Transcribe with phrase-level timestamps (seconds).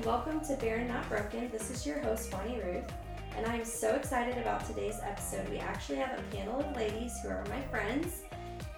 [0.00, 1.50] and welcome to Barren Not Broken.
[1.50, 2.90] This is your host, Bonnie Ruth,
[3.36, 5.46] and I'm so excited about today's episode.
[5.50, 8.22] We actually have a panel of ladies who are my friends,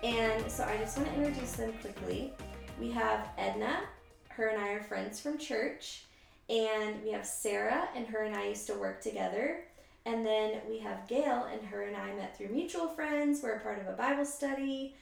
[0.03, 2.33] and so I just want to introduce them quickly.
[2.81, 3.83] We have Edna,
[4.31, 6.07] her and I are friends from church,
[6.51, 9.63] and we have Sarah, and her and I used to work together.
[10.05, 13.45] And then we have Gail, and her and I met through mutual friends.
[13.45, 14.97] We're a part of a Bible study.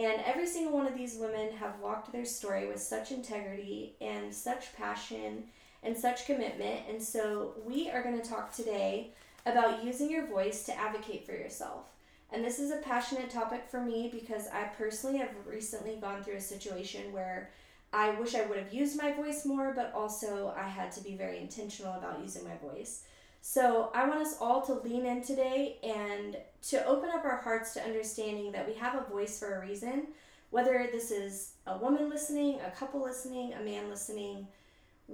[0.00, 4.34] And every single one of these women have walked their story with such integrity and
[4.34, 5.44] such passion
[5.82, 6.80] and such commitment.
[6.88, 9.10] And so we are going to talk today
[9.46, 11.86] about using your voice to advocate for yourself.
[12.32, 16.36] And this is a passionate topic for me because I personally have recently gone through
[16.36, 17.50] a situation where
[17.92, 21.16] I wish I would have used my voice more, but also I had to be
[21.16, 23.02] very intentional about using my voice.
[23.42, 26.36] So I want us all to lean in today and
[26.68, 30.08] to open up our hearts to understanding that we have a voice for a reason.
[30.50, 34.46] Whether this is a woman listening, a couple listening, a man listening,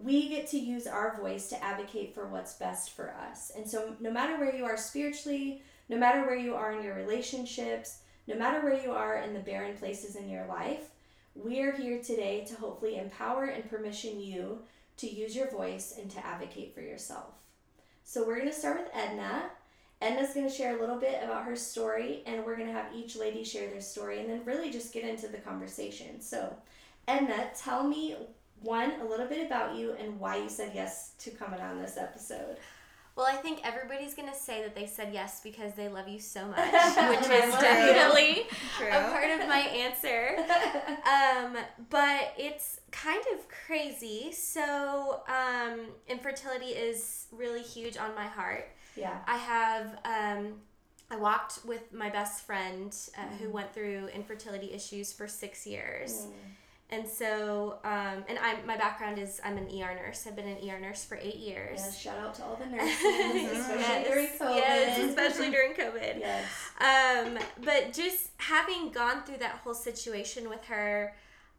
[0.03, 3.53] we get to use our voice to advocate for what's best for us.
[3.57, 6.95] And so, no matter where you are spiritually, no matter where you are in your
[6.95, 10.91] relationships, no matter where you are in the barren places in your life,
[11.35, 14.59] we are here today to hopefully empower and permission you
[14.97, 17.35] to use your voice and to advocate for yourself.
[18.05, 19.51] So we're going to start with Edna.
[20.01, 22.95] Edna's going to share a little bit about her story, and we're going to have
[22.95, 26.21] each lady share their story and then really just get into the conversation.
[26.21, 26.55] So,
[27.09, 28.17] Edna, tell me
[28.63, 31.97] one, a little bit about you and why you said yes to coming on this
[31.97, 32.57] episode.
[33.17, 36.21] Well, I think everybody's going to say that they said yes because they love you
[36.21, 38.43] so much, which is definitely
[38.77, 38.89] True.
[38.89, 40.37] a part of my answer.
[41.07, 41.57] Um,
[41.89, 44.33] but it's kind of crazy.
[44.33, 48.69] So, um, infertility is really huge on my heart.
[48.97, 49.19] Yeah.
[49.27, 49.99] I have.
[50.05, 50.55] Um,
[51.11, 53.37] I walked with my best friend uh, mm.
[53.39, 56.27] who went through infertility issues for six years.
[56.27, 56.33] Mm
[56.89, 60.25] and so, um, and I'm my background is I'm an ER nurse.
[60.27, 61.99] I've been an ER nurse for eight years.
[61.99, 64.57] Shout out to all the nurses, especially yes, during COVID.
[64.57, 66.21] Yes, especially during COVID.
[66.21, 66.45] yes.
[66.81, 71.13] Um, but just having gone through that whole situation with her,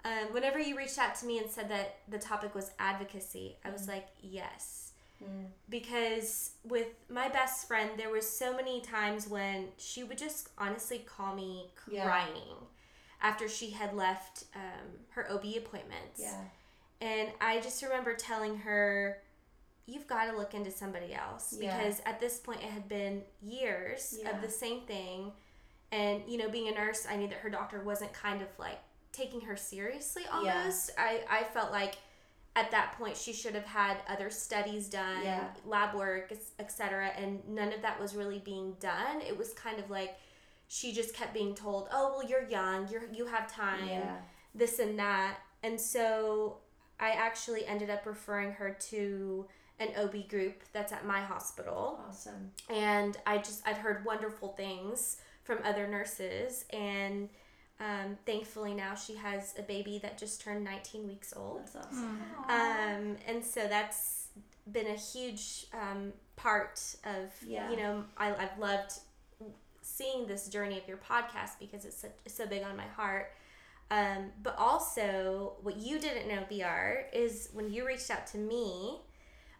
[0.05, 3.69] um, whenever you reached out to me and said that the topic was advocacy, I
[3.69, 3.89] was mm.
[3.89, 4.93] like, yes.
[5.21, 5.47] Mm.
[5.67, 10.99] Because with my best friend, there was so many times when she would just honestly
[10.99, 12.31] call me crying.
[12.37, 12.66] Yeah
[13.21, 16.19] after she had left um, her OB appointments.
[16.19, 16.41] Yeah.
[17.01, 19.19] And I just remember telling her,
[19.85, 21.77] you've got to look into somebody else yeah.
[21.77, 24.35] because at this point it had been years yeah.
[24.35, 25.31] of the same thing.
[25.91, 28.79] And, you know, being a nurse, I knew that her doctor wasn't kind of like
[29.13, 30.91] taking her seriously almost.
[30.97, 31.03] Yeah.
[31.03, 31.95] I, I felt like
[32.55, 35.23] at that point she should have had other studies done,
[35.65, 37.11] lab work, etc.
[37.17, 39.21] And none of that was really being done.
[39.21, 40.17] It was kind of like,
[40.67, 42.87] she just kept being told, "Oh, well, you're young.
[42.89, 44.17] You're you have time." Yeah.
[44.53, 45.37] This and that.
[45.63, 46.57] And so
[46.99, 49.45] I actually ended up referring her to
[49.79, 51.99] an OB group that's at my hospital.
[52.07, 52.51] Awesome.
[52.69, 57.29] And I just I'd heard wonderful things from other nurses and
[57.79, 61.61] um, thankfully now she has a baby that just turned 19 weeks old.
[61.61, 62.19] That's awesome.
[62.49, 64.29] Um, and so that's
[64.71, 67.69] been a huge um, part of yeah.
[67.69, 68.93] you know I, I've loved
[69.87, 73.31] seeing this journey of your podcast because it's so, so big on my heart.
[73.89, 78.99] Um, but also, what you didn't know, BR, is when you reached out to me,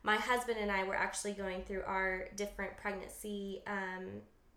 [0.04, 4.06] my husband and I were actually going through our different pregnancy, um,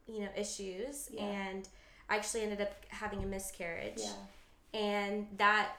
[0.09, 1.23] you know, issues, yeah.
[1.23, 1.69] and
[2.09, 3.99] I actually ended up having a miscarriage.
[3.99, 4.81] Yeah.
[4.81, 5.71] And that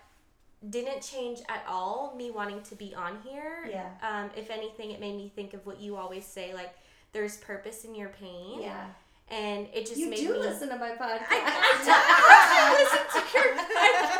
[0.70, 3.70] didn't change at all me wanting to be on here.
[3.70, 3.90] Yeah.
[4.02, 6.74] Um, if anything, it made me think of what you always say, like
[7.12, 8.62] there's purpose in your pain.
[8.62, 8.86] Yeah
[9.32, 11.24] and it just you made do me listen to my podcast.
[11.32, 11.92] I, I do.
[11.92, 14.12] I listen to your podcast.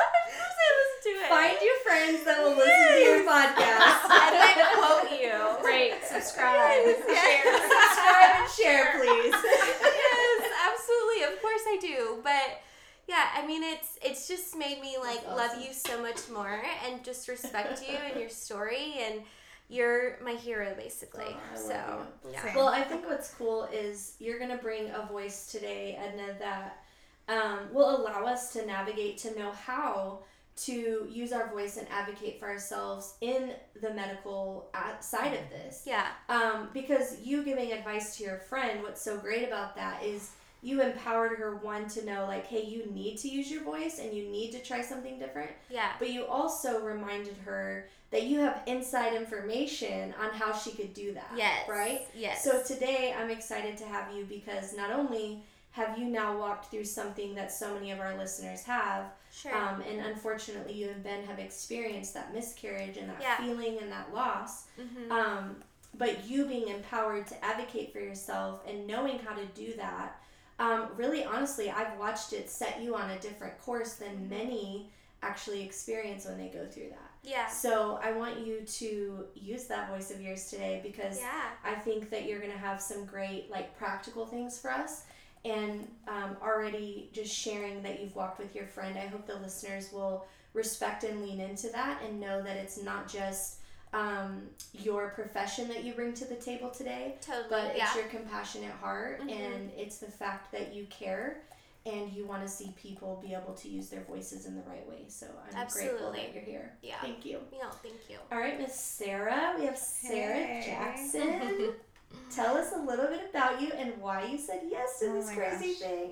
[0.00, 1.28] I listen to it.
[1.28, 4.08] Find your friends that will listen to your podcast.
[4.24, 5.36] and then quote you.
[5.60, 7.04] Rate, subscribe, yes.
[7.04, 7.44] share.
[7.60, 9.36] subscribe and share, please.
[9.36, 10.40] yes,
[10.72, 11.28] absolutely.
[11.28, 12.64] Of course I do, but
[13.08, 15.36] yeah i mean it's it's just made me like awesome.
[15.36, 19.22] love you so much more and just respect you and your story and
[19.70, 21.24] you're my hero basically.
[21.28, 22.56] Oh, so yeah.
[22.56, 26.84] Well, I think what's cool is you're gonna bring a voice today, Edna, that
[27.28, 30.20] um, will allow us to navigate to know how
[30.56, 34.68] to use our voice and advocate for ourselves in the medical
[35.00, 35.84] side of this.
[35.86, 36.08] Yeah.
[36.28, 40.32] Um, because you giving advice to your friend, what's so great about that is
[40.62, 44.12] you empowered her one to know like hey you need to use your voice and
[44.12, 48.62] you need to try something different yeah but you also reminded her that you have
[48.66, 53.76] inside information on how she could do that yes right yes so today i'm excited
[53.76, 55.42] to have you because not only
[55.72, 59.04] have you now walked through something that so many of our listeners have?
[59.32, 59.54] Sure.
[59.54, 63.36] Um, and unfortunately, you and Ben have experienced that miscarriage and that yeah.
[63.38, 64.64] feeling and that loss.
[64.80, 65.12] Mm-hmm.
[65.12, 65.56] Um,
[65.96, 70.20] but you being empowered to advocate for yourself and knowing how to do that,
[70.58, 74.90] um, really honestly, I've watched it set you on a different course than many
[75.22, 77.10] actually experience when they go through that.
[77.22, 77.48] Yeah.
[77.48, 81.50] So I want you to use that voice of yours today because yeah.
[81.64, 85.04] I think that you're going to have some great like practical things for us
[85.44, 88.98] and um, already just sharing that you've walked with your friend.
[88.98, 93.08] I hope the listeners will respect and lean into that and know that it's not
[93.08, 93.58] just
[93.92, 94.42] um,
[94.72, 97.84] your profession that you bring to the table today, totally, but yeah.
[97.84, 99.30] it's your compassionate heart mm-hmm.
[99.30, 101.42] and it's the fact that you care
[101.86, 104.86] and you want to see people be able to use their voices in the right
[104.88, 105.04] way.
[105.08, 105.90] So I'm Absolutely.
[105.90, 106.72] grateful that you're here.
[106.82, 107.00] Yeah.
[107.00, 107.40] Thank you.
[107.52, 108.18] Yeah, thank you.
[108.30, 109.54] All right, Miss Sarah.
[109.58, 110.62] We have Sarah hey.
[110.66, 111.72] Jackson.
[112.30, 115.30] Tell us a little bit about you and why you said yes to oh this
[115.32, 115.88] crazy gosh.
[115.88, 116.10] thing.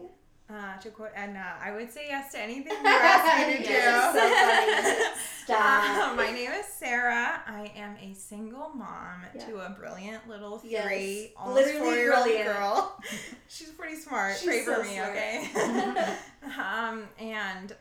[0.51, 3.69] Uh, to quote Edna, I would say yes to anything you ask me to do.
[3.69, 5.11] so
[5.45, 6.13] Stop.
[6.13, 7.43] Uh, my name is Sarah.
[7.47, 9.45] I am a single mom yeah.
[9.45, 11.29] to a brilliant little three, yes.
[11.37, 12.99] almost four year old girl.
[13.49, 14.37] She's pretty smart.
[14.39, 15.11] She's Pray so for me, smart.
[15.11, 16.17] okay?
[16.59, 17.77] um, and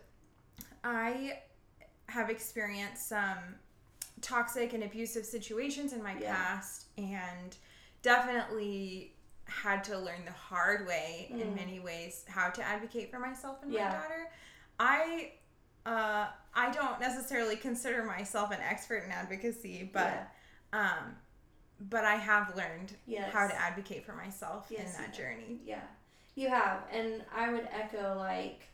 [0.84, 1.40] I
[2.08, 3.38] have experienced some
[4.22, 6.36] toxic and abusive situations in my yeah.
[6.36, 7.56] past, and
[8.02, 9.14] definitely
[9.48, 11.42] had to learn the hard way mm.
[11.42, 13.86] in many ways how to advocate for myself and yeah.
[13.86, 14.30] my daughter.
[14.80, 15.32] I
[15.86, 20.28] uh, I don't necessarily consider myself an expert in advocacy, but
[20.74, 20.80] yeah.
[20.80, 21.16] um,
[21.90, 23.32] but I have learned yes.
[23.32, 25.60] how to advocate for myself yes, in that journey.
[25.66, 25.82] Yeah,
[26.36, 28.68] you have, and I would echo like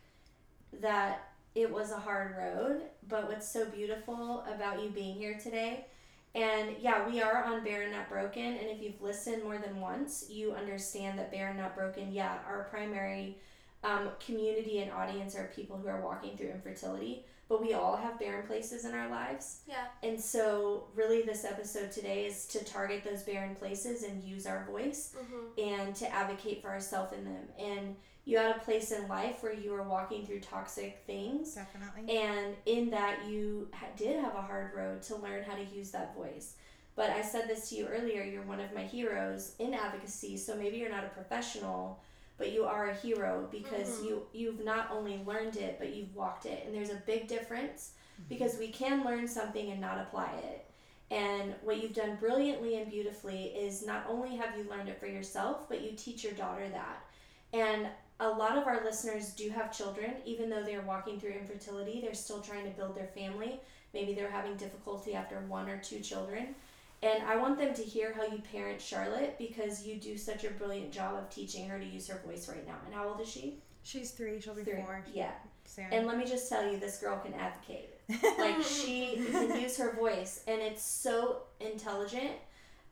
[0.80, 1.28] that.
[1.54, 5.86] It was a hard road, but what's so beautiful about you being here today
[6.34, 8.42] and yeah, we are on Barren Not Broken.
[8.44, 12.64] And if you've listened more than once, you understand that Barren Not Broken, yeah, our
[12.70, 13.38] primary
[13.84, 17.24] um, community and audience are people who are walking through infertility.
[17.46, 19.60] But we all have barren places in our lives.
[19.68, 19.84] Yeah.
[20.02, 24.64] And so, really, this episode today is to target those barren places and use our
[24.64, 25.60] voice mm-hmm.
[25.60, 27.44] and to advocate for ourselves in them.
[27.58, 31.54] And you had a place in life where you were walking through toxic things.
[31.54, 32.16] Definitely.
[32.16, 35.90] And in that, you ha- did have a hard road to learn how to use
[35.90, 36.54] that voice.
[36.96, 40.36] But I said this to you earlier you're one of my heroes in advocacy.
[40.36, 42.00] So maybe you're not a professional,
[42.38, 44.06] but you are a hero because mm-hmm.
[44.06, 46.64] you, you've not only learned it, but you've walked it.
[46.64, 48.28] And there's a big difference mm-hmm.
[48.28, 50.64] because we can learn something and not apply it.
[51.10, 55.06] And what you've done brilliantly and beautifully is not only have you learned it for
[55.06, 57.04] yourself, but you teach your daughter that.
[57.52, 57.86] And
[58.24, 62.14] a lot of our listeners do have children, even though they're walking through infertility, they're
[62.14, 63.60] still trying to build their family.
[63.92, 66.54] Maybe they're having difficulty after one or two children.
[67.02, 70.50] And I want them to hear how you parent Charlotte because you do such a
[70.50, 72.76] brilliant job of teaching her to use her voice right now.
[72.86, 73.58] And how old is she?
[73.82, 74.40] She's three.
[74.40, 74.80] She'll be three.
[74.80, 75.04] four.
[75.12, 75.32] Yeah.
[75.66, 75.86] Soon.
[75.92, 77.90] And let me just tell you, this girl can advocate.
[78.38, 82.32] like she can use her voice, and it's so intelligent.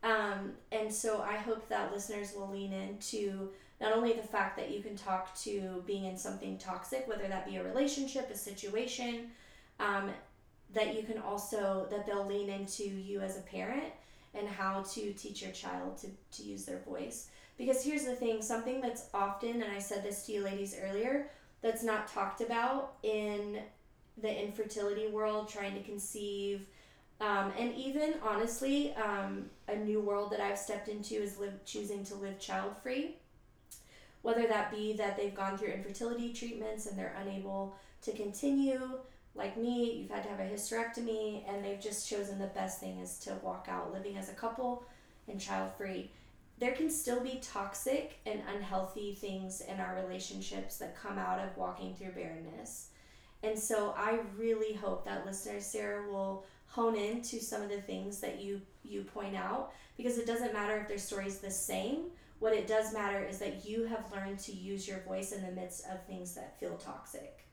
[0.02, 3.50] Um, and so I hope that listeners will lean into
[3.82, 7.44] not only the fact that you can talk to being in something toxic, whether that
[7.44, 9.26] be a relationship, a situation,
[9.80, 10.10] um,
[10.72, 13.92] that you can also, that they'll lean into you as a parent
[14.34, 17.28] and how to teach your child to, to use their voice.
[17.58, 21.28] Because here's the thing something that's often, and I said this to you ladies earlier,
[21.60, 23.58] that's not talked about in
[24.22, 26.66] the infertility world, trying to conceive.
[27.20, 32.04] Um, and even honestly, um, a new world that I've stepped into is live, choosing
[32.04, 33.16] to live child free
[34.22, 38.98] whether that be that they've gone through infertility treatments and they're unable to continue
[39.34, 42.98] like me you've had to have a hysterectomy and they've just chosen the best thing
[42.98, 44.84] is to walk out living as a couple
[45.28, 46.10] and child free
[46.58, 51.56] there can still be toxic and unhealthy things in our relationships that come out of
[51.56, 52.90] walking through barrenness.
[53.42, 57.80] And so i really hope that listeners sarah will hone in to some of the
[57.80, 61.50] things that you you point out because it doesn't matter if their story is the
[61.50, 62.04] same
[62.42, 65.52] what it does matter is that you have learned to use your voice in the
[65.52, 67.46] midst of things that feel toxic.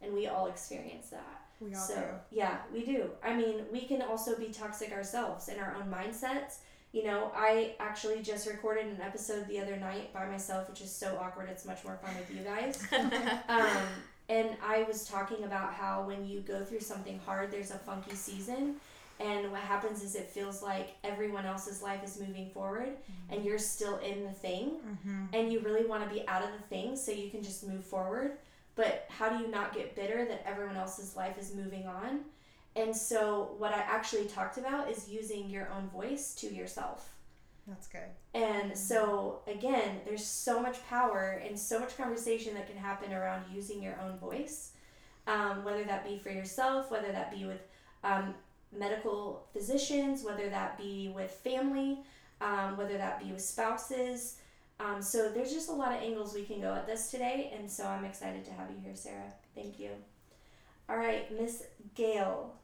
[0.00, 1.42] And we all experience that.
[1.60, 2.38] We all so, do.
[2.38, 3.10] Yeah, we do.
[3.22, 6.60] I mean, we can also be toxic ourselves in our own mindsets.
[6.92, 10.90] You know, I actually just recorded an episode the other night by myself, which is
[10.90, 11.50] so awkward.
[11.50, 12.82] It's much more fun with you guys.
[13.50, 13.82] um,
[14.30, 18.14] and I was talking about how when you go through something hard, there's a funky
[18.14, 18.76] season
[19.20, 23.34] and what happens is it feels like everyone else's life is moving forward mm-hmm.
[23.34, 25.24] and you're still in the thing mm-hmm.
[25.32, 27.84] and you really want to be out of the thing so you can just move
[27.84, 28.32] forward
[28.74, 32.20] but how do you not get bitter that everyone else's life is moving on
[32.76, 37.12] and so what i actually talked about is using your own voice to yourself
[37.66, 38.10] That's good.
[38.34, 43.44] And so, again, there's so much power and so much conversation that can happen around
[43.52, 44.72] using your own voice,
[45.26, 47.60] um, whether that be for yourself, whether that be with
[48.02, 48.34] um,
[48.76, 51.98] medical physicians, whether that be with family,
[52.40, 54.36] um, whether that be with spouses.
[54.78, 57.52] Um, so, there's just a lot of angles we can go at this today.
[57.58, 59.32] And so, I'm excited to have you here, Sarah.
[59.54, 59.90] Thank you.
[60.88, 62.54] All right, Miss Gail.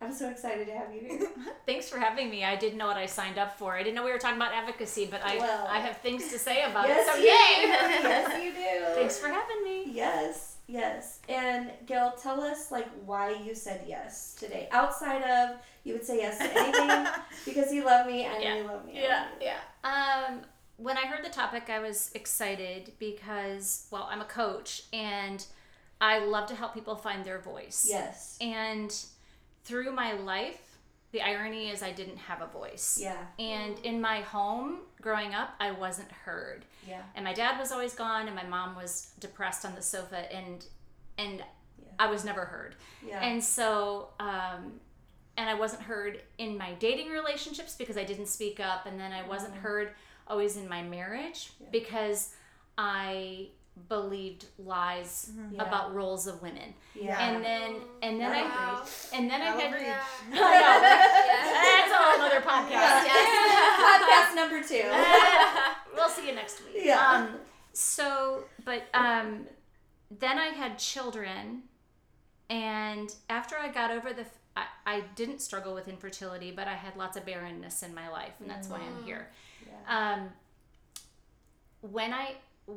[0.00, 1.28] I'm so excited to have you here.
[1.66, 2.44] Thanks for having me.
[2.44, 3.74] I didn't know what I signed up for.
[3.74, 6.38] I didn't know we were talking about advocacy, but I well, I have things to
[6.38, 7.12] say about yes, it.
[7.12, 7.26] So yay!
[7.28, 8.94] yes, you do.
[8.94, 9.90] Thanks for having me.
[9.90, 11.20] Yes, yes.
[11.28, 14.68] And Gail, tell us like why you said yes today.
[14.70, 17.06] Outside of you would say yes to anything
[17.44, 18.56] because you love me and yeah.
[18.56, 18.92] you love me.
[18.94, 19.58] Yeah, yeah.
[19.82, 20.42] Um,
[20.76, 25.44] when I heard the topic, I was excited because well, I'm a coach and
[26.00, 27.86] I love to help people find their voice.
[27.88, 28.36] Yes.
[28.40, 28.94] And
[29.64, 30.67] through my life,
[31.12, 32.98] the irony is I didn't have a voice.
[33.00, 33.16] Yeah.
[33.38, 36.64] And in my home growing up, I wasn't heard.
[36.86, 37.02] Yeah.
[37.14, 40.64] And my dad was always gone and my mom was depressed on the sofa and
[41.16, 41.88] and yeah.
[41.98, 42.76] I was never heard.
[43.06, 43.22] Yeah.
[43.22, 44.80] And so um
[45.38, 49.12] and I wasn't heard in my dating relationships because I didn't speak up and then
[49.12, 49.62] I wasn't mm-hmm.
[49.62, 49.92] heard
[50.26, 51.68] always in my marriage yeah.
[51.72, 52.34] because
[52.76, 53.48] I
[53.88, 55.54] believed lies mm-hmm.
[55.54, 55.62] yeah.
[55.62, 56.74] about roles of women.
[56.94, 57.20] Yeah.
[57.20, 58.82] And then and then wow.
[58.84, 60.02] I and then I had yeah.
[60.32, 63.04] I that's a whole other podcast.
[63.06, 63.38] Yes.
[63.78, 64.88] podcast number two.
[64.90, 66.84] Uh, we'll see you next week.
[66.84, 66.98] Yeah.
[66.98, 67.28] Um,
[67.72, 69.46] so, but um,
[70.10, 71.62] then I had children,
[72.50, 74.24] and after I got over the,
[74.56, 78.32] I, I didn't struggle with infertility, but I had lots of barrenness in my life,
[78.40, 78.80] and that's mm-hmm.
[78.80, 79.06] why I'm mm.
[79.06, 79.28] here.
[79.66, 80.14] Yeah.
[80.14, 80.30] Um,
[81.82, 82.34] when I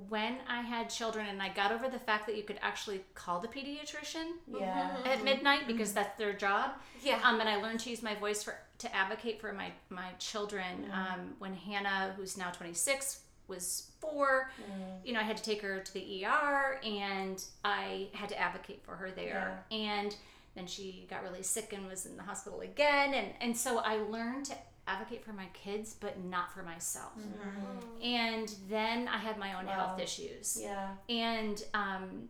[0.10, 3.42] when I had children and I got over the fact that you could actually call
[3.42, 4.96] the pediatrician yeah.
[5.06, 5.96] at midnight because mm-hmm.
[5.98, 6.72] that's their job.
[7.04, 7.20] Yeah.
[7.24, 10.86] Um, and I learned to use my voice for to advocate for my my children.
[10.86, 10.92] Mm-hmm.
[10.92, 14.82] Um, when Hannah, who's now 26, was 4 mm-hmm.
[15.04, 18.82] you know, I had to take her to the ER and I had to advocate
[18.84, 19.62] for her there.
[19.70, 19.78] Yeah.
[19.78, 20.16] And
[20.56, 23.14] then she got really sick and was in the hospital again.
[23.14, 24.56] And and so I learned to
[24.92, 27.18] advocate for my kids, but not for myself.
[27.18, 28.04] Mm-hmm.
[28.04, 29.72] And then I had my own wow.
[29.72, 30.58] health issues.
[30.60, 30.90] Yeah.
[31.10, 32.30] And um,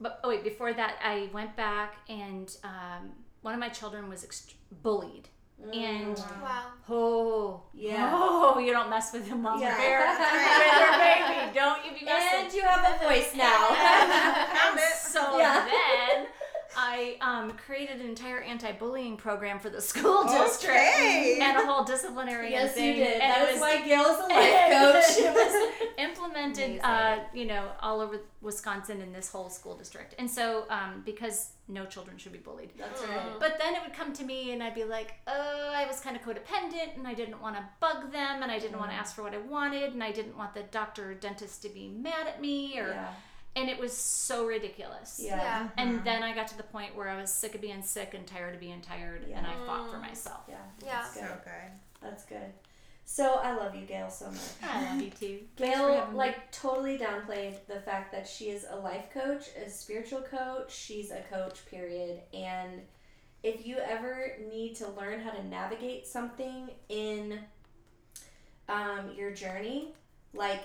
[0.00, 3.10] but oh wait, before that, I went back and um,
[3.42, 5.28] one of my children was ext- bullied.
[5.64, 5.74] Mm.
[5.74, 6.64] And wow.
[6.90, 9.74] oh yeah, oh you don't mess with him while yeah.
[9.78, 10.04] they're
[11.48, 11.54] baby.
[11.54, 12.44] Don't you be messing.
[12.44, 13.68] And you have a voice now.
[14.98, 15.64] so yeah.
[15.64, 16.26] then
[16.76, 21.38] I um, created an entire anti-bullying program for the school district okay.
[21.40, 22.98] and a whole disciplinary yes, thing.
[22.98, 23.14] you did.
[23.14, 25.24] And that is was, why Gail's a life coach.
[25.24, 30.14] it was implemented, uh, you know, all over Wisconsin in this whole school district.
[30.18, 32.70] And so, um, because no children should be bullied.
[32.78, 33.40] That's right.
[33.40, 36.14] But then it would come to me, and I'd be like, "Oh, I was kind
[36.14, 38.80] of codependent, and I didn't want to bug them, and I didn't mm.
[38.80, 41.62] want to ask for what I wanted, and I didn't want the doctor or dentist
[41.62, 43.08] to be mad at me, or." Yeah
[43.56, 45.18] and it was so ridiculous.
[45.20, 45.36] Yeah.
[45.36, 45.68] yeah.
[45.78, 46.04] And mm-hmm.
[46.04, 48.54] then I got to the point where I was sick of being sick and tired
[48.54, 49.38] of being tired, yeah.
[49.38, 50.42] and I fought for myself.
[50.48, 50.56] Yeah.
[50.84, 51.02] Yeah.
[51.02, 51.22] That's good.
[51.22, 51.72] So good.
[52.02, 52.52] That's good.
[53.08, 54.40] So I love you, Gail, so much.
[54.62, 55.38] I love you too.
[55.56, 60.74] Gail like totally downplayed the fact that she is a life coach, a spiritual coach.
[60.74, 62.20] She's a coach, period.
[62.34, 62.82] And
[63.42, 67.38] if you ever need to learn how to navigate something in
[68.68, 69.94] um, your journey,
[70.34, 70.62] like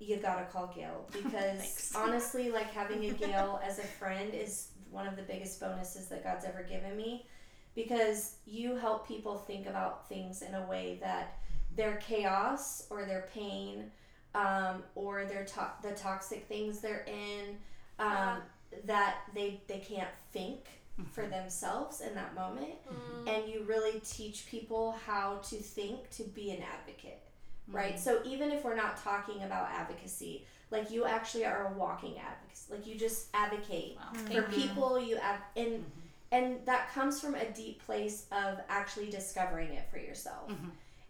[0.00, 5.06] you gotta call Gail because honestly, like having a Gail as a friend is one
[5.06, 7.26] of the biggest bonuses that God's ever given me
[7.74, 11.38] because you help people think about things in a way that
[11.76, 13.90] their chaos or their pain
[14.34, 17.56] um, or their to- the toxic things they're in
[17.98, 18.38] um,
[18.84, 20.66] that they they can't think
[21.12, 21.30] for mm-hmm.
[21.30, 23.28] themselves in that moment mm.
[23.28, 27.22] and you really teach people how to think to be an advocate
[27.70, 27.94] right?
[27.94, 28.02] Mm-hmm.
[28.02, 32.60] So even if we're not talking about advocacy, like you actually are a walking advocate.
[32.70, 34.12] Like you just advocate wow.
[34.12, 34.52] for mm-hmm.
[34.52, 35.00] people.
[35.00, 36.32] You have and mm-hmm.
[36.32, 40.50] and that comes from a deep place of actually discovering it for yourself.
[40.50, 40.68] Mm-hmm.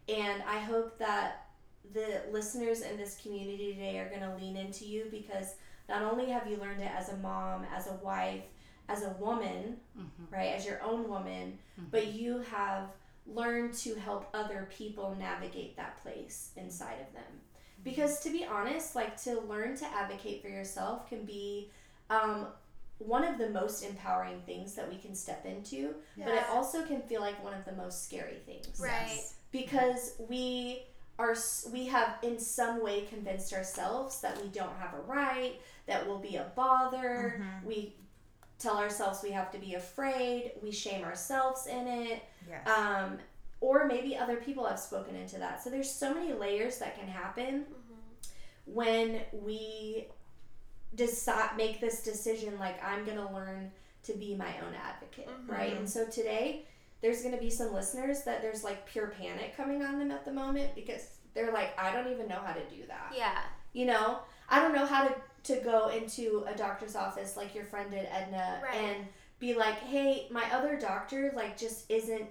[0.09, 1.47] And I hope that
[1.93, 5.55] the listeners in this community today are going to lean into you because
[5.89, 8.43] not only have you learned it as a mom, as a wife,
[8.89, 10.35] as a woman, mm-hmm.
[10.35, 11.89] right, as your own woman, mm-hmm.
[11.91, 12.85] but you have
[13.35, 17.41] learn to help other people navigate that place inside of them.
[17.83, 21.71] Because to be honest, like to learn to advocate for yourself can be
[22.11, 22.49] um,
[22.99, 26.27] one of the most empowering things that we can step into, yeah.
[26.27, 28.79] but it also can feel like one of the most scary things.
[28.79, 29.21] Right.
[29.51, 30.83] Because we
[31.19, 31.37] are
[31.73, 35.55] we have in some way convinced ourselves that we don't have a right,
[35.87, 37.41] that we'll be a bother.
[37.41, 37.67] Mm-hmm.
[37.67, 37.95] We
[38.61, 40.53] tell ourselves we have to be afraid.
[40.63, 42.23] We shame ourselves in it.
[42.49, 42.69] Yes.
[42.69, 43.19] Um,
[43.61, 45.63] or maybe other people have spoken into that.
[45.63, 48.73] So there's so many layers that can happen mm-hmm.
[48.73, 50.07] when we
[50.95, 53.71] decide make this decision like I'm going to learn
[54.05, 55.51] to be my own advocate, mm-hmm.
[55.51, 55.77] right?
[55.77, 56.67] And so today
[57.03, 60.25] there's going to be some listeners that there's like pure panic coming on them at
[60.25, 63.13] the moment because they're like I don't even know how to do that.
[63.17, 63.39] Yeah.
[63.73, 65.15] You know, I don't know how to
[65.45, 68.75] to go into a doctor's office like your friend did Edna right.
[68.75, 69.07] and
[69.39, 72.27] be like, "Hey, my other doctor like just isn't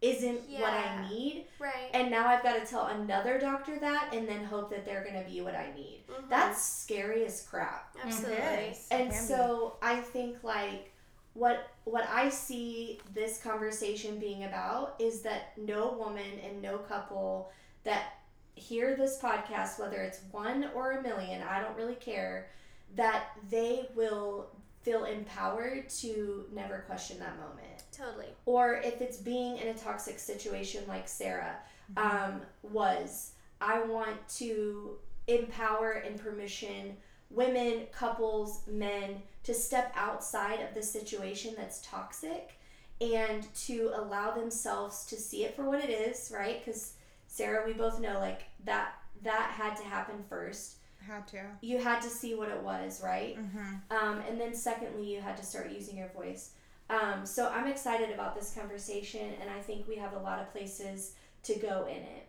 [0.00, 0.60] isn't yeah.
[0.60, 1.46] what I need.
[1.58, 1.90] Right.
[1.92, 5.22] And now I've got to tell another doctor that and then hope that they're going
[5.22, 6.04] to be what I need.
[6.08, 6.28] Mm-hmm.
[6.30, 7.96] That's scary as crap.
[8.04, 8.76] Absolutely.
[8.90, 10.92] And so I think like
[11.34, 17.50] what what I see this conversation being about is that no woman and no couple
[17.84, 18.17] that
[18.58, 22.48] hear this podcast whether it's one or a million, I don't really care,
[22.96, 24.48] that they will
[24.82, 27.82] feel empowered to never question that moment.
[27.92, 28.28] Totally.
[28.46, 31.56] Or if it's being in a toxic situation like Sarah
[31.92, 32.34] mm-hmm.
[32.34, 34.96] um, was, I want to
[35.26, 36.96] empower and permission
[37.30, 42.52] women, couples, men to step outside of the situation that's toxic
[43.00, 46.64] and to allow themselves to see it for what it is, right?
[46.64, 46.94] Because
[47.38, 50.78] Sarah, we both know like that that had to happen first.
[51.00, 51.38] Had to.
[51.60, 53.38] You had to see what it was, right?
[53.38, 53.96] Mm-hmm.
[53.96, 56.50] Um, and then secondly, you had to start using your voice.
[56.90, 60.50] Um, so I'm excited about this conversation, and I think we have a lot of
[60.50, 61.12] places
[61.44, 62.26] to go in it.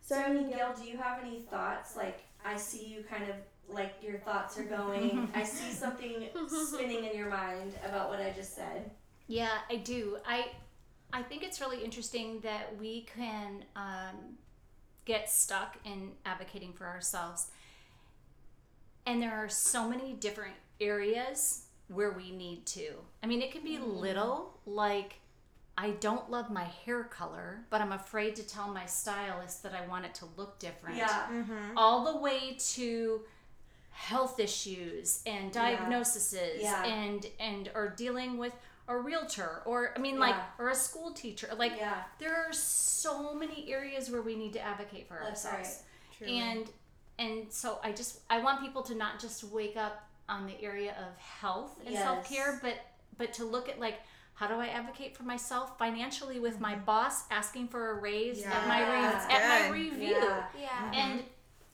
[0.00, 1.96] So, I mean, Gail, do you have any thoughts?
[1.96, 3.36] Like, I see you kind of
[3.68, 5.30] like your thoughts are going.
[5.36, 8.90] I see something spinning in your mind about what I just said.
[9.28, 10.18] Yeah, I do.
[10.26, 10.46] I
[11.12, 14.36] I think it's really interesting that we can um,
[15.04, 17.48] get stuck in advocating for ourselves,
[19.06, 22.92] and there are so many different areas where we need to.
[23.22, 24.00] I mean, it can be mm.
[24.00, 25.16] little, like
[25.76, 29.86] I don't love my hair color, but I'm afraid to tell my stylist that I
[29.86, 30.96] want it to look different.
[30.96, 31.26] Yeah.
[31.30, 31.76] Mm-hmm.
[31.76, 33.22] All the way to
[33.90, 36.84] health issues and diagnoses yeah.
[36.84, 36.92] Yeah.
[36.92, 38.52] and and or dealing with
[38.98, 41.48] a realtor or I mean like or a school teacher.
[41.56, 41.72] Like
[42.18, 45.82] there are so many areas where we need to advocate for That's ourselves.
[46.20, 46.30] Right.
[46.30, 46.70] And
[47.18, 50.92] and so I just I want people to not just wake up on the area
[50.92, 52.02] of health and yes.
[52.02, 52.74] self-care but
[53.18, 54.00] but to look at like
[54.34, 56.84] how do I advocate for myself financially with my mm-hmm.
[56.84, 58.52] boss asking for a raise yeah.
[58.52, 60.92] at my re- at my review yeah, yeah.
[60.94, 61.22] and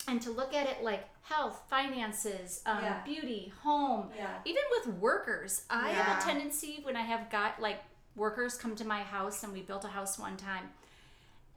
[0.07, 3.03] and to look at it like health finances um, yeah.
[3.03, 4.37] beauty home yeah.
[4.45, 5.95] even with workers i yeah.
[5.95, 7.83] have a tendency when i have got like
[8.15, 10.69] workers come to my house and we built a house one time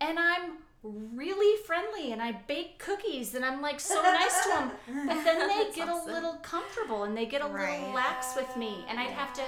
[0.01, 4.70] and i'm really friendly and I bake cookies and I'm like so nice to them.
[5.07, 6.11] But then they get awesome.
[6.11, 7.79] a little comfortable and they get a right.
[7.79, 8.85] little lax with me.
[8.88, 9.42] And I'd have to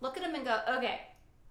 [0.00, 1.02] look at them and go, okay,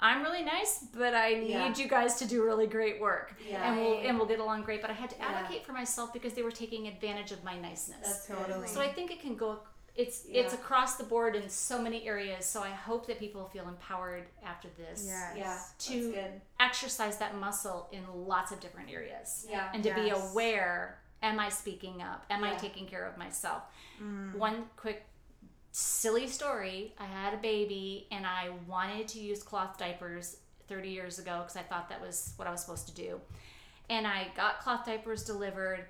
[0.02, 1.76] I'm really nice, but I need yeah.
[1.76, 3.36] you guys to do really great work.
[3.48, 3.70] Yeah.
[3.70, 4.82] And we'll and we'll get along great.
[4.82, 5.66] But I had to advocate yeah.
[5.66, 8.00] for myself because they were taking advantage of my niceness.
[8.02, 8.68] That's totally.
[8.68, 9.60] So I think it can go
[10.00, 10.42] it's yeah.
[10.42, 12.46] it's across the board in so many areas.
[12.46, 15.04] So I hope that people feel empowered after this.
[15.06, 15.36] Yes.
[15.38, 15.60] Yeah.
[15.80, 16.16] To
[16.60, 19.46] exercise that muscle in lots of different areas.
[19.50, 19.70] Yeah.
[19.74, 20.00] And to yes.
[20.00, 22.26] be aware, am I speaking up?
[22.30, 22.54] Am yeah.
[22.54, 23.64] I taking care of myself?
[24.02, 24.36] Mm.
[24.36, 25.06] One quick
[25.72, 26.94] silly story.
[27.00, 31.56] I had a baby and I wanted to use cloth diapers 30 years ago because
[31.56, 33.20] I thought that was what I was supposed to do.
[33.90, 35.86] And I got cloth diapers delivered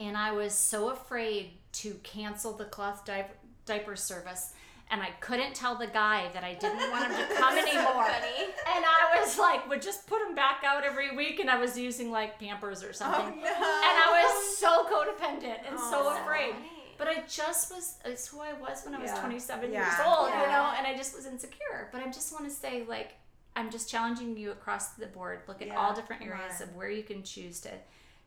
[0.00, 3.26] and I was so afraid to cancel the cloth di-
[3.66, 4.52] diaper service
[4.90, 8.04] and I couldn't tell the guy that I didn't want him to come anymore.
[8.04, 11.78] and I was like, would just put him back out every week, and I was
[11.78, 13.24] using like Pampers or something.
[13.24, 13.46] Oh, no.
[13.46, 16.54] And I was so codependent and oh, so afraid.
[16.98, 19.20] But I just was, it's who I was when I was yeah.
[19.20, 19.80] 27 yeah.
[19.80, 20.42] years old, yeah.
[20.42, 21.88] you know, and I just was insecure.
[21.92, 23.14] But I just want to say, like,
[23.56, 25.40] I'm just challenging you across the board.
[25.46, 27.70] Look at all different areas of where you can choose to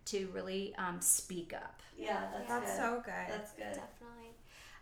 [0.06, 1.82] to really um, speak up.
[1.97, 2.77] Yeah, that's, that's good.
[2.77, 3.27] so good.
[3.27, 3.63] That's good.
[3.63, 4.17] Definitely.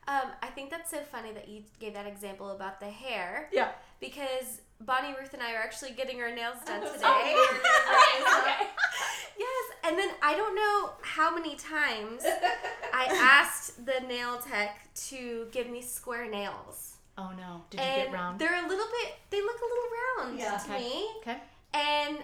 [0.08, 3.50] Um, I think that's so funny that you gave that example about the hair.
[3.52, 3.72] Yeah.
[4.00, 7.00] Because Bonnie Ruth and I are actually getting our nails done today.
[7.04, 7.58] Oh,
[8.42, 8.68] okay.
[9.40, 9.55] yes,
[9.86, 12.24] and then I don't know how many times
[12.94, 16.96] I asked the nail tech to give me square nails.
[17.18, 17.62] Oh no!
[17.70, 18.40] Did you get round?
[18.40, 19.14] They're a little bit.
[19.30, 20.58] They look a little round yeah.
[20.58, 20.84] to okay.
[20.84, 21.08] me.
[21.20, 21.38] Okay.
[21.74, 22.18] And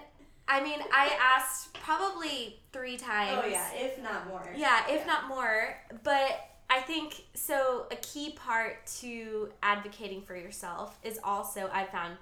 [0.47, 3.41] I mean, I asked probably three times.
[3.43, 4.53] Oh yeah, if not more.
[4.55, 5.05] Yeah, if yeah.
[5.05, 5.77] not more.
[6.03, 7.85] But I think so.
[7.91, 12.17] A key part to advocating for yourself is also I found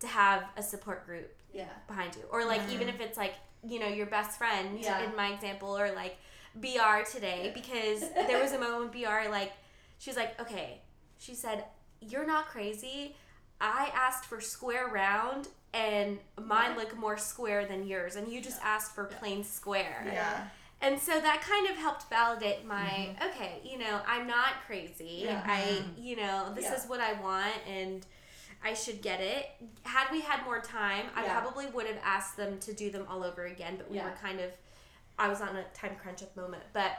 [0.00, 1.30] to have a support group.
[1.52, 1.64] Yeah.
[1.86, 2.96] Behind you, or like even mm-hmm.
[2.96, 3.34] if it's like
[3.66, 5.02] you know your best friend yeah.
[5.04, 6.16] in my example, or like
[6.54, 9.52] BR today, because there was a moment when BR like
[9.98, 10.80] she was like, okay,
[11.18, 11.64] she said,
[12.00, 13.16] you're not crazy.
[13.60, 18.60] I asked for square round and mine look more square than yours and you just
[18.60, 18.68] yeah.
[18.68, 20.02] asked for plain square.
[20.06, 20.48] Yeah.
[20.80, 23.28] And so that kind of helped validate my mm-hmm.
[23.28, 25.22] okay, you know, I'm not crazy.
[25.24, 25.42] Yeah.
[25.46, 26.02] I, mm-hmm.
[26.02, 26.74] you know, this yeah.
[26.74, 28.04] is what I want and
[28.64, 29.50] I should get it.
[29.82, 33.22] Had we had more time, I probably would have asked them to do them all
[33.22, 34.50] over again, but we were kind of
[35.18, 36.62] I was on a time crunch at the moment.
[36.72, 36.92] But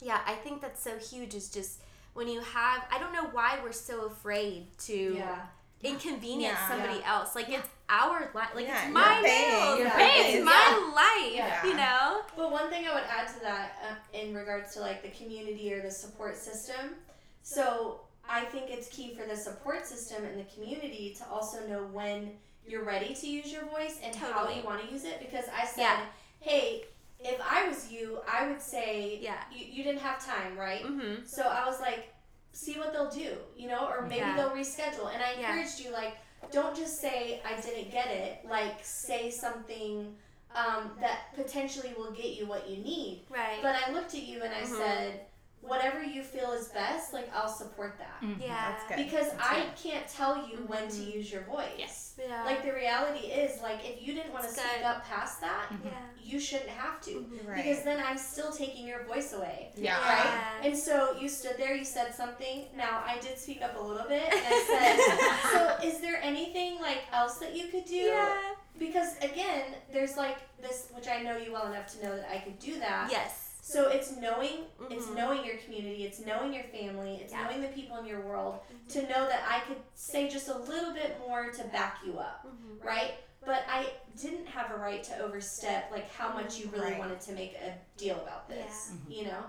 [0.00, 1.82] yeah, I think that's so huge is just
[2.14, 5.42] when you have I don't know why we're so afraid to yeah
[5.84, 7.12] inconvenience yeah, somebody yeah.
[7.12, 7.34] else.
[7.34, 7.58] Like yeah.
[7.58, 8.48] it's our life.
[8.54, 9.80] Like it's my nails.
[9.96, 11.64] It's my life.
[11.64, 12.22] You know.
[12.36, 15.72] But one thing I would add to that, uh, in regards to like the community
[15.72, 16.94] or the support system,
[17.42, 21.86] so I think it's key for the support system and the community to also know
[21.92, 22.30] when
[22.66, 24.32] you're ready to use your voice and totally.
[24.32, 25.20] how you want to use it.
[25.20, 25.98] Because I said,
[26.40, 26.84] hey.
[27.26, 30.84] If I was you, I would say, yeah, you, you didn't have time, right?
[30.84, 31.24] Mm-hmm.
[31.24, 32.12] So I was like,
[32.52, 34.36] see what they'll do, you know, or maybe yeah.
[34.36, 35.10] they'll reschedule.
[35.10, 35.86] And I encouraged yeah.
[35.86, 36.18] you, like,
[36.52, 38.44] don't just say, I didn't get it.
[38.46, 40.14] Like, say something
[40.54, 43.22] um, that potentially will get you what you need.
[43.30, 43.60] Right.
[43.62, 44.76] But I looked at you and I mm-hmm.
[44.76, 45.20] said,
[45.66, 48.20] whatever you feel is best, like I'll support that.
[48.22, 48.42] Mm-hmm.
[48.42, 48.74] Yeah.
[48.96, 49.76] Because That's I good.
[49.76, 50.66] can't tell you mm-hmm.
[50.66, 51.18] when to mm-hmm.
[51.18, 51.70] use your voice.
[51.78, 52.14] Yes.
[52.18, 52.44] Yeah.
[52.44, 55.88] Like the reality is, like if you didn't want to speak up past that, mm-hmm.
[55.88, 55.92] yeah.
[56.22, 57.10] you shouldn't have to.
[57.10, 57.48] Mm-hmm.
[57.48, 57.56] Right.
[57.56, 59.70] Because then I'm still taking your voice away.
[59.76, 59.98] Yeah.
[60.00, 60.24] Right?
[60.24, 60.68] Yeah.
[60.68, 62.66] And so you stood there, you said something.
[62.76, 66.80] Now I did speak up a little bit and I said, So is there anything
[66.80, 67.96] like else that you could do?
[67.96, 68.36] Yeah.
[68.78, 72.38] Because again, there's like this which I know you well enough to know that I
[72.38, 73.08] could do that.
[73.10, 74.92] Yes so it's knowing mm-hmm.
[74.92, 77.44] it's knowing your community, it's knowing your family, it's yeah.
[77.44, 78.88] knowing the people in your world mm-hmm.
[78.88, 82.46] to know that I could say just a little bit more to back you up,
[82.46, 82.86] mm-hmm.
[82.86, 83.12] right?
[83.42, 83.86] But I
[84.20, 86.98] didn't have a right to overstep like how much you really right.
[86.98, 89.16] wanted to make a deal about this, yeah.
[89.16, 89.44] you know.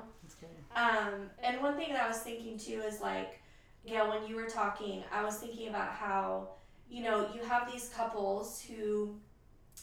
[0.77, 3.41] Um, and one thing that I was thinking too is like,
[3.85, 6.51] Gail, when you were talking, I was thinking about how
[6.89, 9.13] you know you have these couples who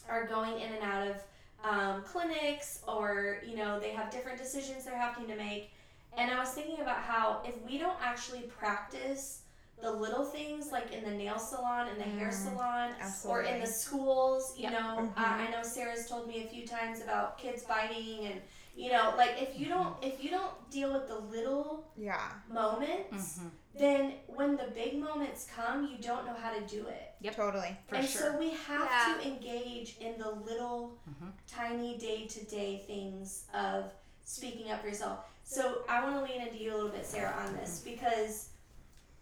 [0.09, 1.17] are going in and out of
[1.63, 5.71] um, clinics or you know they have different decisions they're having to make
[6.17, 9.41] and i was thinking about how if we don't actually practice
[9.81, 13.51] the little things like in the nail salon and the mm, hair salon absolutely.
[13.51, 15.19] or in the schools you know mm-hmm.
[15.19, 18.41] uh, i know sarah's told me a few times about kids biting and
[18.75, 23.37] you know like if you don't if you don't deal with the little yeah moments
[23.37, 27.13] mm-hmm then when the big moments come, you don't know how to do it.
[27.21, 27.77] Yep, totally.
[27.87, 28.21] For and sure.
[28.21, 29.15] so we have yeah.
[29.15, 31.29] to engage in the little, mm-hmm.
[31.47, 33.91] tiny day to day things of
[34.25, 35.25] speaking up for yourself.
[35.43, 38.49] So I want to lean into you a little bit, Sarah, on this because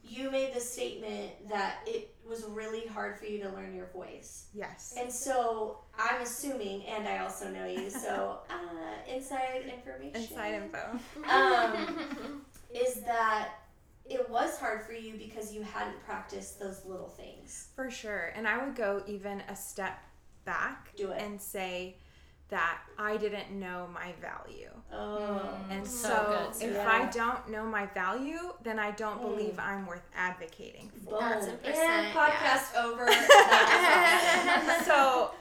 [0.04, 4.46] you made the statement that it was really hard for you to learn your voice.
[4.54, 4.96] Yes.
[4.98, 10.22] And so I'm assuming, and I also know you, so uh, inside information.
[10.22, 11.00] Inside info.
[11.30, 13.50] Um, is that
[14.06, 17.70] it was hard for you because you hadn't practiced those little things.
[17.76, 18.34] For sure.
[18.36, 20.00] And I would go even a step
[20.46, 21.22] back Do it.
[21.22, 21.98] and say
[22.52, 24.70] that I didn't know my value.
[24.94, 25.58] Oh.
[25.70, 26.88] And so, so if yeah.
[26.88, 29.30] I don't know my value, then I don't mm.
[29.30, 31.20] believe I'm worth advocating for.
[31.20, 31.50] Boom.
[31.66, 32.86] And podcast yeah.
[32.86, 33.08] over.
[34.86, 35.32] so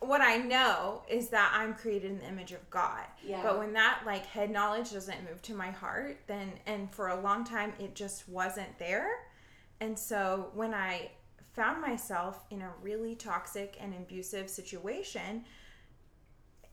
[0.00, 3.04] what I know is that I'm created in the image of God.
[3.24, 3.42] Yeah.
[3.42, 7.20] But when that like head knowledge doesn't move to my heart, then and for a
[7.20, 9.08] long time it just wasn't there.
[9.80, 11.10] And so when I
[11.52, 15.44] found myself in a really toxic and abusive situation,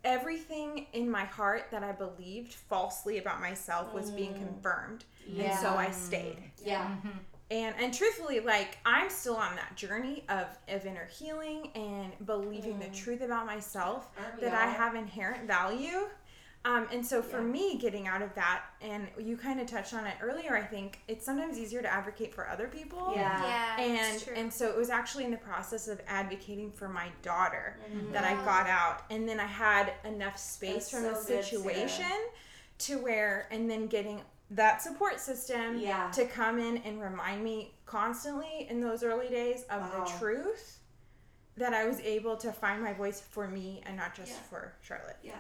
[0.06, 4.16] everything in my heart that I believed falsely about myself was mm.
[4.16, 5.04] being confirmed.
[5.28, 5.52] Yeah.
[5.52, 6.38] And so I stayed.
[6.64, 6.86] Yeah.
[6.86, 7.18] Mm-hmm
[7.52, 12.74] and and truthfully like i'm still on that journey of of inner healing and believing
[12.74, 12.82] mm.
[12.82, 14.10] the truth about myself
[14.42, 16.08] that i have inherent value
[16.66, 17.48] um, and so for yeah.
[17.48, 21.00] me getting out of that and you kind of touched on it earlier i think
[21.08, 23.44] it's sometimes easier to advocate for other people yeah,
[23.78, 27.78] yeah and and so it was actually in the process of advocating for my daughter
[27.90, 28.12] mm-hmm.
[28.12, 32.06] that i got out and then i had enough space That's from so the situation
[32.80, 36.12] to where and then getting that support system yeah.
[36.12, 40.04] to come in and remind me constantly in those early days of wow.
[40.04, 40.80] the truth
[41.58, 44.50] that I was able to find my voice for me and not just yeah.
[44.50, 45.18] for Charlotte.
[45.24, 45.34] Yeah.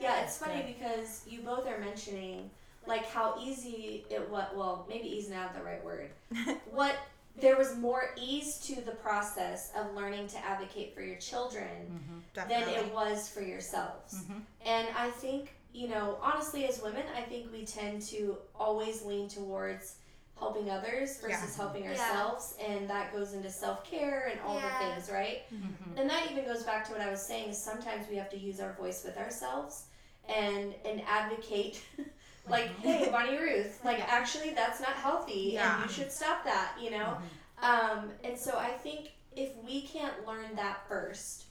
[0.00, 0.74] Yeah, it's funny good.
[0.78, 2.50] because you both are mentioning
[2.86, 6.10] like how easy it was well, maybe easy not the right word.
[6.70, 6.96] what
[7.40, 12.48] there was more ease to the process of learning to advocate for your children mm-hmm.
[12.48, 14.14] than it was for yourselves.
[14.14, 14.38] Mm-hmm.
[14.64, 19.28] And I think you know, honestly, as women, I think we tend to always lean
[19.28, 19.96] towards
[20.38, 21.56] helping others versus yeah.
[21.56, 22.66] helping ourselves, yeah.
[22.66, 24.68] and that goes into self care and all yeah.
[24.68, 25.42] the things, right?
[25.52, 25.98] Mm-hmm.
[25.98, 28.38] And that even goes back to what I was saying: is sometimes we have to
[28.38, 29.84] use our voice with ourselves
[30.28, 31.82] and and advocate.
[32.48, 32.82] like, mm-hmm.
[32.82, 37.16] hey, Bonnie Ruth, like actually that's not healthy, and you should stop that, you know.
[37.16, 37.98] Mm-hmm.
[38.00, 41.44] Um, and so I think if we can't learn that first,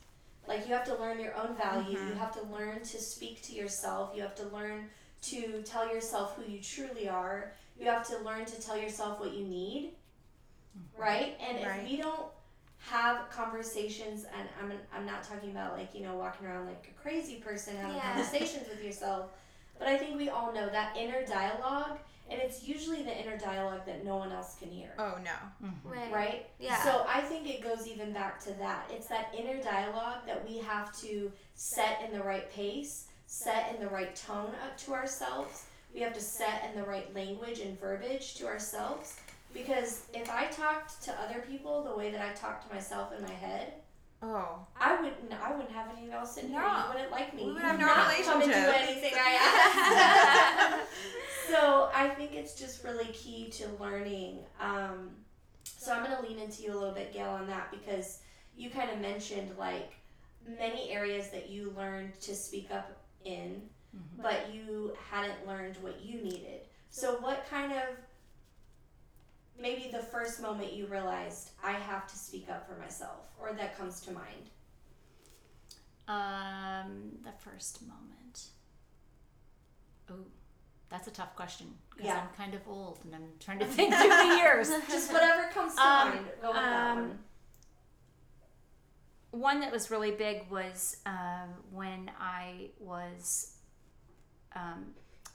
[0.48, 2.10] like you have to learn your own value, mm-hmm.
[2.10, 4.90] you have to learn to speak to yourself, you have to learn
[5.24, 9.34] to tell yourself who you truly are, you have to learn to tell yourself what
[9.34, 9.92] you need,
[10.98, 11.38] right?
[11.42, 11.82] And right.
[11.82, 12.28] if we don't
[12.80, 17.02] have conversations, and I'm, I'm not talking about like, you know, walking around like a
[17.02, 18.14] crazy person having yeah.
[18.14, 19.32] conversations with yourself,
[19.80, 23.86] but I think we all know that inner dialogue and it's usually the inner dialogue
[23.86, 24.94] that no one else can hear.
[24.98, 25.68] Oh no.
[25.68, 25.90] Mm-hmm.
[25.90, 26.12] Right.
[26.12, 26.46] Right?
[26.60, 26.82] Yeah.
[26.84, 28.90] So I think it goes even back to that.
[28.90, 33.82] It's that inner dialogue that we have to set in the right pace, set in
[33.82, 35.66] the right tone up to ourselves.
[35.94, 39.18] We have to set in the right language and verbiage to ourselves.
[39.54, 43.22] Because if I talked to other people the way that I talk to myself in
[43.24, 43.74] my head,
[44.24, 44.66] Oh.
[44.80, 45.34] I wouldn't.
[45.34, 46.60] I wouldn't have any else in no.
[46.60, 46.70] here.
[46.70, 47.46] You wouldn't like me.
[47.46, 48.32] We would have no not relationship.
[48.32, 51.50] Come and do anything I ask.
[51.50, 54.40] so I think it's just really key to learning.
[54.62, 55.10] Um,
[55.66, 58.20] so I'm gonna lean into you a little bit, Gail, on that because
[58.56, 59.92] you kind of mentioned like
[60.58, 62.92] many areas that you learned to speak up
[63.26, 63.62] in,
[63.96, 64.22] mm-hmm.
[64.22, 66.62] but you hadn't learned what you needed.
[66.90, 67.98] So what kind of
[69.60, 73.78] maybe the first moment you realized I have to speak up for myself, or that
[73.78, 74.50] comes to mind?
[76.08, 78.48] Um, the first moment.
[80.12, 80.26] Oh,
[80.90, 82.22] that's a tough question because yeah.
[82.22, 84.70] I'm kind of old and I'm trying to think through the years.
[84.90, 86.26] Just whatever comes to um, mind.
[86.42, 87.20] Go with um, that one.
[89.32, 93.53] One that was really big was um, when I was
[94.56, 94.86] um,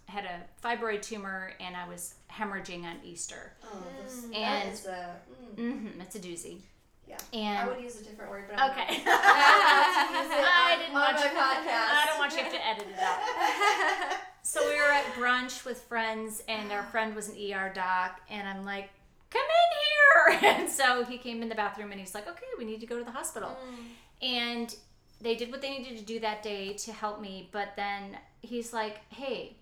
[0.07, 3.53] had a fibroid tumor and I was hemorrhaging on Easter.
[3.65, 5.17] Oh, mm, and it's a,
[5.57, 5.73] mm.
[5.73, 6.61] mm-hmm, it's a doozy.
[7.09, 9.03] Yeah, and I would use a different word, but I'm okay.
[9.07, 11.25] I, didn't want you.
[11.25, 11.89] Podcast.
[11.91, 14.19] I don't want you to edit it out.
[14.43, 18.47] so we were at brunch with friends, and our friend was an ER doc, and
[18.47, 18.91] I'm like,
[19.31, 22.67] "Come in here!" And so he came in the bathroom, and he's like, "Okay, we
[22.67, 24.27] need to go to the hospital," mm.
[24.27, 24.77] and
[25.21, 27.49] they did what they needed to do that day to help me.
[27.53, 29.57] But then he's like, "Hey."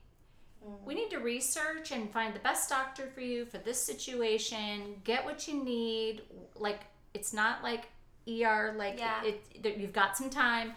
[0.85, 5.01] We need to research and find the best doctor for you for this situation.
[5.05, 6.23] Get what you need.
[6.57, 6.81] Like
[7.15, 7.87] it's not like
[8.29, 8.75] ER.
[8.77, 9.23] Like yeah.
[9.23, 10.73] it, it, you've got some time,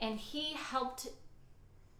[0.00, 1.08] and he helped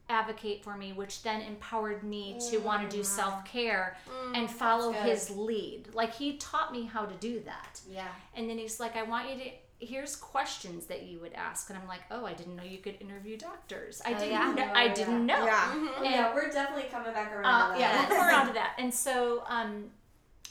[0.08, 2.50] advocate for me, which then empowered me mm.
[2.50, 5.88] to want to do self care mm, and follow his lead.
[5.92, 7.80] Like he taught me how to do that.
[7.90, 8.08] Yeah.
[8.34, 11.78] And then he's like, I want you to here's questions that you would ask and
[11.78, 14.54] i'm like oh i didn't know you could interview doctors i oh, didn't yeah.
[14.54, 15.72] know, i didn't know yeah.
[15.72, 16.04] Mm-hmm.
[16.04, 18.92] And, yeah we're definitely coming back around uh, yeah we'll come around to that and
[18.92, 19.84] so um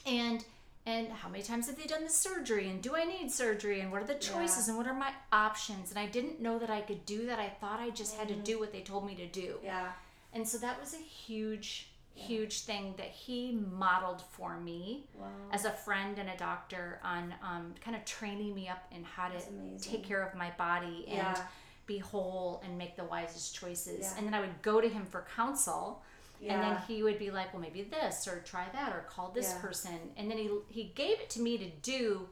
[0.06, 0.44] and
[0.86, 3.92] and how many times have they done the surgery and do i need surgery and
[3.92, 4.72] what are the choices yeah.
[4.72, 7.48] and what are my options and i didn't know that i could do that i
[7.60, 8.20] thought i just mm-hmm.
[8.20, 8.44] had to mm-hmm.
[8.44, 9.88] do what they told me to do yeah
[10.32, 11.87] and so that was a huge
[12.18, 15.26] huge thing that he modeled for me wow.
[15.52, 19.28] as a friend and a doctor on um, kind of training me up in how
[19.28, 19.38] to
[19.80, 21.28] take care of my body yeah.
[21.28, 21.38] and
[21.86, 24.00] be whole and make the wisest choices.
[24.00, 24.18] Yeah.
[24.18, 26.02] And then I would go to him for counsel.
[26.40, 26.54] Yeah.
[26.54, 29.54] And then he would be like, well, maybe this, or try that, or call this
[29.54, 29.98] person.
[30.16, 32.28] And then he, he gave it to me to do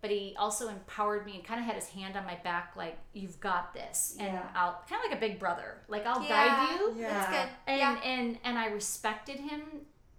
[0.00, 2.98] but he also empowered me and kind of had his hand on my back, like
[3.12, 4.46] you've got this, and yeah.
[4.54, 6.28] I'll kind of like a big brother, like I'll yeah.
[6.28, 6.94] guide you.
[6.98, 7.48] Yeah, that's good.
[7.66, 8.00] And yeah.
[8.04, 9.62] and and I respected him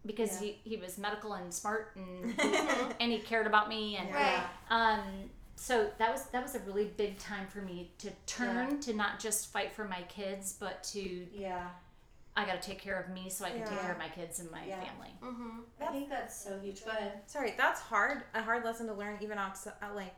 [0.08, 0.52] because yeah.
[0.64, 2.34] he, he was medical and smart and
[3.00, 4.44] and he cared about me and right.
[4.70, 5.02] um
[5.56, 9.20] so that was that was a really big time for me to turn to not
[9.20, 11.68] just fight for my kids but to yeah
[12.38, 13.66] I got to take care of me so I can yeah.
[13.66, 14.80] take care of my kids and my yeah.
[14.80, 15.12] family.
[15.24, 15.60] Mm-hmm.
[15.82, 16.86] I think that's so huge.
[16.86, 17.22] Go ahead.
[17.26, 18.22] Sorry, that's hard.
[18.36, 20.14] A hard lesson to learn, even outside, uh, like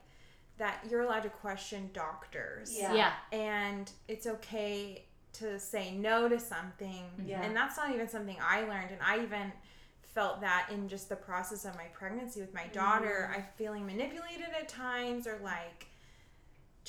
[0.57, 2.77] that you're allowed to question doctors.
[2.77, 2.93] Yeah.
[2.93, 3.13] yeah.
[3.31, 7.05] And it's okay to say no to something.
[7.25, 7.41] Yeah.
[7.41, 8.91] And that's not even something I learned.
[8.91, 9.53] And I even
[10.01, 13.31] felt that in just the process of my pregnancy with my daughter.
[13.31, 13.39] Mm.
[13.39, 15.87] I feeling manipulated at times or like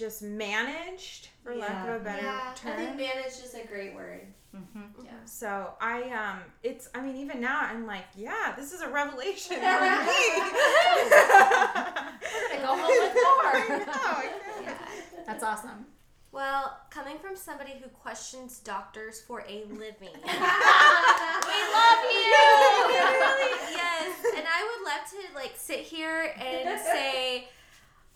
[0.01, 1.61] just managed, for yeah.
[1.61, 2.53] lack of a better yeah.
[2.57, 2.73] term.
[2.73, 4.27] I think managed is a great word.
[4.57, 5.05] Mm-hmm.
[5.05, 5.11] Yeah.
[5.27, 9.57] So I um, it's I mean even now I'm like yeah this is a revelation
[9.61, 9.63] for me.
[9.63, 9.79] We're
[12.49, 13.79] gonna go home with more.
[13.87, 14.23] know,
[14.63, 14.79] yeah.
[15.25, 15.87] That's awesome.
[16.33, 22.35] Well, coming from somebody who questions doctors for a living, we love you.
[23.71, 27.49] yes, and I would love to like sit here and say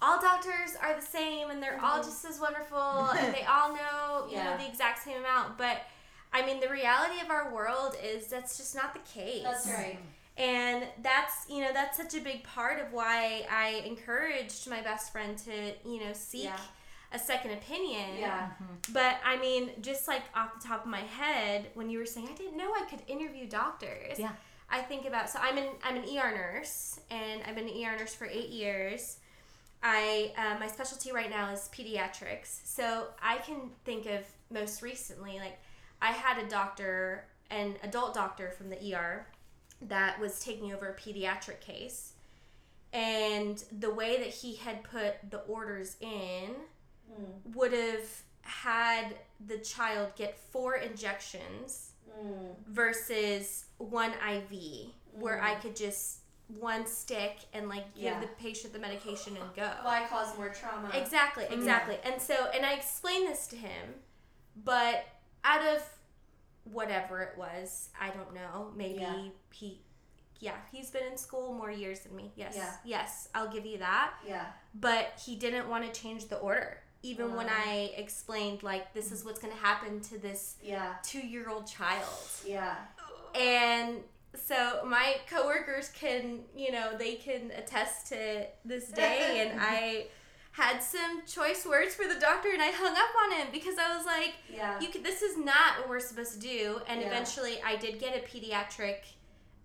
[0.05, 1.85] all doctors are the same and they're mm-hmm.
[1.85, 2.79] all just as wonderful
[3.19, 4.51] and they all know you yeah.
[4.51, 5.83] know the exact same amount, but
[6.35, 9.45] I mean, the reality of our world is that's just not the case.
[9.45, 9.99] That's right.
[10.37, 15.13] And that's, you know, that's such a big part of why I encouraged my best
[15.13, 16.57] friend to, you know, seek yeah.
[17.13, 18.19] a second opinion.
[18.19, 18.49] Yeah.
[18.49, 18.93] Mm-hmm.
[18.93, 22.29] But I mean, just like off the top of my head, when you were saying,
[22.29, 24.19] I didn't know I could interview doctors.
[24.19, 24.33] Yeah.
[24.69, 27.97] I think about so I'm an I'm an ER nurse and I've been an ER
[27.97, 29.19] nurse for eight years.
[29.85, 35.39] I uh, my specialty right now is pediatrics, so I can think of most recently
[35.39, 35.59] like
[36.01, 39.27] I had a doctor, an adult doctor from the ER,
[39.83, 42.15] that was taking over a pediatric case,
[42.95, 46.55] and the way that he had put the orders in
[47.13, 47.55] mm.
[47.55, 48.09] would have
[48.41, 49.15] had
[49.47, 52.55] the child get four injections mm.
[52.69, 54.91] versus one IV, mm.
[55.13, 55.61] where I mm.
[55.61, 58.21] could just one stick and like give yeah.
[58.21, 59.69] the patient the medication and go.
[59.83, 60.91] Why cause more trauma?
[60.95, 61.53] Exactly, mm.
[61.53, 61.97] exactly.
[62.05, 63.95] And so, and I explained this to him,
[64.65, 65.07] but
[65.43, 65.83] out of
[66.65, 68.71] whatever it was, I don't know.
[68.77, 69.23] Maybe yeah.
[69.53, 69.81] he,
[70.39, 72.33] yeah, he's been in school more years than me.
[72.37, 72.73] Yes, yeah.
[72.85, 74.15] yes, I'll give you that.
[74.27, 74.47] Yeah.
[74.75, 77.39] But he didn't want to change the order even wow.
[77.39, 77.53] when oh.
[77.67, 80.95] I explained like this is what's going to happen to this yeah.
[81.05, 82.09] 2-year-old child.
[82.47, 82.77] Yeah.
[83.35, 83.99] And
[84.35, 90.07] so my coworkers can, you know, they can attest to this day and I
[90.53, 93.97] had some choice words for the doctor and I hung up on him because I
[93.97, 94.79] was like, yeah.
[94.81, 96.81] you could, this is not what we're supposed to do.
[96.87, 97.09] And yeah.
[97.09, 98.99] eventually I did get a pediatric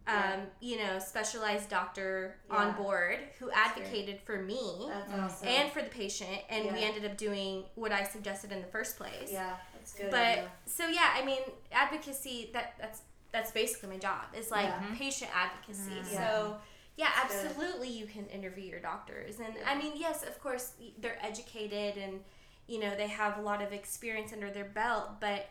[0.09, 0.39] um, yeah.
[0.59, 2.57] you know, specialized doctor yeah.
[2.57, 5.47] on board who advocated for me awesome.
[5.47, 6.73] and for the patient, and yeah.
[6.73, 9.29] we ended up doing what I suggested in the first place.
[9.31, 10.09] Yeah, that's good.
[10.09, 14.25] But so yeah, I mean, advocacy that that's that's basically my job.
[14.33, 14.95] It's like mm-hmm.
[14.95, 15.91] patient advocacy.
[15.91, 16.15] Mm-hmm.
[16.15, 16.57] So
[16.97, 17.95] yeah, that's absolutely, good.
[17.95, 22.19] you can interview your doctors, and I mean, yes, of course, they're educated and
[22.67, 25.47] you know they have a lot of experience under their belt, but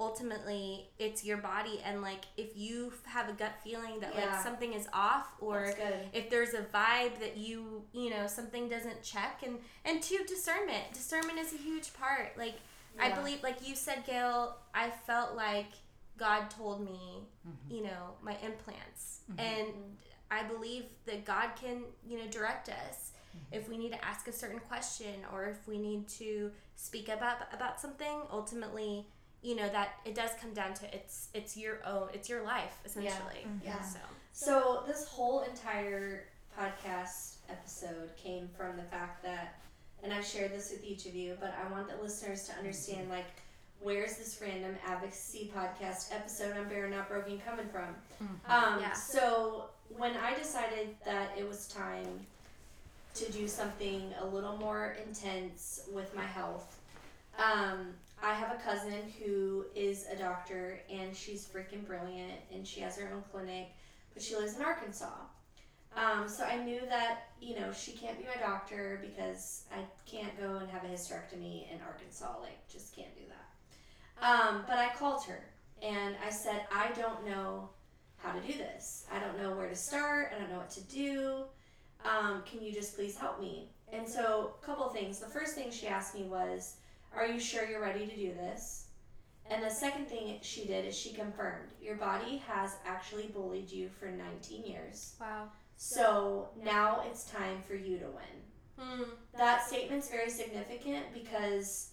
[0.00, 4.24] ultimately it's your body and like if you have a gut feeling that yeah.
[4.24, 5.74] like something is off or
[6.14, 10.84] if there's a vibe that you you know something doesn't check and and to discernment
[10.94, 12.54] discernment is a huge part like
[12.96, 13.04] yeah.
[13.04, 15.68] i believe like you said gail i felt like
[16.20, 17.74] god told me mm-hmm.
[17.74, 19.40] you know my implants mm-hmm.
[19.40, 19.68] and
[20.30, 23.56] i believe that god can you know direct us mm-hmm.
[23.58, 27.38] if we need to ask a certain question or if we need to speak about
[27.52, 29.06] about something ultimately
[29.42, 32.76] you know that it does come down to it's it's your own it's your life
[32.84, 33.66] essentially yeah, mm-hmm.
[33.66, 33.82] yeah.
[33.82, 33.98] so
[34.32, 36.26] so this whole entire
[36.58, 39.58] podcast episode came from the fact that
[40.02, 43.08] and i've shared this with each of you but i want the listeners to understand
[43.08, 43.24] like
[43.80, 48.50] where's this random advocacy podcast episode on Barren Not Broken coming from mm-hmm.
[48.50, 48.92] um, yeah.
[48.92, 49.66] so
[49.96, 52.26] when i decided that it was time
[53.14, 56.80] to do something a little more intense with my health
[57.38, 62.80] um, I have a cousin who is a doctor and she's freaking brilliant and she
[62.80, 63.68] has her own clinic,
[64.12, 65.14] but she lives in Arkansas.
[65.96, 70.38] Um, so I knew that, you know, she can't be my doctor because I can't
[70.38, 72.40] go and have a hysterectomy in Arkansas.
[72.40, 73.49] Like, just can't do that.
[74.20, 75.44] Um, but I called her
[75.82, 77.70] and I said, I don't know
[78.18, 79.06] how to do this.
[79.12, 80.32] I don't know where to start.
[80.34, 81.44] I don't know what to do.
[82.04, 83.70] Um, can you just please help me?
[83.92, 85.18] And so, a couple things.
[85.18, 86.76] The first thing she asked me was,
[87.14, 88.86] are you sure you're ready to do this?
[89.50, 93.88] And the second thing she did is she confirmed your body has actually bullied you
[93.88, 95.14] for 19 years.
[95.20, 95.48] Wow.
[95.76, 98.78] So now it's time for you to win.
[98.78, 99.02] Hmm.
[99.36, 101.89] That statement's very significant because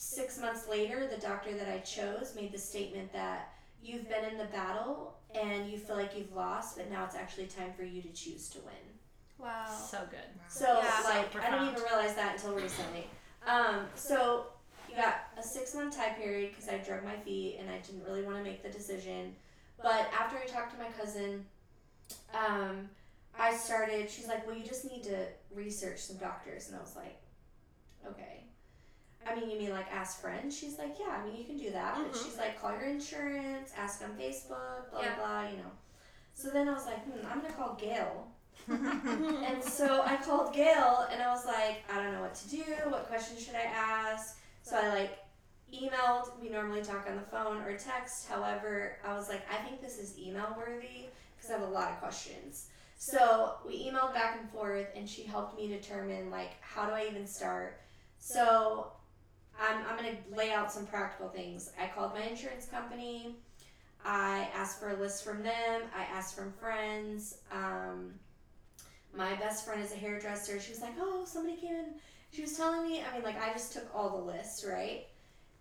[0.00, 4.38] six months later, the doctor that I chose made the statement that you've been in
[4.38, 8.00] the battle and you feel like you've lost, but now it's actually time for you
[8.00, 8.74] to choose to win.
[9.38, 9.66] Wow.
[9.66, 10.20] So good.
[10.48, 13.08] So, yeah, like, so I didn't even realize that until recently.
[13.46, 14.46] Um, so
[14.88, 18.02] you got a six month time period because I drug my feet and I didn't
[18.04, 19.34] really want to make the decision.
[19.82, 21.44] But after I talked to my cousin,
[22.34, 22.88] um,
[23.38, 26.68] I started, she's like, well, you just need to research some doctors.
[26.68, 27.20] And I was like,
[28.06, 28.44] okay.
[29.30, 30.58] I mean, you mean like ask friends?
[30.58, 31.94] She's like, yeah, I mean, you can do that.
[31.94, 32.04] Mm-hmm.
[32.10, 35.14] But she's like, call your insurance, ask on Facebook, blah, yeah.
[35.16, 35.72] blah, you know.
[36.34, 38.28] So then I was like, hmm, I'm going to call Gail
[38.68, 42.62] and so I called Gail and I was like, I don't know what to do.
[42.88, 44.38] What questions should I ask?
[44.62, 45.18] So I like
[45.74, 46.40] emailed.
[46.40, 48.28] We normally talk on the phone or text.
[48.28, 51.90] However, I was like, I think this is email worthy because I have a lot
[51.90, 52.68] of questions.
[52.96, 57.06] So we emailed back and forth, and she helped me determine like how do I
[57.10, 57.80] even start.
[58.18, 58.92] So
[59.60, 61.72] I'm I'm gonna lay out some practical things.
[61.80, 63.36] I called my insurance company.
[64.04, 65.82] I asked for a list from them.
[65.94, 67.38] I asked from friends.
[67.52, 68.14] Um,
[69.14, 70.60] my best friend is a hairdresser.
[70.60, 71.86] She was like, oh, somebody came in.
[72.32, 75.06] She was telling me, I mean, like, I just took all the lists, right?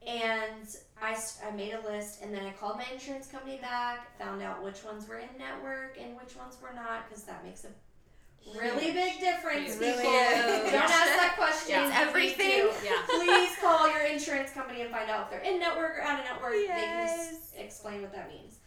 [0.06, 0.68] And
[1.02, 4.64] I, I made a list, and then I called my insurance company back, found out
[4.64, 7.70] which ones were in network and which ones were not, because that makes a
[8.56, 9.76] really big difference.
[9.76, 11.76] It really Don't ask that question.
[11.76, 12.08] Yeah.
[12.08, 12.70] everything.
[12.84, 13.02] Yeah.
[13.08, 16.26] Please call your insurance company and find out if they're in network or out of
[16.26, 16.54] network.
[16.56, 16.72] Yes.
[16.76, 18.60] They can ex- explain what that means.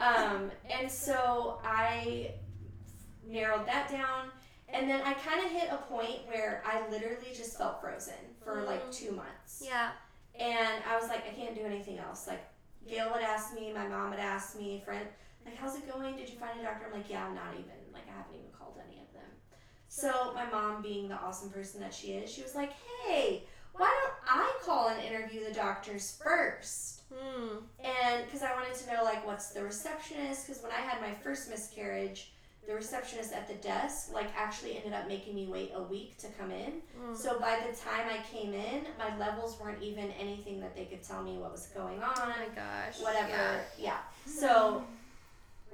[0.00, 2.32] Um, and so I
[3.26, 4.30] narrowed that down.
[4.68, 8.56] And then I kind of hit a point where I literally just felt frozen for
[8.56, 8.66] mm.
[8.66, 9.62] like two months.
[9.64, 9.90] Yeah.
[10.38, 12.26] And I was like, I can't do anything else.
[12.26, 12.42] Like,
[12.88, 15.06] Gail would ask me, my mom would ask me, friend,
[15.46, 16.16] like, how's it going?
[16.16, 16.86] Did you find a doctor?
[16.86, 19.03] I'm like, yeah, I'm not even, like, I haven't even called any of them.
[19.94, 22.72] So my mom, being the awesome person that she is, she was like,
[23.06, 27.02] hey, why don't I call and interview the doctors first?
[27.14, 27.58] Hmm.
[27.78, 30.48] And because I wanted to know, like, what's the receptionist?
[30.48, 32.32] Because when I had my first miscarriage,
[32.66, 36.26] the receptionist at the desk like actually ended up making me wait a week to
[36.38, 36.80] come in.
[37.00, 37.16] Mm.
[37.16, 41.04] So by the time I came in, my levels weren't even anything that they could
[41.04, 42.14] tell me what was going on.
[42.16, 43.00] Oh my gosh.
[43.00, 43.28] Whatever.
[43.28, 43.60] Yeah.
[43.78, 43.98] yeah.
[44.26, 44.82] So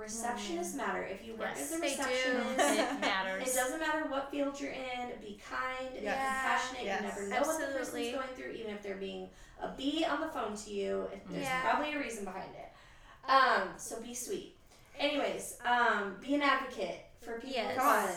[0.00, 0.76] receptionists mm.
[0.76, 1.02] matter.
[1.02, 3.48] If you work yes, as a receptionist, it matters.
[3.48, 5.10] It doesn't matter what field you're in.
[5.20, 5.90] Be kind.
[5.94, 6.02] Yes.
[6.02, 6.84] Be compassionate.
[6.84, 7.00] Yes.
[7.00, 7.64] You never know Absolutely.
[7.64, 9.28] what the person's going through, even if they're being
[9.62, 11.06] a bee on the phone to you.
[11.28, 11.60] There's yeah.
[11.62, 13.30] probably a reason behind it.
[13.30, 14.56] Um, so be sweet.
[14.98, 17.50] Anyways, um, be an advocate for people.
[17.50, 17.76] Yes.
[17.76, 18.10] God.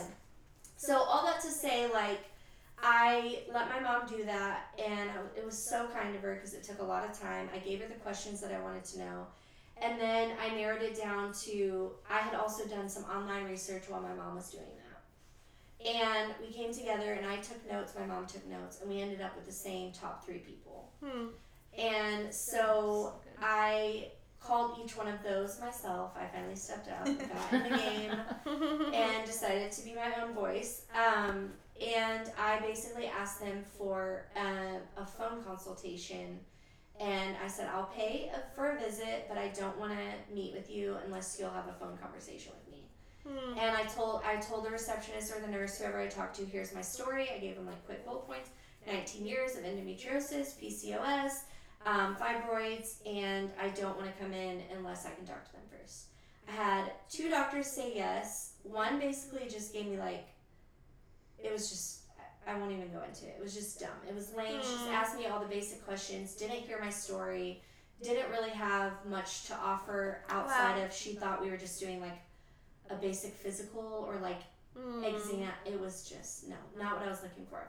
[0.78, 2.20] So all that to say, like,
[2.82, 6.64] I let my mom do that, and it was so kind of her because it
[6.64, 7.48] took a lot of time.
[7.56, 9.28] I gave her the questions that I wanted to know,
[9.84, 14.02] and then I narrowed it down to I had also done some online research while
[14.02, 14.84] my mom was doing that.
[15.86, 19.20] And we came together, and I took notes, my mom took notes, and we ended
[19.20, 20.92] up with the same top three people.
[21.04, 21.28] Hmm.
[21.78, 26.12] And so, I called each one of those myself.
[26.16, 30.86] I finally stepped up, got in the game, and decided to be my own voice.
[30.94, 36.40] Um, and I basically asked them for a, a phone consultation.
[37.00, 40.70] And I said, I'll pay for a visit, but I don't want to meet with
[40.70, 42.84] you unless you'll have a phone conversation with me.
[43.28, 43.58] Hmm.
[43.58, 46.74] And I told I told the receptionist or the nurse, whoever I talked to, here's
[46.74, 47.30] my story.
[47.34, 48.50] I gave them like quick bullet points:
[48.86, 51.32] 19 years of endometriosis, PCOS,
[51.86, 55.62] um, fibroids, and I don't want to come in unless I can talk to them
[55.72, 56.08] first.
[56.48, 58.54] I had two doctors say yes.
[58.64, 60.28] One basically just gave me like,
[61.42, 62.03] it was just,
[62.48, 63.36] I won't even go into it.
[63.38, 63.90] It was just dumb.
[64.08, 64.62] It was lame.
[64.62, 67.62] She just asked me all the basic questions, didn't hear my story,
[68.02, 70.86] didn't really have much to offer outside wow.
[70.86, 72.20] of she thought we were just doing like
[72.90, 74.42] a basic physical or like
[74.78, 75.04] mm.
[75.04, 75.50] exam.
[75.66, 77.68] It was just, no, not what I was looking for.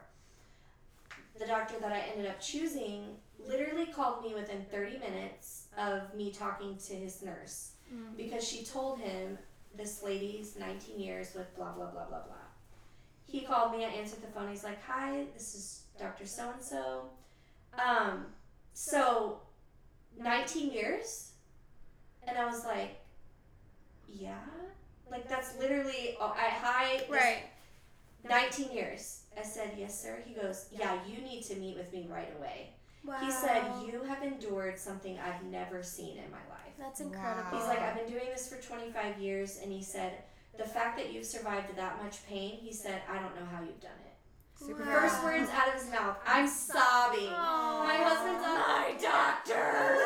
[1.39, 3.03] The doctor that I ended up choosing
[3.47, 8.15] literally called me within 30 minutes of me talking to his nurse mm.
[8.17, 9.37] because she told him
[9.75, 12.44] this lady's 19 years with blah blah blah blah blah.
[13.27, 14.49] He called me, I answered the phone.
[14.49, 16.25] He's like, "Hi, this is Dr.
[16.25, 17.09] So and so."
[17.73, 18.27] Um,
[18.73, 19.39] so
[20.17, 21.31] 19 years?
[22.27, 23.01] And I was like,
[24.07, 24.39] "Yeah."
[25.09, 27.43] Like that's literally I hi right.
[28.27, 29.21] 19 years.
[29.37, 32.69] I said, "Yes, sir." He goes, "Yeah, you need to meet with me right away."
[33.05, 33.19] Wow.
[33.21, 36.73] He said, You have endured something I've never seen in my life.
[36.79, 37.51] That's incredible.
[37.51, 37.59] Wow.
[37.59, 39.59] He's like, I've been doing this for 25 years.
[39.61, 40.13] And he said,
[40.57, 43.81] The fact that you've survived that much pain, he said, I don't know how you've
[43.81, 44.13] done it.
[44.61, 44.85] Wow.
[44.85, 47.27] First words out of his mouth, I'm sobbing.
[47.27, 47.83] Aww.
[47.83, 49.53] My husband's on my doctor.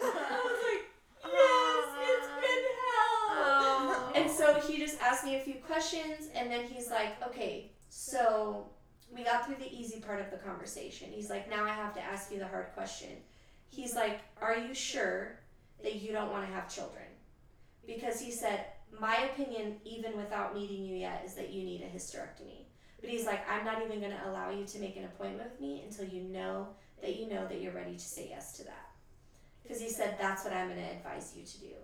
[0.00, 0.84] I was like,
[1.24, 3.26] yes, it's been hell.
[3.42, 4.16] Aww.
[4.16, 8.68] And so he just asked me a few questions, and then he's like, okay, so
[9.14, 11.08] we got through the easy part of the conversation.
[11.10, 13.10] He's like, now I have to ask you the hard question.
[13.68, 15.40] He's like, are you sure
[15.82, 17.04] that you don't want to have children?
[17.88, 18.66] Because he said,
[19.00, 22.66] my opinion, even without meeting you yet, is that you need a hysterectomy.
[23.00, 25.60] But he's like, I'm not even going to allow you to make an appointment with
[25.60, 26.68] me until you know
[27.00, 28.90] that you know that you're ready to say yes to that.
[29.62, 31.74] Because he said, that's what I'm going to advise you to do.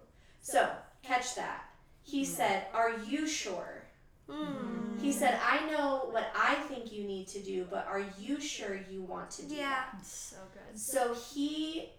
[0.41, 0.71] So,
[1.03, 1.65] catch that.
[2.03, 3.85] He said, Are you sure
[4.29, 5.01] Mm.
[5.01, 8.81] He said, I know what I think you need to do, but are you sure
[8.91, 9.85] you want to do yeah.
[9.93, 10.07] that?
[10.07, 10.79] so good.
[10.79, 11.91] So he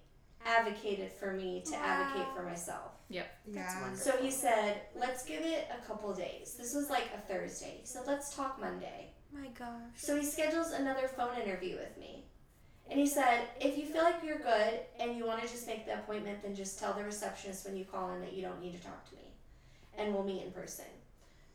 [0.46, 1.82] advocated for me to wow.
[1.84, 2.94] advocate for myself.
[3.10, 3.28] Yep.
[3.48, 3.82] That's yeah.
[3.82, 4.12] wonderful.
[4.12, 6.56] So he said, let's give it a couple days.
[6.58, 7.82] This was like a Thursday.
[7.84, 9.12] So let's talk Monday.
[9.34, 9.68] My gosh.
[9.96, 12.24] So he schedules another phone interview with me.
[12.90, 15.86] And he said, if you feel like you're good and you want to just make
[15.86, 18.76] the appointment, then just tell the receptionist when you call in that you don't need
[18.76, 19.24] to talk to me.
[19.98, 20.86] And we'll meet in person.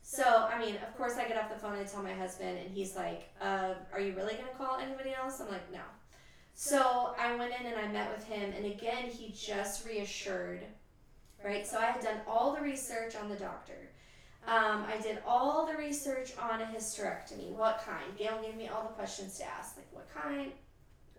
[0.01, 2.75] So, I mean, of course, I get off the phone and tell my husband, and
[2.75, 5.39] he's like, uh, Are you really going to call anybody else?
[5.39, 5.79] I'm like, No.
[6.53, 10.63] So I went in and I met with him, and again, he just reassured,
[11.43, 11.65] right?
[11.65, 13.89] So I had done all the research on the doctor.
[14.47, 17.51] Um, I did all the research on a hysterectomy.
[17.51, 18.17] What kind?
[18.17, 20.51] Gail gave me all the questions to ask, like, What kind?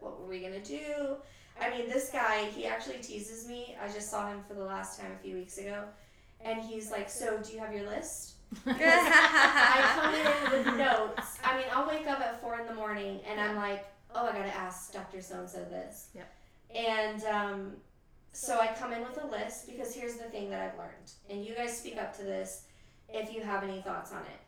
[0.00, 1.16] What were we going to do?
[1.60, 3.76] I mean, this guy, he actually teases me.
[3.80, 5.84] I just saw him for the last time a few weeks ago.
[6.44, 8.34] And he's like, So, do you have your list?
[8.66, 11.38] I come in with notes.
[11.44, 14.32] I mean, I'll wake up at four in the morning and I'm like, oh, I
[14.32, 15.20] gotta ask Dr.
[15.20, 16.08] So and so this.
[16.14, 16.34] Yep.
[16.74, 17.72] And um,
[18.32, 21.44] so I come in with a list because here's the thing that I've learned, and
[21.44, 22.64] you guys speak up to this
[23.08, 24.40] if you have any thoughts on it.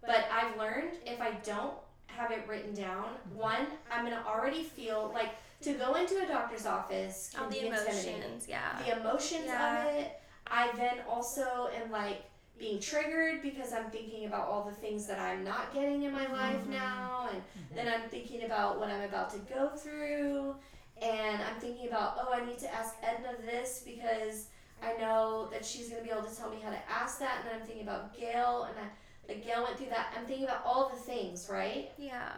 [0.00, 1.74] But I've learned if I don't
[2.06, 5.30] have it written down, one, I'm gonna already feel like
[5.62, 8.78] to go into a doctor's office can All the be emotions, yeah.
[8.84, 9.86] The emotions yeah.
[9.86, 10.20] of it.
[10.46, 12.24] I then also am like
[12.58, 16.30] being triggered because I'm thinking about all the things that I'm not getting in my
[16.32, 16.72] life mm-hmm.
[16.72, 17.74] now, and mm-hmm.
[17.74, 20.56] then I'm thinking about what I'm about to go through,
[21.02, 24.46] and I'm thinking about oh I need to ask Edna this because
[24.82, 27.48] I know that she's gonna be able to tell me how to ask that, and
[27.48, 30.12] then I'm thinking about Gail, and I, like Gail went through that.
[30.18, 31.90] I'm thinking about all the things, right?
[31.98, 32.30] Yeah.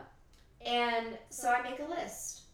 [0.65, 2.45] And so I make a list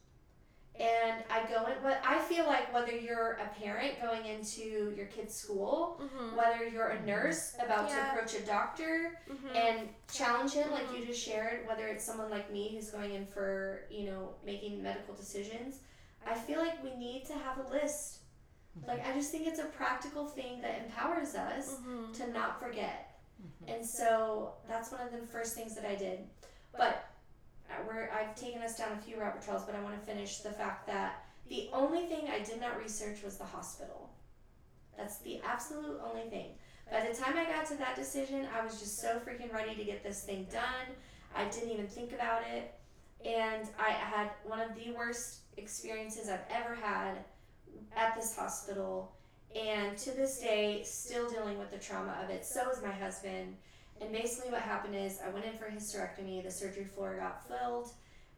[0.81, 1.75] and I go in.
[1.83, 6.37] But I feel like whether you're a parent going into your kid's school, mm-hmm.
[6.37, 7.97] whether you're a nurse about yeah.
[7.97, 9.57] to approach a doctor mm-hmm.
[9.57, 11.07] and challenge him, like you mm-hmm.
[11.07, 15.15] just shared, whether it's someone like me who's going in for you know making medical
[15.15, 15.81] decisions,
[16.27, 18.19] I feel like we need to have a list.
[18.79, 18.89] Mm-hmm.
[18.89, 22.13] Like I just think it's a practical thing that empowers us mm-hmm.
[22.13, 23.19] to not forget.
[23.41, 23.75] Mm-hmm.
[23.75, 26.21] And so that's one of the first things that I did.
[26.77, 27.05] But
[27.87, 30.51] where I've taken us down a few rabbit trails, but I want to finish the
[30.51, 34.11] fact that the only thing I did not research was the hospital.
[34.97, 36.51] That's the absolute only thing.
[36.91, 39.85] By the time I got to that decision, I was just so freaking ready to
[39.85, 40.95] get this thing done.
[41.37, 42.75] I didn't even think about it.
[43.25, 47.19] And I had one of the worst experiences I've ever had
[47.97, 49.13] at this hospital.
[49.55, 52.47] And to this day, still dealing with the trauma of it.
[52.47, 53.57] So is my husband.
[54.01, 56.43] And basically, what happened is I went in for a hysterectomy.
[56.43, 57.91] The surgery floor got filled,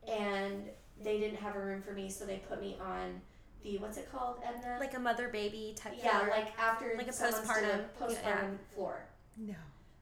[0.08, 0.64] and
[1.02, 3.20] they didn't have a room for me, so they put me on
[3.62, 4.78] the what's it called, Edna?
[4.80, 5.94] Like a mother baby type.
[6.02, 6.30] Yeah, floor.
[6.30, 8.74] like after like a postpartum postpartum yeah.
[8.74, 9.06] floor.
[9.36, 9.54] No.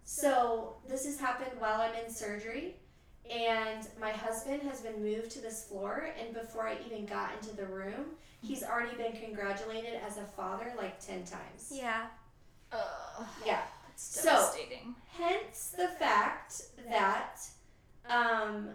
[0.04, 2.76] So this has happened while I'm in surgery,
[3.30, 6.10] and my husband has been moved to this floor.
[6.20, 8.06] And before I even got into the room,
[8.42, 11.70] he's already been congratulated as a father like ten times.
[11.70, 12.06] Yeah.
[12.72, 13.26] Ugh.
[13.46, 13.60] Yeah.
[13.92, 14.94] It's devastating.
[15.16, 17.40] So, hence the fact that
[18.08, 18.70] um,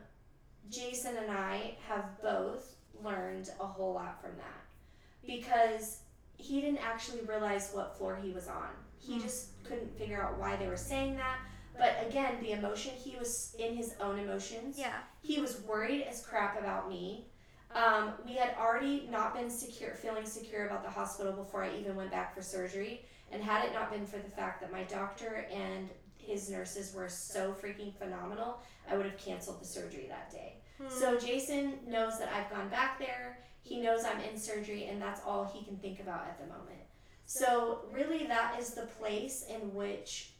[0.69, 5.99] Jason and I have both learned a whole lot from that because
[6.37, 8.69] he didn't actually realize what floor he was on.
[8.99, 11.39] He mm just couldn't figure out why they were saying that.
[11.77, 14.77] But again, the emotion, he was in his own emotions.
[14.77, 14.97] Yeah.
[15.21, 17.25] He was worried as crap about me.
[17.73, 21.95] Um, we had already not been secure, feeling secure about the hospital before I even
[21.95, 23.05] went back for surgery.
[23.31, 27.09] And had it not been for the fact that my doctor and his nurses were
[27.09, 30.57] so freaking phenomenal, I would have canceled the surgery that day.
[30.81, 30.89] Hmm.
[30.89, 33.39] So Jason knows that I've gone back there.
[33.61, 36.79] He knows I'm in surgery, and that's all he can think about at the moment.
[37.25, 40.34] So, really, that is the place in which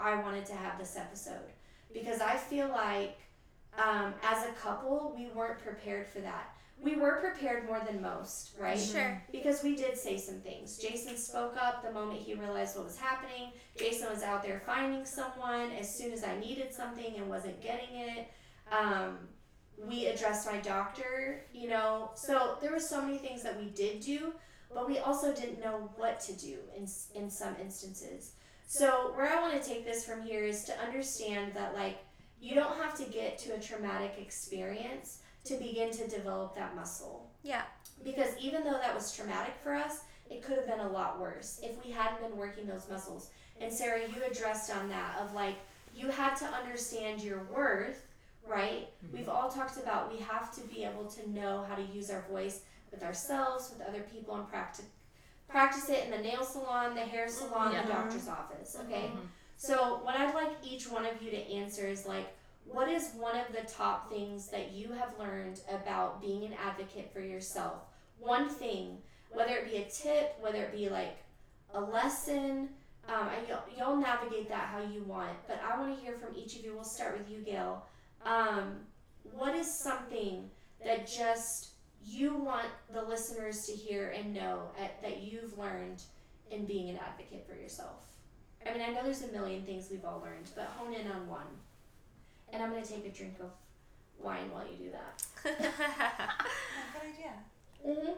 [0.00, 1.52] I wanted to have this episode.
[1.92, 3.18] Because I feel like
[3.78, 8.50] um, as a couple, we weren't prepared for that we were prepared more than most,
[8.58, 8.78] right?
[8.78, 9.20] Sure.
[9.32, 10.78] Because we did say some things.
[10.78, 13.50] Jason spoke up the moment he realized what was happening.
[13.76, 17.96] Jason was out there finding someone as soon as I needed something and wasn't getting
[17.96, 18.28] it.
[18.70, 19.18] Um,
[19.88, 22.10] we addressed my doctor, you know.
[22.14, 24.32] So there were so many things that we did do,
[24.72, 28.32] but we also didn't know what to do in in some instances.
[28.68, 32.04] So where I want to take this from here is to understand that like
[32.38, 37.30] you don't have to get to a traumatic experience to begin to develop that muscle.
[37.42, 37.62] Yeah.
[38.04, 41.60] Because even though that was traumatic for us, it could have been a lot worse
[41.62, 43.30] if we hadn't been working those muscles.
[43.58, 45.56] And Sarah, you addressed on that of like
[45.96, 48.06] you had to understand your worth,
[48.46, 48.88] right?
[49.02, 49.16] Mm-hmm.
[49.16, 52.26] We've all talked about we have to be able to know how to use our
[52.30, 52.60] voice
[52.90, 54.84] with ourselves, with other people, and practice
[55.48, 58.76] practice it in the nail salon, the hair salon, the doctor's office.
[58.86, 59.06] Okay.
[59.06, 59.26] Mm-hmm.
[59.56, 62.26] So what I'd like each one of you to answer is like,
[62.64, 67.10] what is one of the top things that you have learned about being an advocate
[67.12, 67.78] for yourself?
[68.18, 68.98] One thing,
[69.30, 71.16] whether it be a tip, whether it be like
[71.74, 72.68] a lesson,
[73.08, 75.32] um, and y'all, y'all navigate that how you want.
[75.46, 76.74] But I want to hear from each of you.
[76.74, 77.84] We'll start with you, Gail.
[78.24, 78.80] Um,
[79.32, 80.50] what is something
[80.84, 81.67] that just
[82.08, 86.02] you want the listeners to hear and know at, that you've learned
[86.50, 87.96] in being an advocate for yourself?
[88.66, 91.28] I mean, I know there's a million things we've all learned, but hone in on
[91.28, 91.46] one.
[92.52, 93.50] And I'm gonna take a drink of
[94.18, 95.22] wine while you do that.
[95.44, 97.32] Good idea.
[97.86, 98.16] Mhm.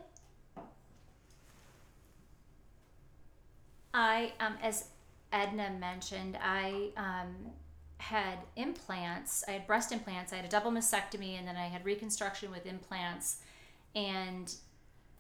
[3.93, 4.85] I, um, as
[5.33, 7.35] Edna mentioned, I um,
[7.99, 9.45] had implants.
[9.49, 10.33] I had breast implants.
[10.33, 13.39] I had a double mastectomy, and then I had reconstruction with implants.
[13.95, 14.53] And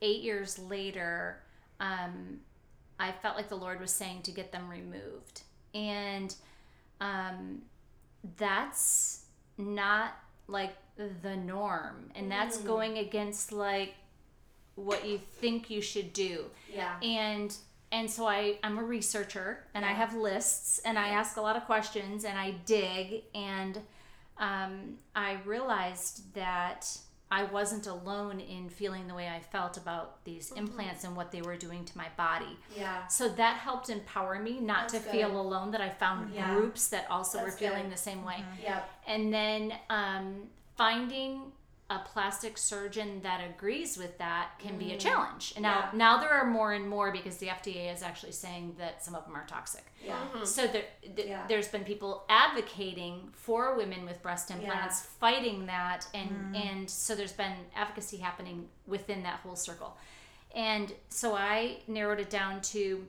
[0.02, 1.42] eight years later,
[1.80, 2.40] um,
[2.98, 5.42] I felt like the Lord was saying to get them removed.
[5.74, 6.34] And
[7.00, 7.62] um,
[8.36, 9.24] that's
[9.56, 10.16] not
[10.46, 10.74] like
[11.22, 12.66] the norm and that's mm.
[12.66, 13.94] going against like
[14.74, 16.44] what you think you should do.
[16.72, 16.98] Yeah.
[17.02, 17.54] And
[17.92, 19.90] and so I I'm a researcher and yeah.
[19.90, 23.78] I have lists and I ask a lot of questions and I dig and
[24.38, 26.86] um, I realized that
[27.32, 30.58] I wasn't alone in feeling the way I felt about these mm-hmm.
[30.58, 32.58] implants and what they were doing to my body.
[32.76, 33.06] Yeah.
[33.06, 35.12] So that helped empower me not That's to good.
[35.12, 36.52] feel alone, that I found yeah.
[36.54, 37.92] groups that also That's were feeling good.
[37.92, 38.34] the same way.
[38.34, 38.62] Mm-hmm.
[38.62, 38.90] Yep.
[39.06, 41.52] And then um, finding
[41.90, 44.78] a plastic surgeon that agrees with that can mm.
[44.78, 45.00] be a mm.
[45.00, 45.52] challenge.
[45.56, 45.98] And now, yeah.
[45.98, 49.24] now there are more and more because the FDA is actually saying that some of
[49.24, 49.84] them are toxic.
[50.06, 50.14] Yeah.
[50.14, 50.44] Mm-hmm.
[50.44, 50.84] So there,
[51.16, 51.44] th- yeah.
[51.48, 55.18] there's been people advocating for women with breast implants, yeah.
[55.18, 56.64] fighting that, and mm.
[56.64, 59.96] and so there's been advocacy happening within that whole circle.
[60.54, 63.04] And so I narrowed it down to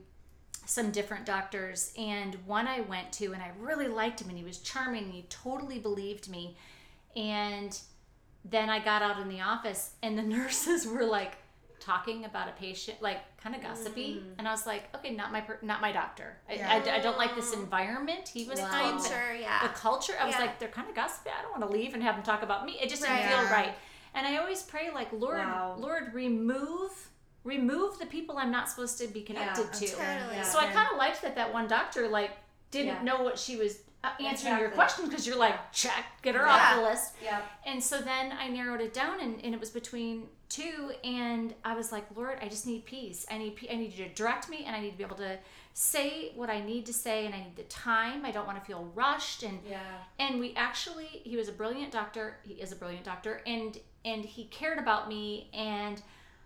[0.66, 4.44] some different doctors, and one I went to, and I really liked him, and he
[4.44, 5.04] was charming.
[5.04, 6.56] And he totally believed me,
[7.14, 7.80] and
[8.44, 11.36] then I got out in the office and the nurses were like
[11.82, 14.34] talking about a patient, like kind of gossipy, mm.
[14.38, 16.36] and I was like, okay, not my per- not my doctor.
[16.48, 16.70] I, yeah.
[16.70, 18.28] I, I, don't like this environment.
[18.28, 18.68] He was wow.
[18.68, 19.66] kind of culture, yeah.
[19.66, 20.12] The culture.
[20.20, 20.42] I was yeah.
[20.42, 21.30] like, they're kind of gossipy.
[21.36, 22.78] I don't want to leave and have them talk about me.
[22.80, 23.74] It just didn't feel right.
[24.14, 25.76] And I always pray, like, Lord, wow.
[25.78, 27.08] Lord, remove
[27.44, 29.86] remove the people I'm not supposed to be connected yeah, to.
[29.86, 30.44] Totally.
[30.44, 32.30] So I kind of liked that that one doctor like
[32.70, 34.62] didn't know what she was Uh, answering exactly.
[34.62, 36.52] your question because you're like check get her yeah.
[36.52, 39.70] off the list yeah and so then i narrowed it down and, and it was
[39.70, 43.92] between two and i was like lord i just need peace i need i need
[43.92, 45.38] you to direct me and i need to be able to
[45.72, 48.64] say what i need to say and i need the time i don't want to
[48.64, 49.78] feel rushed and yeah
[50.18, 54.24] and we actually he was a brilliant doctor he is a brilliant doctor and and
[54.24, 56.02] he cared about me and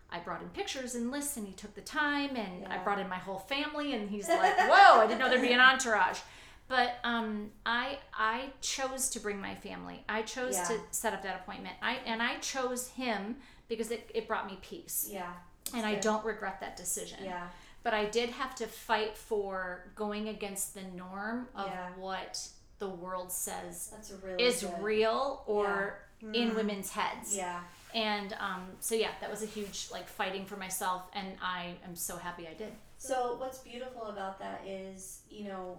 [0.08, 2.72] I brought in pictures and lists, and he took the time, and yeah.
[2.72, 5.00] I brought in my whole family, and he's like, "Whoa!
[5.00, 6.20] I didn't know there'd be an entourage."
[6.68, 10.04] But um, I I chose to bring my family.
[10.08, 10.64] I chose yeah.
[10.64, 11.76] to set up that appointment.
[11.80, 13.36] I and I chose him
[13.68, 15.08] because it, it brought me peace.
[15.10, 15.32] Yeah.
[15.74, 15.88] And good.
[15.88, 17.18] I don't regret that decision.
[17.22, 17.46] Yeah.
[17.82, 21.88] But I did have to fight for going against the norm of yeah.
[21.96, 22.48] what
[22.78, 23.92] the world says
[24.22, 24.82] really is good.
[24.82, 26.42] real or yeah.
[26.42, 26.56] in mm.
[26.56, 27.36] women's heads.
[27.36, 27.60] Yeah.
[27.94, 31.94] And um, so yeah, that was a huge like fighting for myself, and I am
[31.94, 32.72] so happy I did.
[32.98, 35.78] So what's beautiful about that is, you know,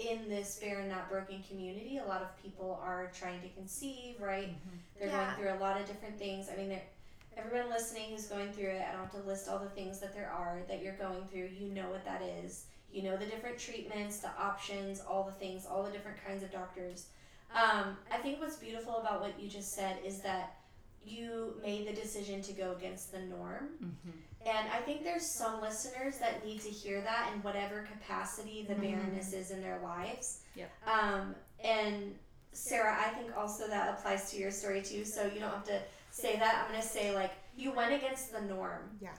[0.00, 4.48] in this barren not broken community a lot of people are trying to conceive right?
[4.48, 4.76] Mm-hmm.
[4.98, 5.24] they're yeah.
[5.24, 6.48] going through a lot of different things.
[6.52, 6.78] I mean
[7.36, 10.12] everyone listening who's going through it i don't have to list all the things that
[10.12, 11.48] there are that you're going through.
[11.58, 12.66] You know what that is.
[12.92, 16.50] You know the different treatments the options all the things all the different kinds of
[16.50, 17.06] doctors.
[17.52, 20.56] Um, i think what's beautiful about what you just said is that
[21.04, 23.70] you made the decision to go against the norm.
[23.82, 24.10] Mm-hmm
[24.46, 28.74] and I think there's some listeners that need to hear that in whatever capacity the
[28.74, 28.82] mm-hmm.
[28.82, 30.40] barrenness is in their lives.
[30.54, 30.66] Yeah.
[30.86, 32.14] Um, and
[32.52, 35.04] Sarah, I think also that applies to your story too.
[35.04, 35.80] So you don't have to
[36.10, 36.62] say that.
[36.62, 38.82] I'm going to say like you went against the norm.
[39.00, 39.10] Yeah.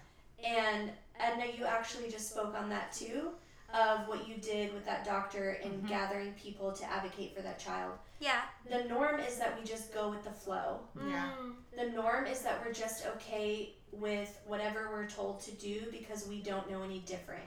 [0.43, 3.29] And Edna, you actually just spoke on that too
[3.73, 5.87] of what you did with that doctor and mm-hmm.
[5.87, 7.93] gathering people to advocate for that child.
[8.19, 8.41] Yeah.
[8.69, 10.79] The norm is that we just go with the flow.
[11.07, 11.29] Yeah.
[11.41, 11.53] Mm.
[11.77, 16.41] The norm is that we're just okay with whatever we're told to do because we
[16.41, 17.43] don't know any different.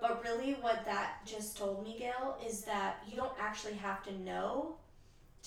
[0.00, 4.18] But really, what that just told me, Gail, is that you don't actually have to
[4.20, 4.76] know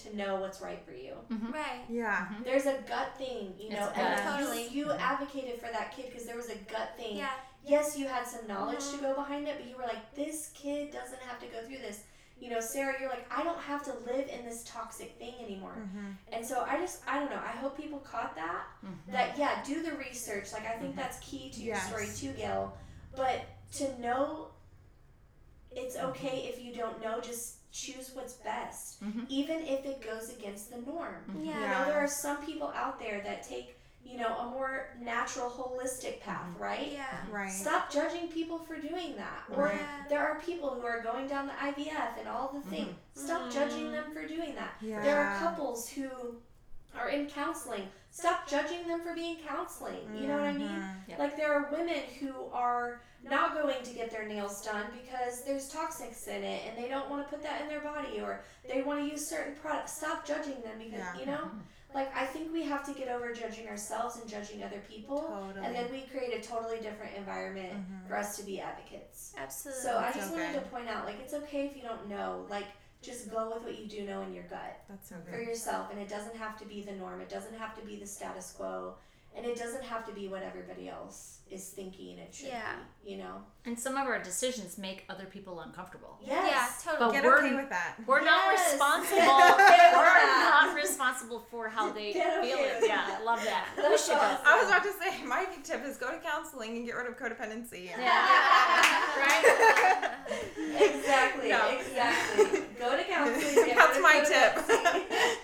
[0.03, 1.13] to know what's right for you.
[1.31, 1.51] Mm-hmm.
[1.51, 1.81] Right.
[1.89, 2.27] Yeah.
[2.27, 2.43] Mm-hmm.
[2.43, 4.67] There's a gut thing, you know, it's and totally.
[4.67, 7.17] you, you advocated for that kid because there was a gut thing.
[7.17, 7.29] Yeah.
[7.65, 8.97] Yes, you had some knowledge mm-hmm.
[8.97, 11.77] to go behind it, but you were like, this kid doesn't have to go through
[11.77, 12.01] this
[12.39, 15.77] you know, Sarah, you're like, I don't have to live in this toxic thing anymore.
[15.79, 16.33] Mm-hmm.
[16.33, 18.63] And so I just, I don't know, I hope people caught that.
[18.85, 19.11] Mm-hmm.
[19.11, 20.51] That, yeah, do the research.
[20.53, 20.99] Like, I think mm-hmm.
[20.99, 21.87] that's key to your yes.
[21.87, 22.77] story too, Gail.
[23.15, 24.49] But to know
[25.71, 26.07] it's mm-hmm.
[26.07, 29.23] okay if you don't know, just choose what's best, mm-hmm.
[29.27, 31.23] even if it goes against the norm.
[31.41, 31.53] Yeah.
[31.53, 33.74] You know, there are some people out there that take
[34.05, 36.63] you know, a more natural, holistic path, mm-hmm.
[36.63, 36.91] right?
[36.93, 37.17] Yeah.
[37.31, 37.51] Right.
[37.51, 39.43] Stop judging people for doing that.
[39.55, 40.03] Or yeah.
[40.07, 42.69] there are people who are going down the IVF and all the mm-hmm.
[42.69, 42.87] things.
[42.87, 43.25] Mm-hmm.
[43.25, 43.51] Stop mm-hmm.
[43.51, 44.75] judging them for doing that.
[44.81, 45.01] Yeah.
[45.01, 46.07] There are couples who
[46.97, 47.87] are in counseling.
[48.11, 50.07] Stop judging them for being counseling.
[50.15, 50.67] You know what I mean?
[50.67, 51.09] Mm-hmm.
[51.09, 51.19] Yep.
[51.19, 55.73] Like there are women who are not going to get their nails done because there's
[55.73, 58.83] toxics in it and they don't want to put that in their body or they
[58.83, 59.97] want to use certain products.
[59.97, 61.19] Stop judging them because, yeah.
[61.19, 61.49] you know?
[61.95, 65.65] Like I think we have to get over judging ourselves and judging other people, totally.
[65.65, 68.07] and then we create a totally different environment mm-hmm.
[68.07, 69.33] for us to be advocates.
[69.37, 69.81] Absolutely.
[69.81, 72.65] So I just wanted to point out, like, it's okay if you don't know, like.
[73.01, 75.99] Just go with what you do know in your gut That's so for yourself, and
[75.99, 77.21] it doesn't have to be the norm.
[77.21, 78.95] It doesn't have to be the status quo.
[79.35, 82.73] And it doesn't have to be what everybody else is thinking it should yeah.
[83.03, 83.35] be, you know?
[83.65, 86.17] And some of our decisions make other people uncomfortable.
[86.25, 86.83] Yes.
[86.85, 87.07] Yeah, totally.
[87.07, 87.95] But Get we're, okay with that.
[88.07, 88.25] We're yes.
[88.25, 89.19] not responsible.
[89.97, 92.83] we're not responsible for how they Get feel okay it.
[92.87, 93.67] Yeah, I love that.
[93.77, 94.17] Awesome.
[94.19, 97.17] I was about to say, my tip is go to counseling and get rid of
[97.17, 97.85] codependency.
[97.85, 97.99] Yeah.
[97.99, 99.21] yeah.
[99.21, 100.11] right?
[100.79, 101.49] exactly.
[101.49, 101.77] No.
[101.77, 102.61] Exactly.
[102.79, 103.75] Go to counseling.
[103.75, 105.39] That's my tip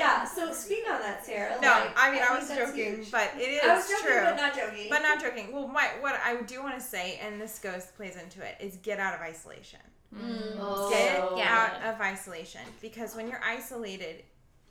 [0.00, 0.24] yeah.
[0.24, 1.56] So speak on that, Sarah.
[1.60, 3.10] No, like, I mean I, I was joking, huge.
[3.10, 4.20] but it is I was joking, true.
[4.24, 4.86] But not joking.
[4.90, 5.52] But not joking.
[5.52, 8.76] Well, my what I do want to say, and this goes plays into it, is
[8.76, 9.80] get out of isolation.
[10.14, 10.56] Mm.
[10.58, 11.80] Oh, get yeah.
[11.84, 14.24] out of isolation because when you're isolated,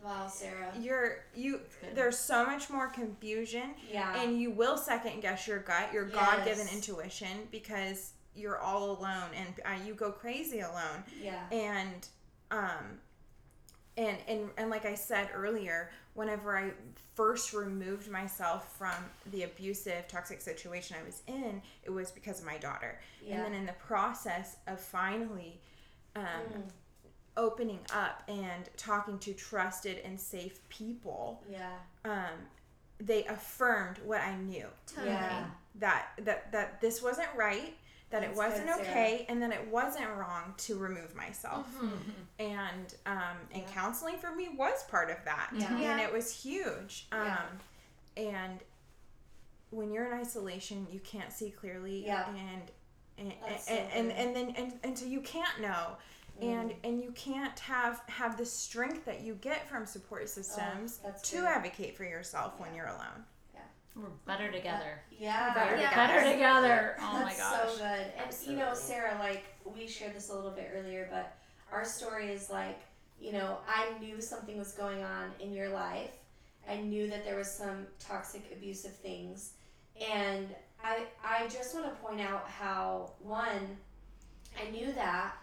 [0.03, 0.71] Wow, Sarah.
[0.79, 1.59] You're you.
[1.93, 3.71] There's so much more confusion.
[3.91, 4.21] Yeah.
[4.21, 6.15] And you will second guess your gut, your yes.
[6.15, 11.03] God given intuition, because you're all alone and uh, you go crazy alone.
[11.21, 11.41] Yeah.
[11.51, 12.07] And
[12.51, 12.99] um,
[13.99, 16.71] and and and like I said earlier, whenever I
[17.15, 18.95] first removed myself from
[19.31, 22.99] the abusive toxic situation I was in, it was because of my daughter.
[23.23, 23.35] Yeah.
[23.35, 25.59] And then in the process of finally
[26.15, 26.61] um, mm.
[27.35, 31.75] opening up and talking to trusted and safe people, yeah.
[32.05, 32.47] Um,
[33.01, 34.67] they affirmed what I knew.
[34.87, 35.13] Totally.
[35.13, 35.45] Yeah.
[35.75, 37.75] That that that this wasn't right
[38.09, 41.95] that That's it wasn't good, okay and that it wasn't wrong to remove myself mm-hmm.
[42.39, 43.73] and um, and yeah.
[43.73, 45.75] counseling for me was part of that yeah.
[45.77, 47.27] and it was huge um,
[48.17, 48.23] yeah.
[48.23, 48.59] and
[49.71, 52.27] when you're in isolation you can't see clearly yeah.
[52.29, 52.71] and
[53.17, 55.97] and and, so and, and, then and, and so you can't know
[56.41, 56.43] mm.
[56.43, 61.11] and and you can't have have the strength that you get from support systems oh,
[61.23, 61.45] to good.
[61.45, 63.23] advocate for yourself when you're alone
[63.95, 65.01] we're better together.
[65.11, 65.53] Yeah.
[65.53, 65.89] Better, yeah.
[65.89, 66.13] together.
[66.13, 66.95] better together.
[67.01, 67.71] Oh That's my gosh.
[67.71, 67.83] so good.
[67.83, 68.53] And Absolutely.
[68.61, 71.35] you know, Sarah, like we shared this a little bit earlier, but
[71.71, 72.79] our story is like,
[73.19, 76.11] you know, I knew something was going on in your life.
[76.69, 79.53] I knew that there was some toxic abusive things.
[79.99, 80.47] And
[80.83, 83.77] I I just want to point out how one
[84.59, 85.33] I knew that,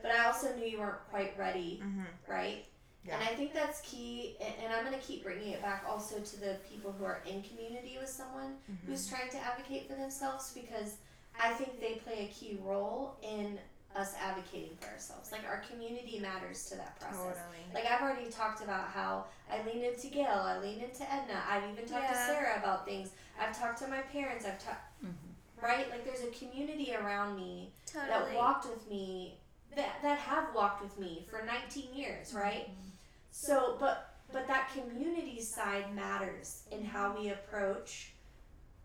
[0.00, 2.02] but I also knew you weren't quite ready, mm-hmm.
[2.30, 2.64] right?
[3.06, 3.16] Yeah.
[3.16, 6.40] And I think that's key, and I'm going to keep bringing it back also to
[6.40, 8.90] the people who are in community with someone mm-hmm.
[8.90, 10.96] who's trying to advocate for themselves because
[11.38, 13.58] I think they play a key role in
[13.94, 15.32] us advocating for ourselves.
[15.32, 17.18] Like our community matters to that process.
[17.18, 17.62] Totally.
[17.74, 21.62] Like I've already talked about how I leaned into Gail, I leaned into Edna, I've
[21.70, 22.12] even talked yeah.
[22.12, 23.10] to Sarah about things.
[23.38, 25.64] I've talked to my parents, I've talked, mm-hmm.
[25.64, 25.90] right?
[25.90, 28.08] Like there's a community around me totally.
[28.08, 29.36] that walked with me,
[29.76, 32.70] that, that have walked with me for 19 years, right?
[32.70, 32.90] Mm-hmm
[33.36, 38.12] so, but but that community side matters in how we approach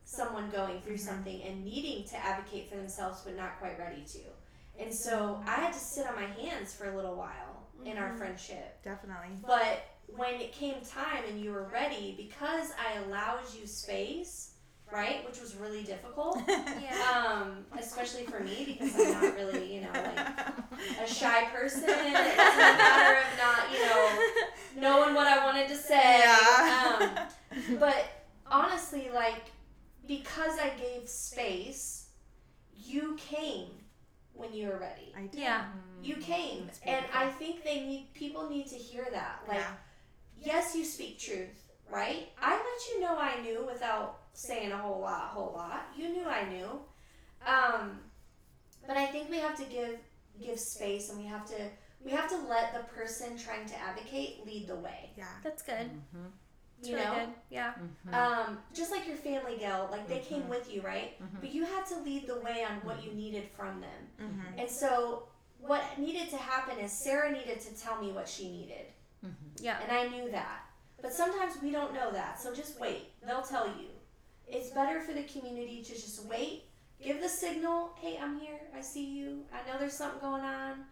[0.03, 1.07] someone going through mm-hmm.
[1.07, 4.19] something and needing to advocate for themselves but not quite ready to.
[4.79, 8.09] And so I had to sit on my hands for a little while in our
[8.09, 8.17] mm-hmm.
[8.17, 8.83] friendship.
[8.83, 9.37] Definitely.
[9.45, 14.55] But when it came time and you were ready, because I allowed you space,
[14.91, 15.25] right?
[15.25, 16.41] Which was really difficult.
[16.47, 17.41] yeah.
[17.41, 20.27] Um, especially for me because I'm not really, you know, like
[21.03, 21.83] a shy person.
[21.85, 24.19] It wasn't a matter of not, you know,
[24.81, 26.19] knowing what I wanted to say.
[26.19, 27.27] Yeah.
[27.51, 29.51] Um, but honestly, like,
[30.07, 32.09] because I gave space,
[32.73, 33.69] you came
[34.33, 35.13] when you were ready.
[35.15, 35.41] I did.
[35.41, 35.65] Yeah.
[36.01, 36.69] You came.
[36.85, 39.41] And I think they need people need to hear that.
[39.47, 39.71] Like yeah.
[40.41, 42.29] yes, you speak truth, right?
[42.41, 45.87] I let you know I knew without saying a whole lot, whole lot.
[45.97, 46.79] You knew I knew.
[47.45, 47.99] Um,
[48.87, 49.97] but I think we have to give
[50.41, 51.57] give space and we have to
[52.03, 55.11] we have to let the person trying to advocate lead the way.
[55.17, 55.25] Yeah.
[55.43, 55.91] That's good.
[55.91, 56.27] Mm-hmm.
[56.81, 57.15] You really know?
[57.15, 57.29] Good.
[57.49, 57.73] Yeah.
[57.73, 58.13] Mm-hmm.
[58.15, 60.35] Um, just like your family, Gail, like they mm-hmm.
[60.35, 61.21] came with you, right?
[61.21, 61.41] Mm-hmm.
[61.41, 64.01] But you had to lead the way on what you needed from them.
[64.21, 64.59] Mm-hmm.
[64.59, 65.23] And so
[65.59, 68.85] what needed to happen is Sarah needed to tell me what she needed.
[69.25, 69.65] Mm-hmm.
[69.65, 69.79] Yeah.
[69.83, 70.61] And I knew that.
[71.01, 72.41] But sometimes we don't know that.
[72.41, 73.09] So just wait.
[73.25, 73.87] They'll tell you.
[74.51, 76.63] It's better for the community to just wait,
[77.03, 80.85] give the signal, hey, I'm here, I see you, I know there's something going on.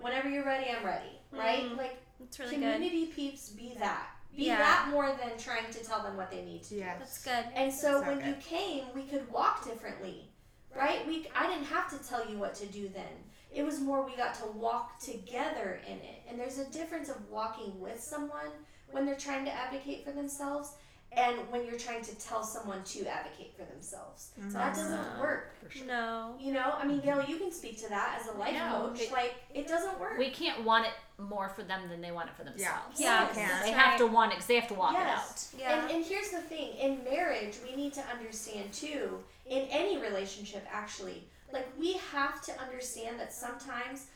[0.00, 1.20] Whenever you're ready, I'm ready.
[1.32, 1.62] Right?
[1.62, 3.14] Mm, like that's really community good.
[3.14, 4.08] peeps be that.
[4.36, 4.58] Be yeah.
[4.58, 6.94] that more than trying to tell them what they need to yes.
[6.94, 6.98] do.
[6.98, 7.52] That's good.
[7.54, 8.26] And so, so when good.
[8.26, 10.28] you came, we could walk differently.
[10.76, 11.06] Right?
[11.06, 13.04] We I didn't have to tell you what to do then.
[13.52, 16.22] It was more we got to walk together in it.
[16.28, 18.50] And there's a difference of walking with someone
[18.90, 20.72] when they're trying to advocate for themselves
[21.16, 24.30] and when you're trying to tell someone to advocate for themselves.
[24.38, 24.50] Mm-hmm.
[24.50, 25.54] So that doesn't work.
[25.70, 25.86] Sure.
[25.86, 26.34] No.
[26.38, 29.00] You know, I mean, Gail, you can speak to that as a life no, coach.
[29.00, 30.18] It, like, it doesn't work.
[30.18, 30.92] We can't want it
[31.22, 33.00] more for them than they want it for themselves.
[33.00, 35.52] Yeah, yeah they have to want it because they have to walk yes.
[35.52, 35.60] it out.
[35.60, 35.82] Yeah.
[35.82, 40.66] And, and here's the thing in marriage, we need to understand too, in any relationship
[40.70, 44.06] actually, like, we have to understand that sometimes,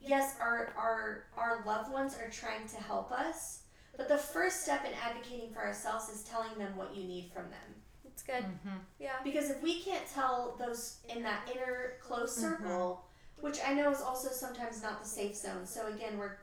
[0.00, 3.60] yes, our, our, our loved ones are trying to help us
[3.98, 7.50] But the first step in advocating for ourselves is telling them what you need from
[7.50, 7.74] them.
[8.04, 8.44] That's good.
[8.44, 8.78] Mm-hmm.
[9.00, 9.16] Yeah.
[9.24, 12.62] Because if we can't tell those in that inner close mm-hmm.
[12.62, 13.04] circle,
[13.36, 13.46] mm-hmm.
[13.46, 15.66] which I know is also sometimes not the safe zone.
[15.66, 16.38] So again, we're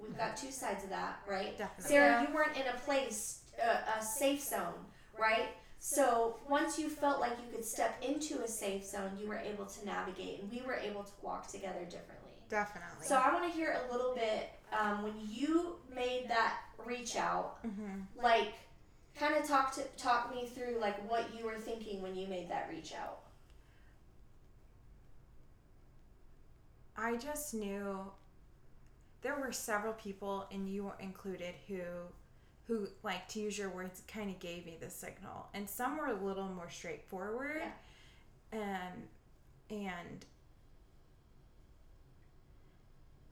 [0.00, 1.56] we've got two sides of that, right?
[1.56, 1.90] Definitely.
[1.90, 2.28] Sarah, yeah.
[2.28, 4.74] you weren't in a place, uh, a safe zone,
[5.18, 5.48] right?
[5.80, 9.66] So once you felt like you could step into a safe zone, you were able
[9.66, 12.17] to navigate, and we were able to walk together differently.
[12.48, 13.06] Definitely.
[13.06, 17.64] So I want to hear a little bit um, when you made that reach out,
[17.66, 18.00] mm-hmm.
[18.22, 18.54] like
[19.18, 22.50] kind of talk to talk me through like what you were thinking when you made
[22.50, 23.20] that reach out.
[26.96, 27.98] I just knew
[29.22, 31.82] there were several people, and you included, who
[32.68, 36.08] who like to use your words kind of gave me the signal and some were
[36.08, 37.62] a little more straightforward
[38.52, 38.86] yeah.
[38.90, 39.08] and
[39.70, 40.26] and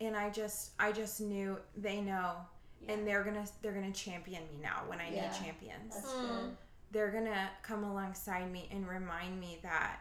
[0.00, 2.34] and i just i just knew they know
[2.80, 2.92] yeah.
[2.92, 5.22] and they're gonna they're gonna champion me now when i yeah.
[5.22, 6.50] need champions mm.
[6.90, 10.00] they're gonna come alongside me and remind me that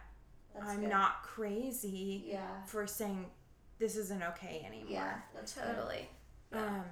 [0.53, 0.89] that's i'm good.
[0.89, 2.63] not crazy yeah.
[2.65, 3.25] for saying
[3.79, 6.07] this isn't okay anymore yeah that's totally
[6.53, 6.83] um,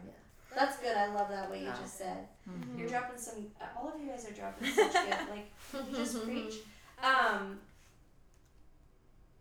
[0.56, 0.95] that's good.
[0.95, 2.28] I love that what you just said.
[2.49, 2.80] Mm-hmm.
[2.80, 3.47] You're dropping some.
[3.60, 5.30] Uh, all of you guys are dropping such good.
[5.30, 5.51] Like
[5.89, 6.56] you just preach.
[7.04, 7.60] Um,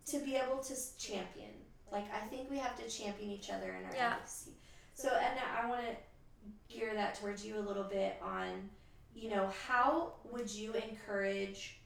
[0.06, 1.50] to be able to champion.
[1.92, 4.06] Like I think we have to champion each other in our yeah.
[4.14, 4.52] advocacy.
[4.94, 8.68] So Edna, I want to gear that towards you a little bit on,
[9.14, 11.78] you know, how would you encourage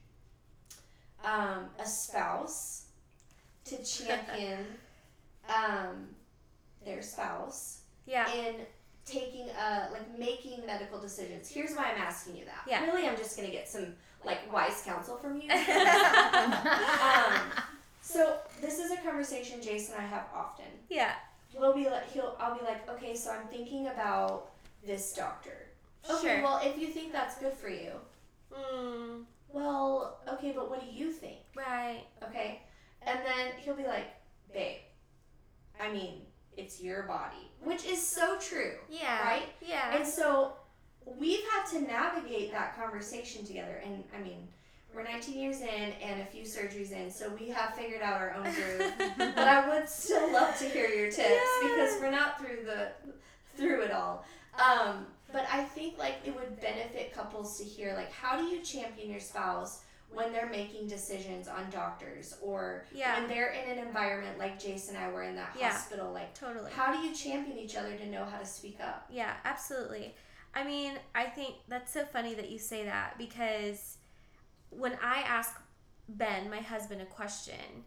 [1.23, 2.87] um, a spouse
[3.65, 4.65] to champion
[5.49, 6.07] um,
[6.85, 8.31] their spouse yeah.
[8.33, 8.55] in
[9.05, 11.49] taking a like making medical decisions.
[11.49, 12.63] Here's why I'm asking you that.
[12.67, 12.85] Yeah.
[12.85, 13.93] Really, I'm just gonna get some
[14.25, 15.49] like wise counsel from you.
[15.51, 17.41] um,
[18.01, 20.65] so this is a conversation Jason and I have often.
[20.89, 21.13] Yeah.
[21.49, 24.51] He'll be like he'll I'll be like, okay, so I'm thinking about
[24.85, 25.69] this doctor.
[26.07, 26.43] Okay, sure.
[26.43, 27.93] well if you think that's good for you.
[28.53, 29.23] Mm.
[29.49, 31.37] Well, okay, but what do you think?
[31.55, 32.03] Right.
[32.23, 32.61] Okay.
[33.01, 34.07] And then he'll be like,
[34.53, 34.79] babe,
[35.79, 36.21] I mean,
[36.55, 38.73] it's your body, which is so true.
[38.89, 39.23] Yeah.
[39.23, 39.49] Right?
[39.61, 39.97] Yeah.
[39.97, 40.53] And so
[41.05, 43.81] we've had to navigate that conversation together.
[43.83, 44.47] And I mean,
[44.95, 45.67] we're 19 years in
[46.01, 48.93] and a few surgeries in, so we have figured out our own groove.
[49.17, 51.69] but I would still love to hear your tips yeah.
[51.69, 52.91] because we're not through the
[53.55, 54.25] through it all.
[54.57, 58.61] Um, but I think like it would benefit couples to hear like how do you
[58.61, 59.81] champion your spouse
[60.13, 63.19] when they're making decisions on doctors or yeah.
[63.19, 66.33] when they're in an environment like Jason and I were in that yeah, hospital like
[66.33, 70.15] totally how do you champion each other to know how to speak up yeah absolutely
[70.55, 73.96] I mean I think that's so funny that you say that because
[74.69, 75.59] when I ask
[76.09, 77.83] Ben my husband a question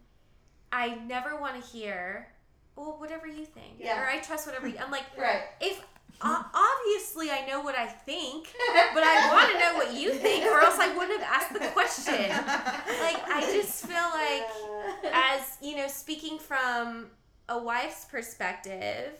[0.71, 2.27] I never want to hear
[2.75, 4.01] well whatever you think yeah.
[4.01, 5.81] or I trust whatever you, I'm like right if
[6.23, 8.47] obviously I know what I think,
[8.93, 11.67] but I want to know what you think, or else I wouldn't have asked the
[11.69, 12.29] question.
[12.29, 17.07] Like, I just feel like, as you know, speaking from
[17.49, 19.13] a wife's perspective,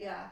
[0.00, 0.24] yeah,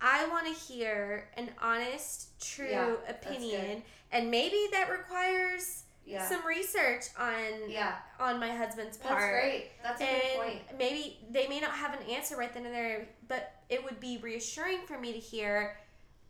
[0.00, 6.28] I want to hear an honest, true yeah, opinion, and maybe that requires yeah.
[6.28, 9.20] some research on yeah on my husband's part.
[9.20, 9.70] That's great.
[9.82, 10.78] That's a and good point.
[10.78, 14.18] Maybe they may not have an answer right then and there, but it would be
[14.22, 15.76] reassuring for me to hear,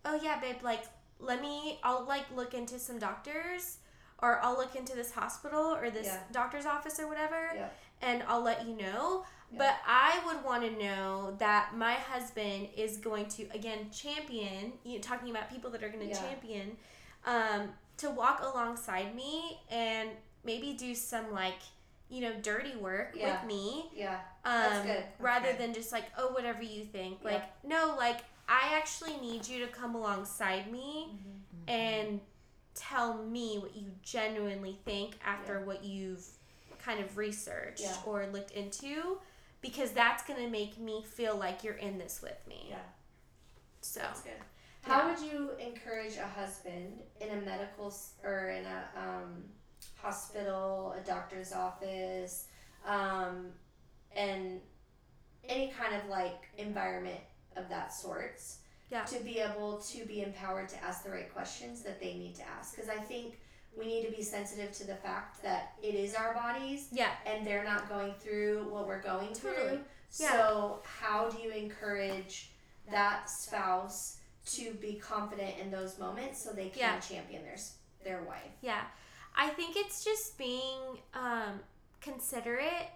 [0.05, 0.85] oh yeah, babe, like
[1.21, 3.79] let me I'll like look into some doctors
[4.21, 6.19] or I'll look into this hospital or this yeah.
[6.33, 7.69] doctor's office or whatever yeah.
[8.03, 9.25] and I'll let you know.
[9.53, 9.59] Yeah.
[9.59, 14.95] But I would want to know that my husband is going to again champion, you
[14.95, 16.77] know, talking about people that are going to champion
[17.27, 17.69] um
[17.99, 20.09] to walk alongside me and
[20.45, 21.59] maybe do some like
[22.09, 23.41] you know dirty work yeah.
[23.41, 25.05] with me yeah um That's good.
[25.19, 25.59] rather okay.
[25.59, 27.33] than just like oh whatever you think yeah.
[27.33, 31.71] like no like i actually need you to come alongside me mm-hmm.
[31.71, 32.21] and
[32.75, 35.65] tell me what you genuinely think after yeah.
[35.65, 36.25] what you've
[36.83, 39.19] kind of researched or looked into
[39.61, 42.77] because that's going to make me feel like you're in this with me yeah
[43.81, 44.33] so that's good
[44.89, 45.11] how yeah.
[45.11, 49.45] would you encourage a husband in a medical or in a um,
[49.97, 52.47] hospital, a doctor's office,
[52.87, 53.47] um,
[54.17, 54.61] and
[55.49, 57.21] any kind of like environment
[57.57, 58.59] of that sorts
[58.91, 59.05] yeah.
[59.05, 62.43] to be able to be empowered to ask the right questions that they need to
[62.59, 62.75] ask?
[62.75, 63.39] Because I think
[63.77, 67.47] we need to be sensitive to the fact that it is our bodies yeah and
[67.47, 69.55] they're not going through what we're going totally.
[69.55, 69.81] through
[70.19, 70.33] yeah.
[70.33, 72.51] so how do you encourage
[72.91, 74.18] that spouse
[74.53, 77.01] to be confident in those moments so they can yeah.
[77.01, 77.57] champion their
[78.05, 78.53] their wife.
[78.63, 78.83] Yeah.
[79.37, 80.81] I think it's just being
[81.15, 81.61] um,
[82.01, 82.89] considerate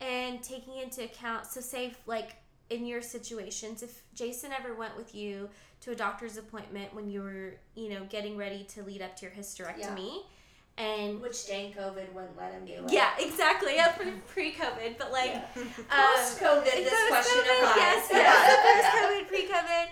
[0.00, 2.36] and taking into account so say like
[2.70, 5.48] in your situations, if Jason ever went with you
[5.80, 9.26] to a doctor's appointment when you were, you know, getting ready to lead up to
[9.26, 10.16] your hysterectomy.
[10.16, 10.84] Yeah.
[10.84, 12.92] And which dang COVID wouldn't let him do it.
[12.92, 13.74] Yeah, exactly.
[13.74, 13.96] Yeah,
[14.28, 15.44] pre-COVID, but like yeah.
[15.56, 17.76] um, post-COVID, this post-COVID, question applies.
[17.76, 19.86] Yes, yes, post-COVID, pre-COVID.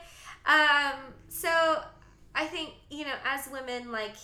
[0.47, 1.83] Um, so
[2.35, 4.17] I think you know, as women, like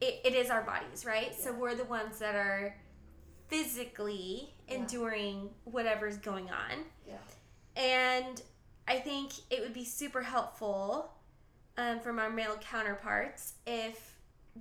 [0.00, 1.32] it, it is our bodies, right?
[1.36, 1.44] Yeah.
[1.44, 2.76] So we're the ones that are
[3.48, 6.84] physically enduring whatever's going on.
[7.06, 7.14] Yeah.
[7.76, 8.40] And
[8.86, 11.12] I think it would be super helpful
[11.76, 14.16] um, from our male counterparts if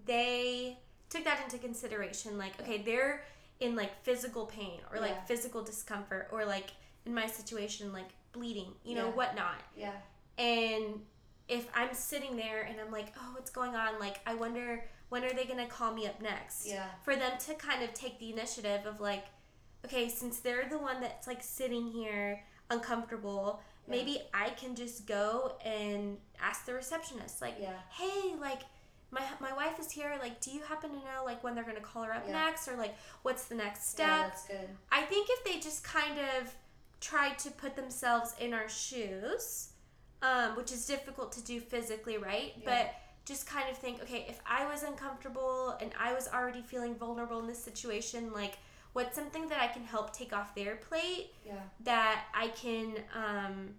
[0.05, 0.77] they
[1.09, 2.37] took that into consideration.
[2.37, 3.23] Like, okay, they're
[3.59, 5.23] in like physical pain or like yeah.
[5.25, 6.71] physical discomfort or like
[7.05, 9.13] in my situation, like bleeding, you know, yeah.
[9.13, 9.61] whatnot.
[9.75, 9.91] Yeah.
[10.39, 11.01] And
[11.47, 13.99] if I'm sitting there and I'm like, oh, what's going on?
[13.99, 16.65] Like, I wonder when are they going to call me up next?
[16.65, 16.85] Yeah.
[17.03, 19.25] For them to kind of take the initiative of like,
[19.85, 23.95] okay, since they're the one that's like sitting here uncomfortable, yeah.
[23.95, 27.73] maybe I can just go and ask the receptionist, like, yeah.
[27.91, 28.61] hey, like,
[29.11, 30.13] my, my wife is here.
[30.21, 32.45] Like, do you happen to know like when they're gonna call her up yeah.
[32.45, 34.07] next, or like what's the next step?
[34.07, 34.69] Yeah, that's good.
[34.91, 36.53] I think if they just kind of
[37.01, 39.69] tried to put themselves in our shoes,
[40.21, 42.53] um, which is difficult to do physically, right?
[42.57, 42.63] Yeah.
[42.65, 42.95] But
[43.25, 47.39] just kind of think, okay, if I was uncomfortable and I was already feeling vulnerable
[47.39, 48.57] in this situation, like
[48.93, 51.53] what's something that I can help take off their plate yeah.
[51.83, 53.69] that I can, um,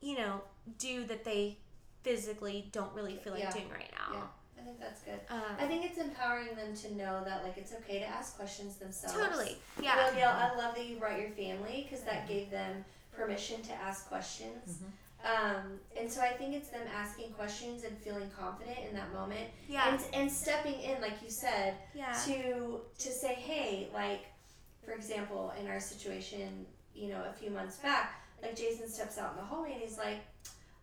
[0.00, 0.42] you know,
[0.78, 1.58] do that they
[2.02, 3.52] physically don't really feel like yeah.
[3.52, 4.14] doing right now.
[4.14, 4.22] Yeah.
[4.60, 5.18] I think that's good.
[5.28, 8.76] Um, I think it's empowering them to know that like it's okay to ask questions
[8.76, 9.16] themselves.
[9.16, 9.56] Totally.
[9.82, 10.12] Yeah.
[10.14, 13.72] You know, I love that you brought your family because that gave them permission to
[13.72, 14.70] ask questions.
[14.70, 14.90] Mm-hmm.
[15.24, 19.48] Um, and so I think it's them asking questions and feeling confident in that moment.
[19.68, 19.92] Yeah.
[19.92, 22.12] And, and stepping in, like you said, yeah.
[22.26, 24.26] to to say, hey, like
[24.84, 29.32] for example, in our situation, you know, a few months back, like Jason steps out
[29.32, 30.18] in the hallway and he's like,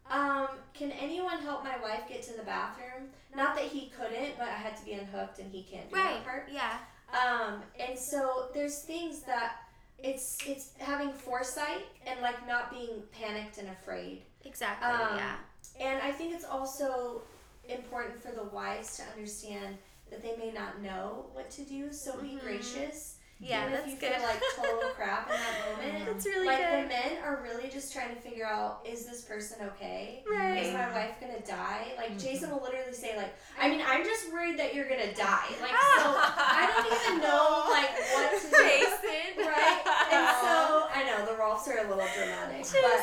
[0.10, 3.10] um, can anyone help my wife get to the bathroom?
[3.36, 6.16] Not that he couldn't, but I had to be unhooked and he can't do right.
[6.16, 6.50] that part.
[6.52, 6.78] Yeah.
[7.12, 9.58] Um, and so there's things that
[10.02, 14.22] it's it's having foresight and like not being panicked and afraid.
[14.50, 14.90] Exactly.
[14.90, 15.36] Um, yeah.
[15.80, 17.22] And I think it's also
[17.70, 19.78] important for the wives to understand
[20.10, 22.36] that they may not know what to do, so mm-hmm.
[22.36, 24.20] be gracious yeah, Even that's if you good.
[24.20, 25.56] feel like total crap in that
[25.96, 26.06] moment.
[26.12, 26.84] That's really like good.
[26.84, 30.24] the men are really just trying to figure out is this person okay?
[30.30, 30.68] Right.
[30.68, 31.96] Is my wife gonna die?
[31.96, 32.20] Like mm-hmm.
[32.20, 35.56] Jason will literally say like, I mean, I'm just worried that you're gonna die.
[35.64, 38.60] Like so, I don't even know like what to do.
[38.60, 39.48] Jason.
[39.48, 39.88] Right.
[40.12, 42.82] And so I know the Rolfs are a little dramatic, Jason.
[42.84, 43.00] but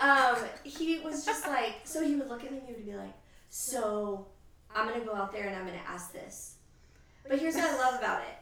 [0.00, 2.94] um, he was just like, so he would look at me and he would be
[2.94, 3.14] like,
[3.50, 4.26] so
[4.74, 6.56] I'm gonna go out there and I'm gonna ask this.
[7.28, 8.38] But here's what I love about it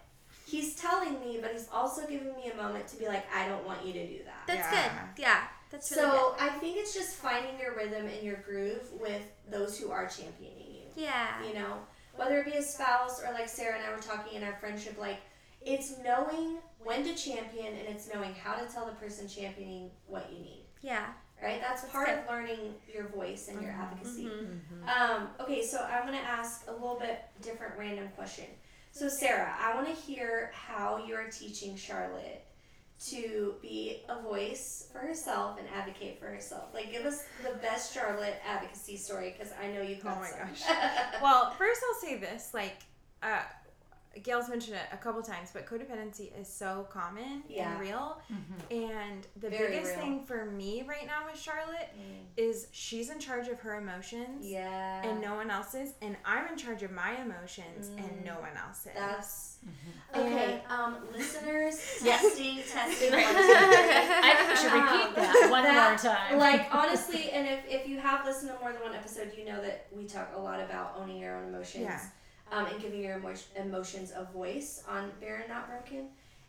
[0.47, 3.67] he's telling me, but he's also giving me a moment to be like, I don't
[3.67, 4.47] want you to do that.
[4.47, 4.89] That's yeah.
[5.15, 5.23] good.
[5.23, 5.41] Yeah.
[5.71, 6.49] That's really so good.
[6.49, 10.71] I think it's just finding your rhythm and your groove with those who are championing
[10.71, 11.03] you.
[11.03, 11.45] Yeah.
[11.47, 11.79] You know,
[12.15, 14.97] whether it be a spouse or like Sarah and I were talking in our friendship,
[14.99, 15.19] like
[15.61, 20.31] it's knowing when to champion and it's knowing how to tell the person championing what
[20.33, 20.65] you need.
[20.81, 21.07] Yeah.
[21.43, 21.61] Right?
[21.61, 23.83] That's, That's part of learning your voice and your mm-hmm.
[23.83, 24.25] advocacy.
[24.25, 24.89] Mm-hmm.
[24.89, 28.47] Um, okay, so I'm going to ask a little bit different random question.
[28.93, 32.43] So, Sarah, I want to hear how you're teaching Charlotte
[33.09, 36.73] to be a voice for herself and advocate for herself.
[36.73, 40.29] Like, give us the best Charlotte advocacy story because I know you've got Oh my
[40.29, 40.39] some.
[40.39, 40.63] gosh.
[41.23, 42.79] well, first I'll say this: like,
[43.23, 43.43] uh,
[44.23, 47.73] Gail's mentioned it a couple times, but codependency is so common yeah.
[47.73, 48.21] and real.
[48.33, 48.83] Mm-hmm.
[48.83, 50.05] And the Very biggest real.
[50.05, 52.25] thing for me right now with Charlotte mm.
[52.37, 54.45] is she's in charge of her emotions.
[54.47, 55.07] Yeah.
[55.07, 55.93] And no one else's.
[56.03, 57.99] And I'm in charge of my emotions mm.
[57.99, 58.93] and no one else's.
[58.95, 60.21] That's mm-hmm.
[60.21, 60.63] okay.
[60.69, 63.15] Um, listeners, testing, testing.
[63.15, 66.39] I think we should repeat that one that, more time.
[66.39, 69.61] Like honestly, and if, if you have listened to more than one episode, you know
[69.63, 71.85] that we talk a lot about owning your own emotions.
[71.85, 72.01] Yeah
[72.53, 76.09] um, and giving your emo- emotions a voice on Barren Not Broken.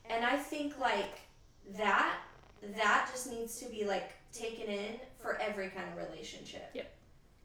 [0.09, 1.19] And I think like
[1.77, 2.17] that,
[2.75, 6.69] that just needs to be like taken in for every kind of relationship.
[6.73, 6.93] Yep.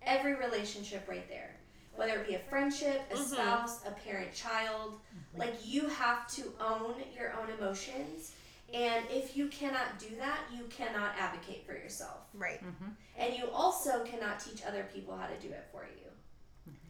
[0.05, 1.57] Every relationship right there.
[1.95, 3.23] Whether it be a friendship, a mm-hmm.
[3.23, 5.41] spouse, a parent child, mm-hmm.
[5.41, 8.33] like you have to own your own emotions.
[8.73, 12.21] And if you cannot do that, you cannot advocate for yourself.
[12.33, 12.65] Right.
[12.65, 12.93] Mm-hmm.
[13.19, 16.09] And you also cannot teach other people how to do it for you.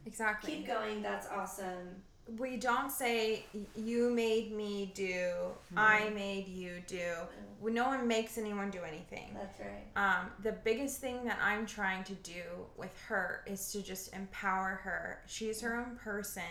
[0.06, 0.56] Exactly.
[0.56, 1.02] Keep going.
[1.02, 2.02] That's awesome.
[2.38, 3.44] We don't say
[3.74, 5.78] you made me do, mm-hmm.
[5.78, 6.96] I made you do.
[6.96, 7.74] Mm-hmm.
[7.74, 9.34] No one makes anyone do anything.
[9.34, 9.86] That's right.
[9.96, 12.42] Um, the biggest thing that I'm trying to do
[12.76, 15.20] with her is to just empower her.
[15.26, 16.42] She's her own person,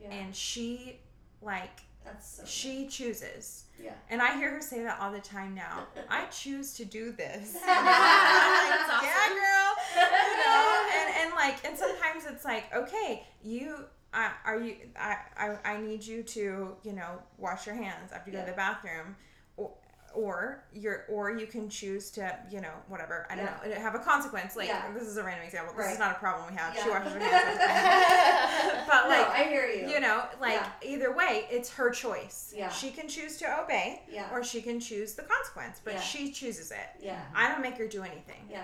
[0.00, 0.10] yeah.
[0.10, 1.00] and she
[1.42, 3.64] like That's so she chooses.
[3.82, 3.92] Yeah.
[4.10, 5.86] And I hear her say that all the time now.
[6.08, 7.52] I choose to do this.
[7.66, 9.75] That's Yeah, girl.
[9.96, 13.76] You know, and, and like, and sometimes it's like, okay, you,
[14.14, 18.30] uh, are you, I, I, I need you to, you know, wash your hands after
[18.30, 19.16] you go to the bathroom.
[19.56, 19.72] Or,
[20.14, 23.26] or you're, or you can choose to, you know, whatever.
[23.28, 23.74] I don't Yeah.
[23.74, 24.56] know, have a consequence.
[24.56, 24.90] Like Yeah.
[24.94, 25.74] this is a random example.
[25.74, 25.92] This Right.
[25.92, 26.74] is not a problem we have.
[26.74, 27.34] She washes her hands.
[27.60, 28.84] all the time.
[28.88, 29.88] but no, like, I hear you.
[29.90, 30.70] you know, like Yeah.
[30.90, 32.54] either way, it's her choice.
[32.56, 32.70] Yeah.
[32.70, 34.30] She can choose to obey, Yeah.
[34.32, 36.00] or she can choose the consequence, but Yeah.
[36.00, 36.88] she chooses it.
[36.98, 37.20] Yeah.
[37.34, 38.48] I don't make her do anything.
[38.50, 38.62] Yeah.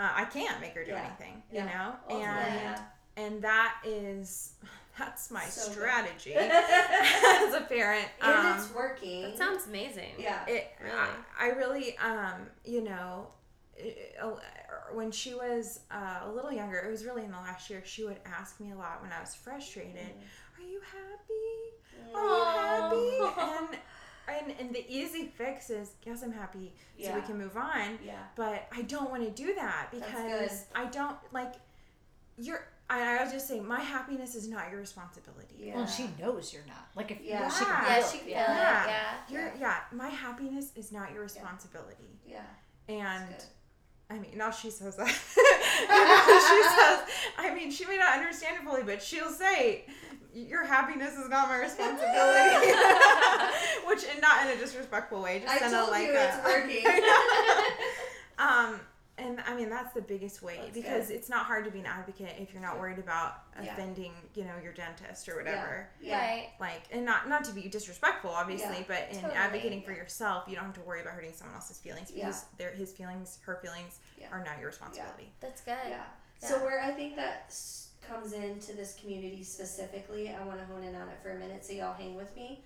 [0.00, 1.04] Uh, I can't make her do Yeah.
[1.06, 1.42] anything.
[1.52, 1.64] Yeah.
[1.64, 2.82] You know, Ultimately, and yeah.
[3.18, 4.54] and that is
[4.98, 8.08] that's my So strategy as a parent.
[8.22, 9.22] and Um, it's working.
[9.22, 10.12] That sounds amazing.
[10.18, 10.44] Yeah.
[10.46, 10.96] it Really?
[11.38, 13.28] I, I really um you know
[14.22, 14.30] uh,
[14.92, 18.04] when she was uh, a little younger it was really in the last year she
[18.04, 20.58] would ask me a lot when i was frustrated Mm.
[20.58, 23.40] are you happy are you happy
[23.72, 23.78] and
[24.30, 26.72] and and the easy fix is yes i'm happy
[27.02, 28.14] so we can move on Yeah.
[28.36, 31.54] but i don't want to do that because i don't like
[32.38, 35.76] you're I, I was just saying my happiness is not your responsibility Yeah.
[35.76, 36.88] Well, she knows you're not.
[36.96, 37.48] Like if Yeah.
[37.48, 38.20] she can Yeah, feel she it.
[38.22, 38.46] can yeah.
[38.46, 38.66] feel it.
[38.66, 38.86] Yeah.
[38.88, 39.12] Yeah.
[39.30, 42.40] you're yeah my happiness is not your responsibility Yeah.
[42.88, 43.46] and That's
[44.12, 45.06] I mean, now she says that.
[45.06, 49.84] she says, I mean, she may not understand it fully, but she'll say,
[50.34, 52.72] "Your happiness is not my responsibility,"
[53.86, 56.24] which, and not in a disrespectful way, just I in told a like you a,
[56.24, 56.84] it's working.
[58.38, 58.80] um,
[59.18, 61.14] and I mean that's the biggest way That's because good.
[61.16, 63.72] it's not hard to be an advocate if you're not worried about Yeah.
[63.74, 65.88] offending, you know, your dentist or whatever.
[66.00, 66.18] Yeah.
[66.18, 66.48] Right.
[66.58, 69.98] Like, and not not to be disrespectful, obviously, Yeah, but in totally, advocating for yeah.
[69.98, 73.38] yourself, you don't have to worry about hurting someone else's feelings because they're his feelings,
[73.44, 74.28] her feelings Yeah.
[74.32, 75.30] are not your responsibility.
[75.40, 75.76] That's good.
[75.88, 76.04] Yeah.
[76.38, 80.82] So where I think that s- comes into this community specifically, I want to hone
[80.82, 82.62] in on it for a minute, so y'all hang with me.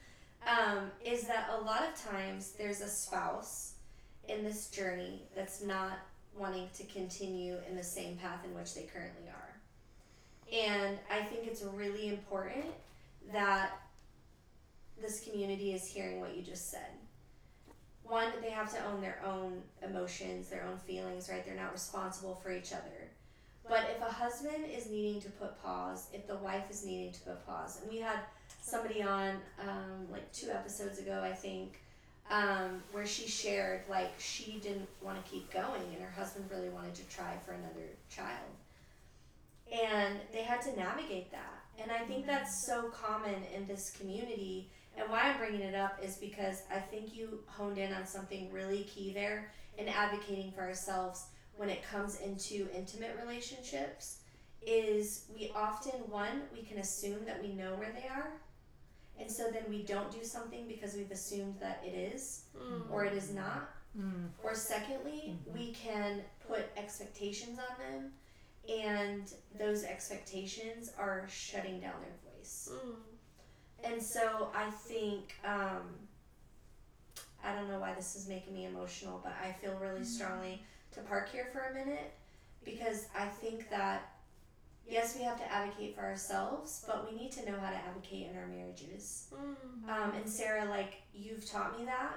[0.46, 3.74] Um, is that a lot of times there's a spouse
[4.28, 5.98] in this journey that's not
[6.36, 9.54] wanting to continue in the same path in which they currently are,
[10.52, 12.66] and I think it's really important
[13.32, 13.80] that
[15.00, 16.90] this community is hearing what you just said.
[18.04, 21.44] One, they have to own their own emotions, their own feelings, right?
[21.44, 23.03] They're not responsible for each other.
[23.68, 27.20] But if a husband is needing to put pause, if the wife is needing to
[27.20, 28.18] put pause, and we had
[28.60, 31.80] somebody on um, like two episodes ago, I think,
[32.30, 36.70] um, where she shared like she didn't want to keep going and her husband really
[36.70, 38.50] wanted to try for another child.
[39.72, 41.62] And they had to navigate that.
[41.78, 44.70] And I think that's so common in this community.
[44.96, 48.52] And why I'm bringing it up is because I think you honed in on something
[48.52, 51.24] really key there in advocating for ourselves
[51.56, 54.18] when it comes into intimate relationships
[54.66, 58.32] is we often one we can assume that we know where they are
[59.20, 62.90] and so then we don't do something because we've assumed that it is Mm.
[62.90, 64.28] or it is not Mm.
[64.42, 68.12] or secondly we can put expectations on them
[68.68, 72.96] and those expectations are shutting down their voice Mm.
[73.84, 75.82] and so I think um,
[77.44, 80.62] I don't know why this is making me emotional, but I feel really strongly
[80.94, 82.12] to park here for a minute
[82.64, 84.14] because I think that
[84.88, 88.28] yes, we have to advocate for ourselves, but we need to know how to advocate
[88.30, 89.28] in our marriages.
[89.34, 89.88] Mm.
[89.88, 92.14] Um, and Sarah, like you've taught me that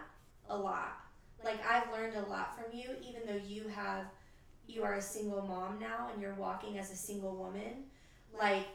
[0.49, 0.99] a lot.
[1.43, 4.05] Like I've learned a lot from you, even though you have
[4.67, 7.86] you are a single mom now and you're walking as a single woman.
[8.38, 8.67] Like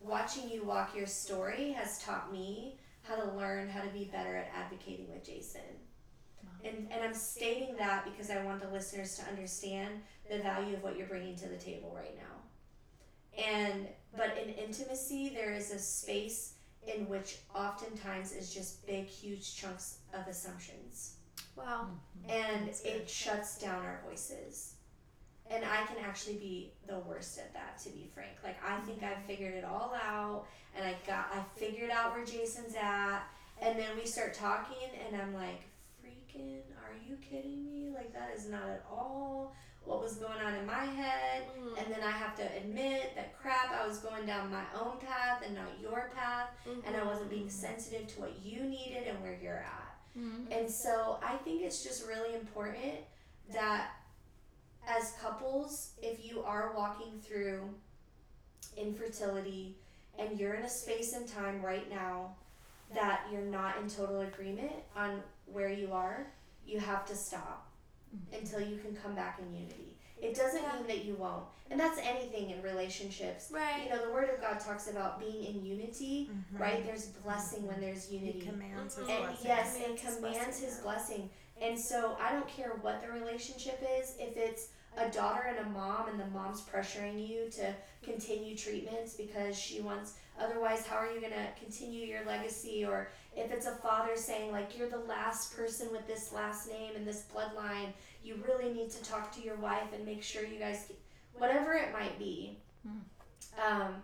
[0.00, 4.36] watching you walk your story has taught me how to learn how to be better
[4.36, 5.62] at advocating with Jason.
[6.66, 10.00] And, and I'm stating that because I want the listeners to understand
[10.30, 13.42] the value of what you're bringing to the table right now.
[13.44, 13.86] And
[14.16, 16.54] but in intimacy, there is a space
[16.86, 21.16] in which oftentimes is just big, huge chunks of assumptions,
[21.56, 21.88] Wow.
[22.26, 22.30] Mm-hmm.
[22.30, 24.74] and it shuts down our voices.
[25.50, 28.36] And I can actually be the worst at that, to be frank.
[28.42, 30.46] Like I think I've figured it all out,
[30.76, 33.20] and I got I figured out where Jason's at,
[33.60, 35.62] and then we start talking, and I'm like,
[36.38, 37.90] are you kidding me?
[37.94, 39.54] Like that is not at all
[39.84, 41.44] what was going on in my head.
[41.58, 41.82] Mm.
[41.82, 45.42] And then I have to admit that crap, I was going down my own path
[45.44, 46.48] and not your path,
[46.86, 49.96] and I wasn't being sensitive to what you needed and where you're at.
[50.18, 50.46] Mm.
[50.50, 52.94] And so I think it's just really important
[53.52, 53.90] that
[54.88, 57.68] as couples, if you are walking through
[58.76, 59.76] infertility
[60.18, 62.34] and you're in a space and time right now
[62.94, 66.26] that you're not in total agreement on where you are,
[66.66, 67.66] you have to stop.
[68.14, 68.38] mm-hmm.
[68.38, 69.96] until you can come back in unity.
[70.20, 70.72] It doesn't yeah.
[70.74, 71.44] mean that you won't.
[71.70, 73.50] And that's anything in relationships.
[73.52, 73.84] Right.
[73.84, 76.62] You know, the Word of God talks about being in unity, mm-hmm.
[76.62, 76.84] right?
[76.84, 77.68] There's blessing mm-hmm.
[77.68, 78.40] when there's unity.
[78.40, 79.46] He commands his and, blessing.
[79.46, 81.28] Yes, and commands his blessing.
[81.60, 84.68] And so I don't care what the relationship is, if it's
[84.98, 89.80] a daughter and a mom and the mom's pressuring you to continue treatments because she
[89.80, 94.16] wants otherwise how are you going to continue your legacy or if it's a father
[94.16, 97.92] saying like you're the last person with this last name and this bloodline
[98.24, 100.98] you really need to talk to your wife and make sure you guys get,
[101.34, 102.98] whatever it might be mm.
[103.64, 103.94] um,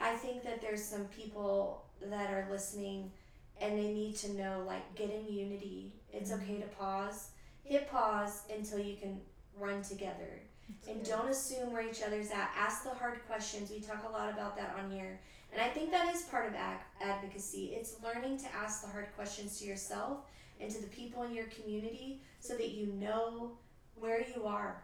[0.00, 3.10] i think that there's some people that are listening
[3.60, 6.42] and they need to know like get in unity it's mm.
[6.42, 7.30] okay to pause
[7.68, 9.20] hit pause until you can
[9.58, 10.42] run together.
[10.68, 11.10] That's and good.
[11.10, 12.50] don't assume where each other's at.
[12.56, 13.70] Ask the hard questions.
[13.70, 15.20] We talk a lot about that on here.
[15.52, 17.72] And I think that is part of ag- advocacy.
[17.74, 20.18] It's learning to ask the hard questions to yourself
[20.60, 23.52] and to the people in your community so that you know
[23.94, 24.82] where you are.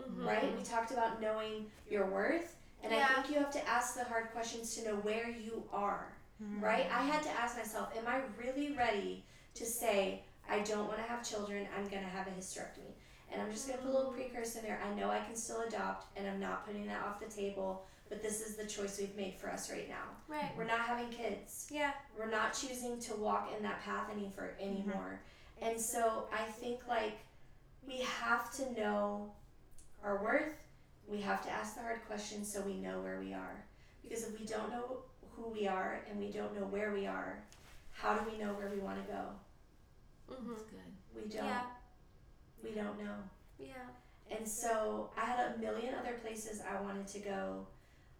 [0.00, 0.26] Mm-hmm.
[0.26, 0.56] Right?
[0.56, 2.56] We talked about knowing your worth.
[2.82, 3.06] And yeah.
[3.08, 6.12] I think you have to ask the hard questions to know where you are.
[6.42, 6.64] Mm-hmm.
[6.64, 6.86] Right?
[6.92, 9.24] I had to ask myself, am I really ready
[9.54, 12.92] to say, I don't want to have children, I'm going to have a hysterectomy?
[13.30, 14.80] And I'm just going to put a little precursor there.
[14.84, 18.22] I know I can still adopt, and I'm not putting that off the table, but
[18.22, 20.04] this is the choice we've made for us right now.
[20.28, 20.52] Right.
[20.54, 21.66] We're not having kids.
[21.70, 21.92] Yeah.
[22.18, 24.68] We're not choosing to walk in that path any for mm-hmm.
[24.68, 25.20] anymore.
[25.58, 25.70] Mm-hmm.
[25.70, 27.20] And so I think like
[27.88, 29.32] we have to know
[30.04, 30.52] our worth.
[31.08, 33.64] We have to ask the hard questions so we know where we are.
[34.02, 34.98] Because if we don't know
[35.30, 37.42] who we are and we don't know where we are,
[37.92, 40.34] how do we know where we want to go?
[40.34, 40.50] Mm-hmm.
[40.50, 40.78] That's good.
[41.14, 41.46] We don't.
[41.46, 41.62] Yeah
[42.62, 43.16] we don't know.
[43.58, 43.88] Yeah.
[44.30, 47.66] And so I had a million other places I wanted to go,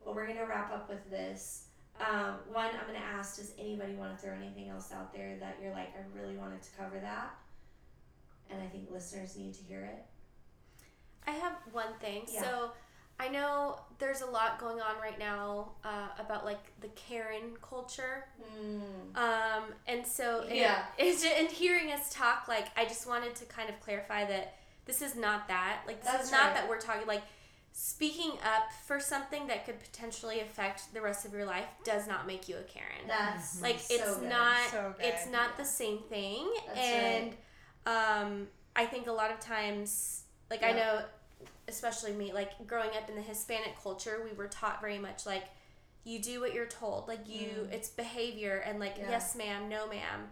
[0.05, 1.67] but we're gonna wrap up with this.
[2.01, 5.59] Um, one, I'm gonna ask: Does anybody want to throw anything else out there that
[5.63, 7.35] you're like, I really wanted to cover that,
[8.51, 10.05] and I think listeners need to hear it.
[11.27, 12.23] I have one thing.
[12.33, 12.43] Yeah.
[12.43, 12.73] So
[13.21, 18.25] I know there's a lot going on right now uh, about like the Karen culture.
[18.61, 19.17] Mm.
[19.17, 23.69] Um, and so yeah, and, and hearing us talk, like I just wanted to kind
[23.69, 24.57] of clarify that
[24.87, 25.83] this is not that.
[25.87, 26.55] Like this That's is not right.
[26.55, 27.23] that we're talking like
[27.73, 32.27] speaking up for something that could potentially affect the rest of your life does not
[32.27, 33.09] make you a Karen.
[33.09, 34.29] That's like so it's good.
[34.29, 35.57] not so it's not yeah.
[35.57, 36.47] the same thing.
[36.67, 37.35] That's and
[37.87, 38.21] right.
[38.21, 38.47] um,
[38.77, 40.69] I think a lot of times, like yeah.
[40.69, 41.03] I know
[41.69, 45.45] especially me, like growing up in the Hispanic culture, we were taught very much like
[46.05, 47.09] you do what you're told.
[47.09, 47.73] Like you, mm.
[47.73, 49.11] it's behavior and like yeah.
[49.11, 50.29] yes, ma'am, no, ma'am.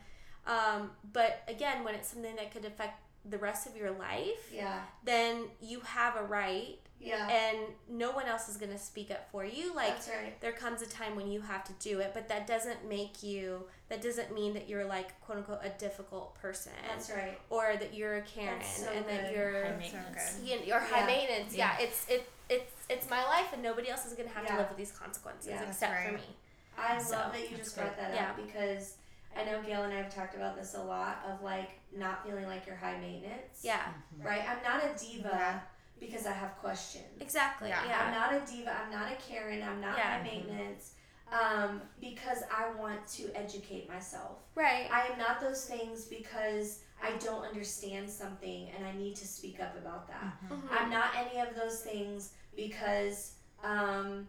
[0.46, 4.80] Um, but again, when it's something that could affect the rest of your life, yeah,
[5.04, 7.28] then you have a right yeah.
[7.28, 7.59] And
[7.89, 9.74] no one else is going to speak up for you.
[9.74, 10.40] Like, That's right.
[10.40, 13.64] there comes a time when you have to do it, but that doesn't make you,
[13.89, 16.72] that doesn't mean that you're like, quote unquote, a difficult person.
[16.89, 17.39] That's right.
[17.48, 19.14] Or that you're a Karen so and good.
[19.14, 20.40] that you're, high maintenance.
[20.44, 21.06] You know, you're high yeah.
[21.06, 21.56] maintenance.
[21.56, 21.77] Yeah.
[21.78, 21.86] yeah.
[21.86, 24.52] It's, it, it's, it's my life and nobody else is going to have yeah.
[24.52, 26.06] to live with these consequences yeah, except right.
[26.06, 26.36] for me.
[26.78, 28.94] I so, love that you just brought that up because
[29.36, 32.47] I know Gail and I have talked about this a lot of like not feeling
[32.47, 33.60] like you're high maintenance.
[33.62, 33.81] Yeah.
[33.81, 34.27] Mm-hmm.
[34.27, 34.43] Right?
[34.48, 35.62] I'm not a diva
[36.01, 37.20] because I have questions.
[37.20, 37.68] Exactly.
[37.68, 37.85] Yeah.
[37.86, 38.02] yeah.
[38.05, 38.74] I'm not a diva.
[38.82, 39.62] I'm not a Karen.
[39.62, 40.18] I'm not yeah.
[40.18, 40.94] high maintenance.
[41.31, 44.39] Um, because I want to educate myself.
[44.56, 44.89] Right.
[44.93, 49.60] I am not those things because I don't understand something and I need to speak
[49.60, 50.22] up about that.
[50.24, 50.55] Mm-hmm.
[50.55, 50.74] Mm-hmm.
[50.77, 54.27] I'm not any of those things because, um,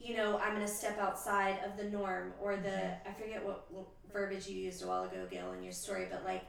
[0.00, 3.08] you know, I'm going to step outside of the norm or the, mm-hmm.
[3.08, 6.24] I forget what, what verbiage you used a while ago, Gail, in your story, but
[6.24, 6.44] like,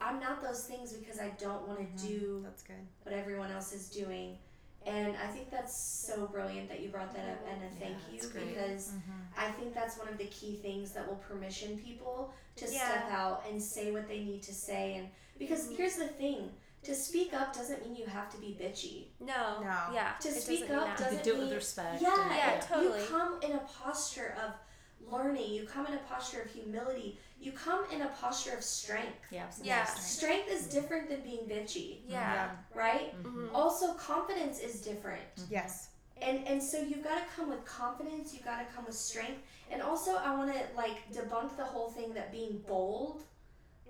[0.00, 2.08] I'm not those things because I don't want to mm-hmm.
[2.08, 2.76] do that's good.
[3.02, 4.38] what everyone else is doing.
[4.86, 8.18] And I think that's so brilliant that you brought that up, and a thank you
[8.18, 9.20] because mm-hmm.
[9.38, 12.88] I think that's one of the key things that will permission people to yeah.
[12.88, 14.94] step out and say what they need to say.
[14.94, 15.08] And
[15.38, 15.76] because mm-hmm.
[15.76, 16.50] here's the thing,
[16.84, 19.08] to speak up doesn't mean you have to be bitchy.
[19.20, 19.60] No.
[19.60, 19.76] No.
[19.92, 20.12] Yeah.
[20.20, 22.00] To speak up doesn't you do it mean with respect.
[22.00, 23.00] Yeah, yeah, totally.
[23.00, 25.52] You come in a posture of learning.
[25.52, 29.18] You come in a posture of humility you come in a posture of strength.
[29.30, 29.84] Yeah, yeah.
[29.84, 30.50] Strength.
[30.50, 32.00] is different than being bitchy.
[32.06, 32.34] Yeah.
[32.34, 32.50] yeah.
[32.74, 33.22] Right?
[33.22, 33.54] Mm-hmm.
[33.54, 35.22] Also, confidence is different.
[35.36, 35.54] Mm-hmm.
[35.54, 35.88] Yes.
[36.20, 38.34] And and so you've got to come with confidence.
[38.34, 39.40] You've got to come with strength.
[39.70, 43.22] And also, I want to like debunk the whole thing that being bold,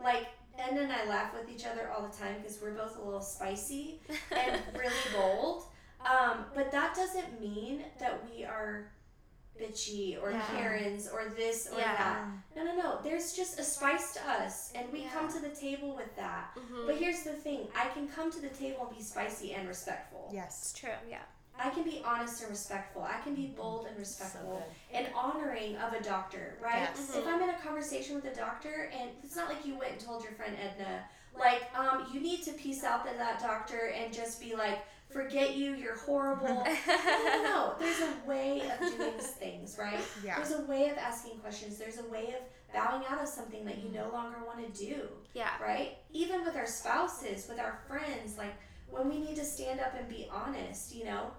[0.01, 3.03] like Edna and I laugh with each other all the time because we're both a
[3.03, 4.01] little spicy
[4.31, 5.65] and really bold.
[6.01, 8.91] Um, but that doesn't mean that we are
[9.61, 10.43] bitchy or yeah.
[10.57, 11.97] Karens or this or yeah.
[11.97, 12.25] that.
[12.57, 12.99] No, no, no.
[13.03, 15.11] There's just a spice to us, and we yeah.
[15.11, 16.51] come to the table with that.
[16.59, 16.87] Mm-hmm.
[16.87, 20.31] But here's the thing I can come to the table and be spicy and respectful.
[20.33, 20.59] Yes.
[20.63, 21.23] It's true, yeah.
[21.63, 23.03] I can be honest and respectful.
[23.03, 23.57] I can be mm-hmm.
[23.57, 26.89] bold and respectful so and honoring of a doctor, right?
[26.95, 27.15] Yes.
[27.15, 30.01] If I'm in a conversation with a doctor and it's not like you went and
[30.01, 31.05] told your friend Edna,
[31.39, 34.81] Like, um, you need to piece out to that doctor and just be like,
[35.11, 36.47] forget you, you're horrible.
[36.87, 37.75] no, no, no.
[37.79, 40.01] There's a way of doing things, right?
[40.25, 40.37] Yeah.
[40.37, 41.79] There's a way of asking questions.
[41.79, 45.09] There's a way of bowing out of something that you no longer want to do.
[45.35, 45.51] Yeah.
[45.63, 45.99] Right?
[46.13, 48.55] Even with our spouses, with our friends, like
[48.89, 51.31] when we need to stand up and be honest, you know?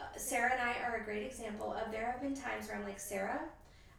[0.00, 2.84] Uh, Sarah and I are a great example of there have been times where I'm
[2.84, 3.40] like, Sarah,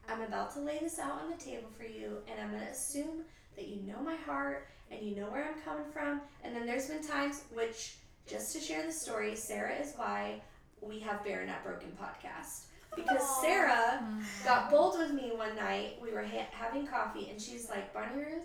[0.10, 2.72] I'm about to lay this out on the table for you, and I'm going to
[2.72, 3.24] assume
[3.56, 6.22] that you know my heart and you know where I'm coming from.
[6.44, 7.96] And then there's been times, which,
[8.28, 10.42] just to share the story, Sarah is why
[10.82, 13.42] we have Barren Not Broken podcast because Aww.
[13.42, 14.46] Sarah mm.
[14.46, 15.98] got bold with me one night.
[16.02, 18.44] We were ha- having coffee, and she's like, Bonnie Ruth,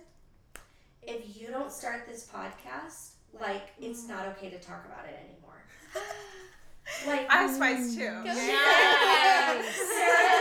[1.02, 5.62] if you don't start this podcast, like, it's not okay to talk about it anymore.
[7.06, 8.22] like, I was spice too.
[8.24, 8.38] Yes.
[9.74, 10.38] Sarah,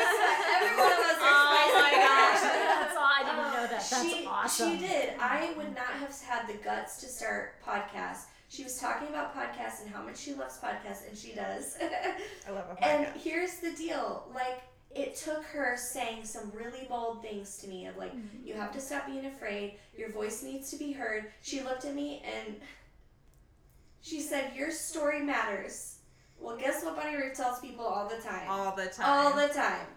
[0.56, 2.42] every one of us are oh my gosh.
[2.42, 3.04] That's all.
[3.04, 3.90] I didn't know that.
[3.90, 4.72] That's she, awesome.
[4.72, 5.14] She did.
[5.20, 9.82] I would not have had the guts to start podcasts she was talking about podcasts
[9.82, 11.78] and how much she loves podcasts, and she does.
[12.48, 12.88] I love a podcast.
[12.88, 14.62] And here's the deal like,
[14.96, 18.48] it took her saying some really bold things to me of like, mm-hmm.
[18.48, 21.26] you have to stop being afraid, your voice needs to be heard.
[21.42, 22.56] She looked at me and
[24.02, 25.96] she said, Your story matters.
[26.40, 28.48] Well, guess what Bonnie Ruth tells people all the time?
[28.48, 29.06] All the time.
[29.06, 29.88] All the time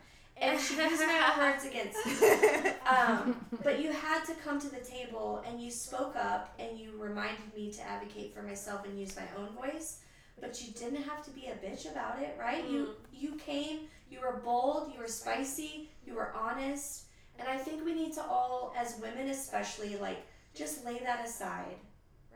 [0.41, 2.71] and she used my words against me.
[2.91, 6.91] Um, but you had to come to the table and you spoke up and you
[6.99, 10.01] reminded me to advocate for myself and use my own voice.
[10.41, 12.67] But you didn't have to be a bitch about it, right?
[12.67, 12.73] Mm.
[12.73, 13.81] You you came,
[14.11, 17.05] you were bold, you were spicy, you were honest,
[17.39, 21.77] and I think we need to all, as women especially, like just lay that aside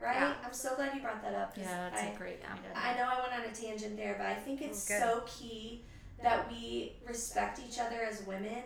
[0.01, 0.15] right?
[0.15, 0.33] Yeah.
[0.45, 1.53] I'm so glad you brought that up.
[1.57, 2.59] Yeah, that's I, a great point.
[2.75, 5.85] I know I went on a tangent there, but I think it's so key
[6.21, 8.63] that we respect each other as women,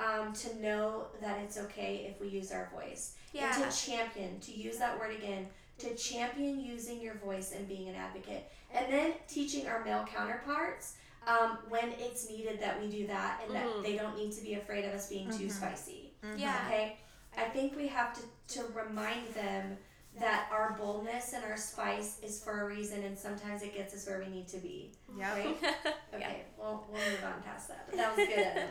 [0.00, 3.14] um, to know that it's okay if we use our voice.
[3.32, 3.54] Yeah.
[3.54, 5.46] And to champion, to use that word again,
[5.78, 8.50] to champion using your voice and being an advocate.
[8.74, 10.96] And then teaching our male counterparts
[11.26, 13.82] um, when it's needed that we do that and mm-hmm.
[13.82, 15.38] that they don't need to be afraid of us being mm-hmm.
[15.38, 16.12] too spicy.
[16.24, 16.38] Mm-hmm.
[16.38, 16.56] Yeah.
[16.66, 16.96] Okay?
[17.36, 19.76] I think we have to, to remind them
[20.20, 24.06] that our boldness and our spice is for a reason, and sometimes it gets us
[24.06, 24.92] where we need to be.
[25.16, 25.32] Yeah.
[25.32, 25.56] Right?
[26.14, 26.20] Okay.
[26.20, 26.42] Yeah.
[26.58, 27.86] We'll, we'll move on past that.
[27.88, 28.64] But that was good.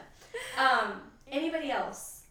[0.57, 1.01] um.
[1.27, 2.23] Anybody else?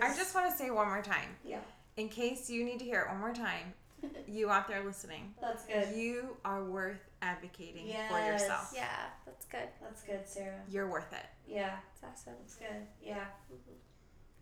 [0.00, 1.36] I just want to say one more time.
[1.44, 1.58] Yeah.
[1.96, 3.74] In case you need to hear it one more time,
[4.28, 5.34] you out there listening.
[5.40, 5.96] That's good.
[5.96, 8.10] You are worth advocating yes.
[8.10, 8.72] for yourself.
[8.74, 8.86] Yeah,
[9.26, 9.68] that's good.
[9.80, 10.60] That's good, Sarah.
[10.68, 11.26] You're worth it.
[11.46, 11.76] Yeah.
[12.00, 12.34] That's awesome.
[12.40, 12.86] That's good.
[13.02, 13.24] Yeah.
[13.52, 13.72] Mm-hmm.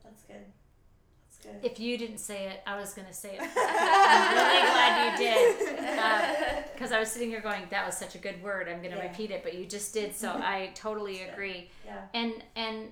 [0.04, 0.44] That's good.
[1.42, 1.52] Good.
[1.62, 3.40] If you didn't say it, I was going to say it.
[3.40, 5.76] I'm really glad you did.
[6.74, 8.66] Because uh, I was sitting here going, that was such a good word.
[8.66, 9.08] I'm going to yeah.
[9.08, 10.16] repeat it, but you just did.
[10.16, 11.68] So I totally agree.
[11.84, 12.00] Yeah.
[12.14, 12.90] And, and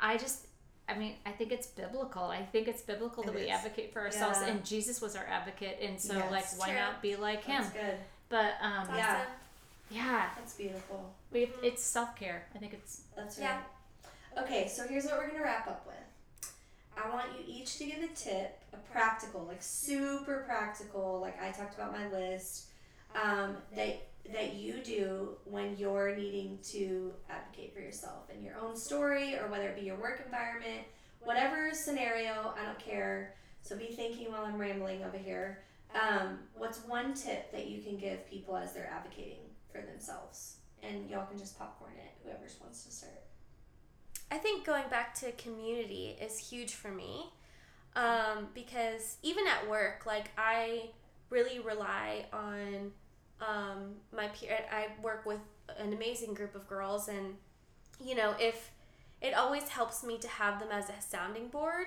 [0.00, 0.46] I just,
[0.88, 2.22] I mean, I think it's biblical.
[2.22, 3.50] I think it's biblical that it we is.
[3.50, 4.38] advocate for ourselves.
[4.40, 4.52] Yeah.
[4.52, 5.78] And Jesus was our advocate.
[5.82, 6.78] And so, yes, like, why true.
[6.78, 7.62] not be like him?
[7.62, 7.94] That's good.
[8.28, 9.24] But, um, yeah.
[9.90, 10.28] Yeah.
[10.36, 11.12] That's beautiful.
[11.32, 12.46] We, it's self care.
[12.54, 13.02] I think it's.
[13.16, 13.44] That's right.
[13.44, 14.42] Yeah.
[14.42, 15.96] Okay, so here's what we're going to wrap up with.
[17.02, 21.50] I want you each to give a tip, a practical, like super practical, like I
[21.50, 22.66] talked about my list,
[23.14, 28.76] um, that that you do when you're needing to advocate for yourself in your own
[28.76, 30.82] story or whether it be your work environment,
[31.20, 33.34] whatever scenario, I don't care.
[33.62, 35.62] So be thinking while I'm rambling over here.
[35.94, 40.56] Um, what's one tip that you can give people as they're advocating for themselves?
[40.82, 43.22] And y'all can just popcorn it, whoever wants to start.
[44.30, 47.26] I think going back to community is huge for me
[47.96, 50.90] um, because even at work, like I
[51.30, 52.92] really rely on
[53.40, 54.58] um, my peer.
[54.70, 55.40] I work with
[55.78, 57.34] an amazing group of girls, and
[58.04, 58.70] you know, if
[59.20, 61.86] it always helps me to have them as a sounding board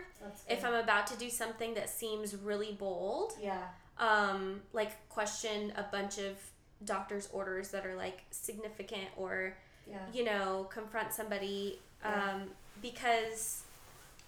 [0.50, 3.34] if I'm about to do something that seems really bold.
[3.42, 3.64] Yeah.
[3.98, 6.36] Um, like question a bunch of
[6.84, 9.56] doctor's orders that are like significant or
[9.88, 10.00] yeah.
[10.12, 12.44] you know confront somebody um,
[12.82, 13.64] because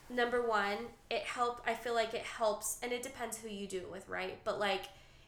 [0.09, 0.77] number one,
[1.09, 1.61] it help.
[1.65, 4.37] I feel like it helps, and it depends who you do it with, right?
[4.43, 4.85] But like,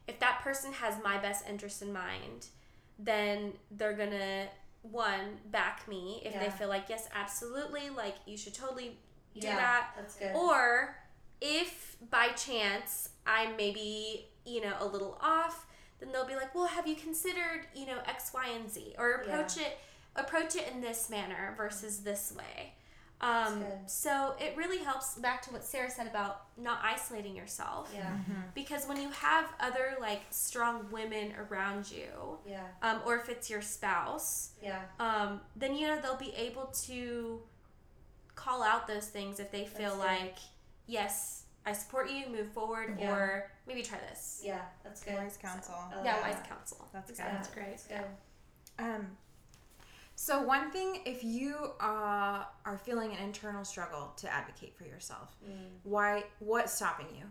[0.08, 2.48] if that person has my best interest in mind,
[3.00, 4.48] then they're gonna
[4.92, 6.44] one back me if yeah.
[6.44, 8.98] they feel like yes, absolutely, like you should totally
[9.40, 9.88] do yeah, that.
[9.98, 10.36] That's good.
[10.36, 10.96] Or
[11.42, 15.66] if by chance I'm maybe you know a little off,
[16.00, 19.14] then they'll be like, well, have you considered you know X, Y, and Z, or
[19.14, 19.64] approach yeah.
[19.64, 19.78] it
[20.16, 22.74] approach it in this manner versus this way.
[23.22, 27.92] Um, so it really helps back to what Sarah said about not isolating yourself.
[27.94, 28.10] Yeah.
[28.10, 28.34] Mm-hmm.
[28.54, 32.66] Because when you have other like strong women around you, yeah.
[32.82, 34.82] Um, or if it's your spouse, yeah.
[35.00, 37.42] Um, then you know they'll be able to
[38.36, 40.36] call out those things if they feel like,
[40.86, 43.12] yes, I support you, move forward, yeah.
[43.12, 44.42] or maybe try this.
[44.44, 45.16] Yeah, that's good.
[45.16, 45.74] Wise counsel.
[45.90, 46.88] So, yeah, wise counsel.
[46.94, 47.20] That's good.
[47.20, 47.66] That's great.
[47.70, 48.06] That's good.
[48.78, 49.08] Um,
[50.16, 55.36] so one thing, if you uh, are feeling an internal struggle to advocate for yourself,
[55.48, 55.54] mm.
[55.84, 56.24] why?
[56.40, 57.26] What's stopping you?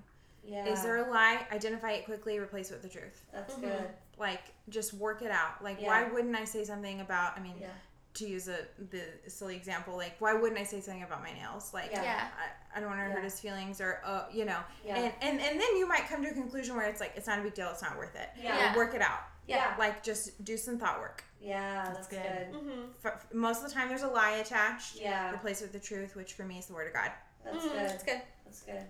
[0.46, 0.66] Yeah.
[0.66, 1.46] Is there a lie?
[1.50, 2.38] Identify it quickly.
[2.38, 3.24] Replace it with the truth.
[3.32, 3.62] That's mm-hmm.
[3.62, 3.88] good.
[4.18, 5.62] Like, just work it out.
[5.62, 5.88] Like, yeah.
[5.88, 7.38] why wouldn't I say something about?
[7.38, 7.68] I mean, yeah
[8.14, 8.58] to use a
[8.90, 11.74] the silly example, like why wouldn't I say something about my nails?
[11.74, 13.12] Like, yeah, I, I don't want to yeah.
[13.12, 14.96] hurt his feelings, or uh, you know, yeah.
[14.96, 17.40] and, and and then you might come to a conclusion where it's like it's not
[17.40, 18.28] a big deal, it's not worth it.
[18.40, 19.20] Yeah, work it out.
[19.46, 21.24] Yeah, like just do some thought work.
[21.40, 22.52] Yeah, that's, that's good.
[22.52, 22.60] good.
[22.60, 22.80] Mm-hmm.
[23.00, 24.96] For, for most of the time, there's a lie attached.
[25.00, 27.10] Yeah, replace it with the truth, which for me is the word of God.
[27.44, 27.68] That's mm-hmm.
[27.68, 27.88] good.
[27.88, 28.20] That's good.
[28.44, 28.86] That's good.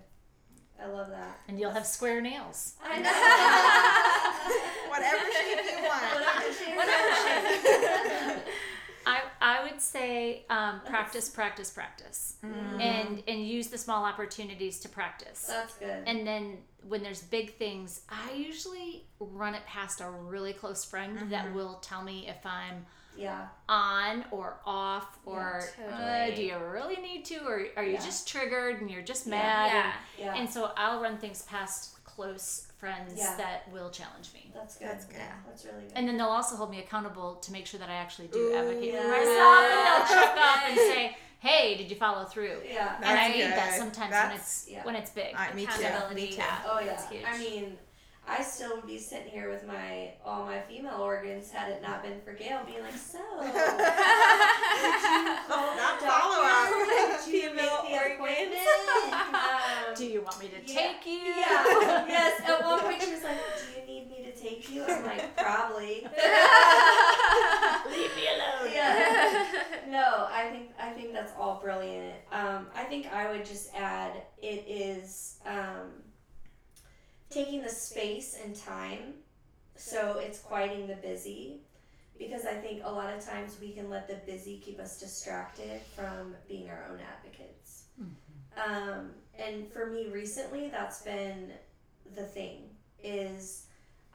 [0.81, 1.39] I love that.
[1.47, 2.73] And you'll have square nails.
[2.83, 3.09] I know.
[4.89, 6.03] Whatever shape you want.
[6.13, 6.75] Whatever shape.
[6.75, 8.34] Whatever shape.
[9.41, 12.81] I, would say um, practice, practice, practice, mm.
[12.81, 15.45] and and use the small opportunities to practice.
[15.47, 16.03] That's good.
[16.05, 16.57] And then
[16.87, 21.29] when there's big things, I usually run it past a really close friend mm-hmm.
[21.29, 22.85] that will tell me if I'm
[23.17, 26.33] yeah on or off or yeah, totally.
[26.33, 28.01] uh, do you really need to or are you yeah.
[28.01, 29.83] just triggered and you're just mad yeah.
[29.83, 30.41] And, yeah.
[30.41, 33.35] and so I'll run things past close friends yeah.
[33.37, 34.51] that will challenge me.
[34.53, 34.87] That's good.
[34.87, 35.17] That's good.
[35.17, 35.33] Yeah.
[35.47, 35.91] That's really good.
[35.95, 38.55] And then they'll also hold me accountable to make sure that I actually do Ooh,
[38.55, 39.01] advocate yeah.
[39.01, 39.65] for myself.
[39.65, 42.95] And they'll check up and say, "Hey, did you follow through?" Yeah.
[42.97, 44.85] and I need that sometimes that's, when it's yeah.
[44.85, 45.35] when it's big.
[45.35, 46.15] I, me Accountability.
[46.15, 46.37] Me too.
[46.37, 46.59] Yeah.
[46.65, 47.01] Oh yeah.
[47.27, 47.77] I mean.
[48.27, 52.01] I still would be sitting here with my all my female organs had it not
[52.01, 53.19] been for Gail being like, so
[55.75, 58.55] not follow up female organs?
[59.13, 61.19] Um, do you want me to yeah, take you?
[61.19, 62.05] Yeah.
[62.07, 62.41] yes.
[62.47, 64.83] At one point she was like, Do you need me to take you?
[64.83, 66.07] I'm like, probably.
[67.89, 68.73] Leave me alone.
[68.73, 69.45] Yeah.
[69.87, 72.15] No, I think I think that's all brilliant.
[72.31, 75.91] Um, I think I would just add it is um,
[77.29, 79.13] taking the space and time
[79.75, 81.59] so it's quieting the busy
[82.17, 85.81] because I think a lot of times we can let the busy keep us distracted
[85.95, 87.83] from being our own advocates.
[88.01, 88.71] Mm-hmm.
[88.71, 91.51] Um, and for me recently, that's been
[92.15, 92.69] the thing
[93.03, 93.65] is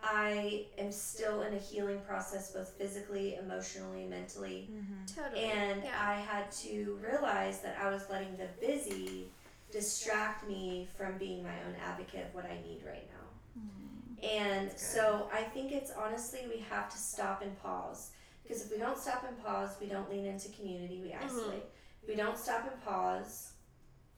[0.03, 4.71] I am still in a healing process, both physically, emotionally, mentally.
[4.73, 5.23] Mm-hmm.
[5.23, 5.45] Totally.
[5.45, 5.91] And yeah.
[6.01, 9.29] I had to realize that I was letting the busy
[9.73, 13.61] distract me from being my own advocate of what I need right now.
[13.61, 14.39] Mm-hmm.
[14.39, 18.11] And so I think it's honestly, we have to stop and pause.
[18.43, 21.25] Because if we don't stop and pause, we don't lean into community, we mm-hmm.
[21.25, 21.47] isolate.
[21.47, 22.03] Mm-hmm.
[22.03, 23.53] If we don't stop and pause,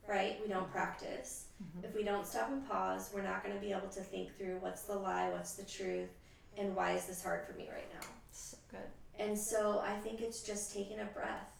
[0.09, 1.47] right, we don't practice.
[1.63, 1.85] Mm-hmm.
[1.85, 4.59] If we don't stop and pause, we're not going to be able to think through
[4.61, 6.11] what's the lie, what's the truth,
[6.57, 8.07] and why is this hard for me right now.
[8.31, 8.81] So good.
[9.19, 11.52] And so I think it's just taking a breath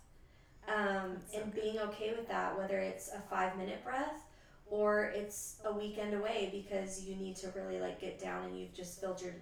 [0.69, 4.27] um, and being okay with that, whether it's a five minute breath
[4.67, 8.75] or it's a weekend away because you need to really like get down and you've
[8.75, 9.35] just filled your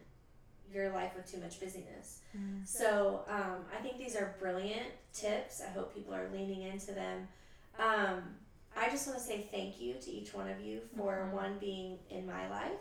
[0.73, 2.21] your life with too much busyness.
[2.37, 2.67] Mm.
[2.67, 5.61] So um, I think these are brilliant tips.
[5.67, 7.27] I hope people are leaning into them.
[7.79, 8.23] Um,
[8.77, 11.37] I just want to say thank you to each one of you for mm-hmm.
[11.37, 12.79] one being in my life,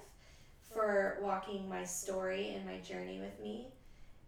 [0.72, 3.68] for walking my story and my journey with me,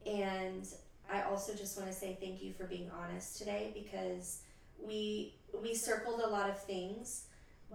[0.06, 0.68] and
[1.12, 4.42] I also just want to say thank you for being honest today because
[4.82, 7.26] we we circled a lot of things,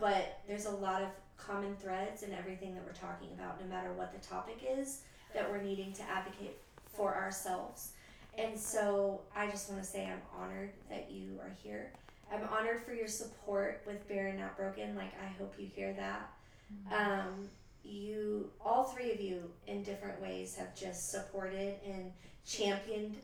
[0.01, 3.93] but there's a lot of common threads in everything that we're talking about, no matter
[3.93, 5.03] what the topic is
[5.35, 6.57] that we're needing to advocate
[6.87, 7.93] for ourselves.
[8.39, 11.93] And so I just want to say I'm honored that you are here.
[12.33, 14.97] I'm honored for your support with Barren Not Broken.
[14.97, 16.31] Like I hope you hear that.
[16.73, 17.11] Mm-hmm.
[17.11, 17.49] Um,
[17.85, 22.11] you, all three of you, in different ways, have just supported and
[22.47, 23.16] championed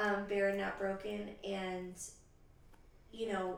[0.00, 1.94] um, Barren Not Broken, and
[3.12, 3.56] you know,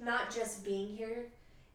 [0.00, 1.26] not just being here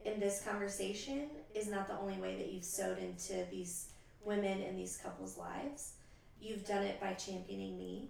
[0.06, 3.90] in this conversation is not the only way that you've sewed into these
[4.24, 5.94] women and these couples' lives.
[6.42, 8.10] You've done it by championing me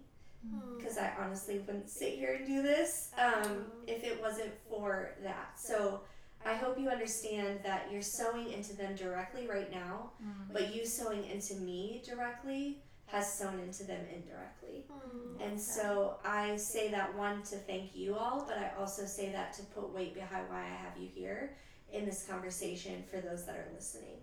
[0.77, 5.59] because I honestly wouldn't sit here and do this um, if it wasn't for that.
[5.59, 6.01] So
[6.45, 10.53] I hope you understand that you're sewing into them directly right now, mm-hmm.
[10.53, 12.77] but you sewing into me directly
[13.11, 14.85] has sewn into them indirectly.
[14.91, 15.41] Mm-hmm.
[15.41, 19.53] And so I say that one to thank you all, but I also say that
[19.53, 21.55] to put weight behind why I have you here
[21.91, 24.17] in this conversation for those that are listening.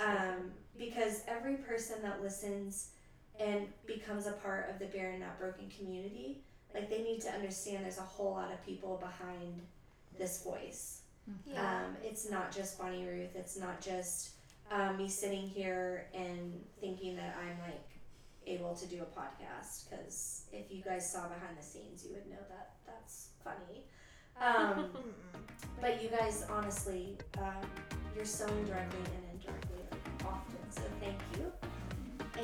[0.00, 2.90] Um, because every person that listens
[3.40, 6.42] and becomes a part of the Barren Not Broken community,
[6.74, 9.60] like they need to understand there's a whole lot of people behind
[10.18, 11.00] this voice.
[11.46, 11.84] Yeah.
[11.84, 13.34] Um, it's not just Bonnie Ruth.
[13.34, 14.30] It's not just
[14.70, 17.91] um, me sitting here and thinking that I'm like
[18.46, 19.88] able to do a podcast.
[19.88, 23.84] Because if you guys saw behind the scenes, you would know that that's funny.
[24.40, 24.86] Um,
[25.80, 27.64] but you guys, honestly, uh,
[28.14, 30.70] you're sowing directly and indirectly often.
[30.70, 31.52] So thank you.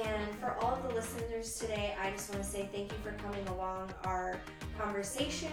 [0.05, 3.13] And for all of the listeners today, I just want to say thank you for
[3.23, 4.39] coming along our
[4.79, 5.53] conversation,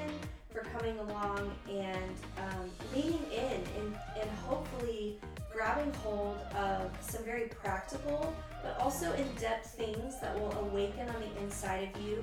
[0.51, 5.19] for coming along and um, leaning in and, and hopefully
[5.55, 11.15] grabbing hold of some very practical but also in depth things that will awaken on
[11.21, 12.21] the inside of you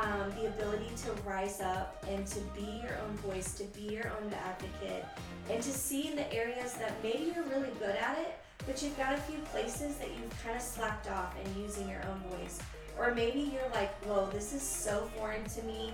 [0.00, 4.12] um, the ability to rise up and to be your own voice, to be your
[4.20, 5.04] own advocate,
[5.50, 8.96] and to see in the areas that maybe you're really good at it, but you've
[8.96, 12.58] got a few places that you've kind of slacked off in using your own voice.
[12.98, 15.92] Or maybe you're like, whoa, this is so foreign to me.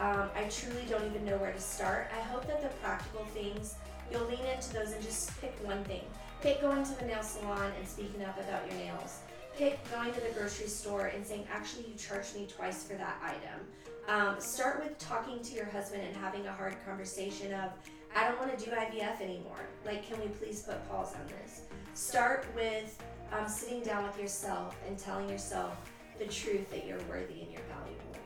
[0.00, 2.08] Um, I truly don't even know where to start.
[2.16, 3.76] I hope that the practical things,
[4.10, 6.02] you'll lean into those and just pick one thing.
[6.42, 9.20] Pick going to the nail salon and speaking up about your nails
[9.56, 13.16] pick going to the grocery store and saying, actually, you charged me twice for that
[13.22, 13.60] item.
[14.08, 17.70] Um, start with talking to your husband and having a hard conversation of,
[18.14, 19.60] I don't want to do IVF anymore.
[19.86, 21.62] Like, can we please put pause on this?
[21.94, 23.00] Start with
[23.32, 25.76] um, sitting down with yourself and telling yourself
[26.18, 28.16] the truth that you're worthy and you're valuable.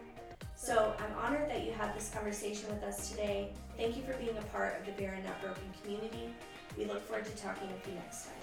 [0.54, 3.52] So I'm honored that you had this conversation with us today.
[3.76, 6.34] Thank you for being a part of the Barren Not Broken community.
[6.76, 8.34] We look forward to talking with you next time.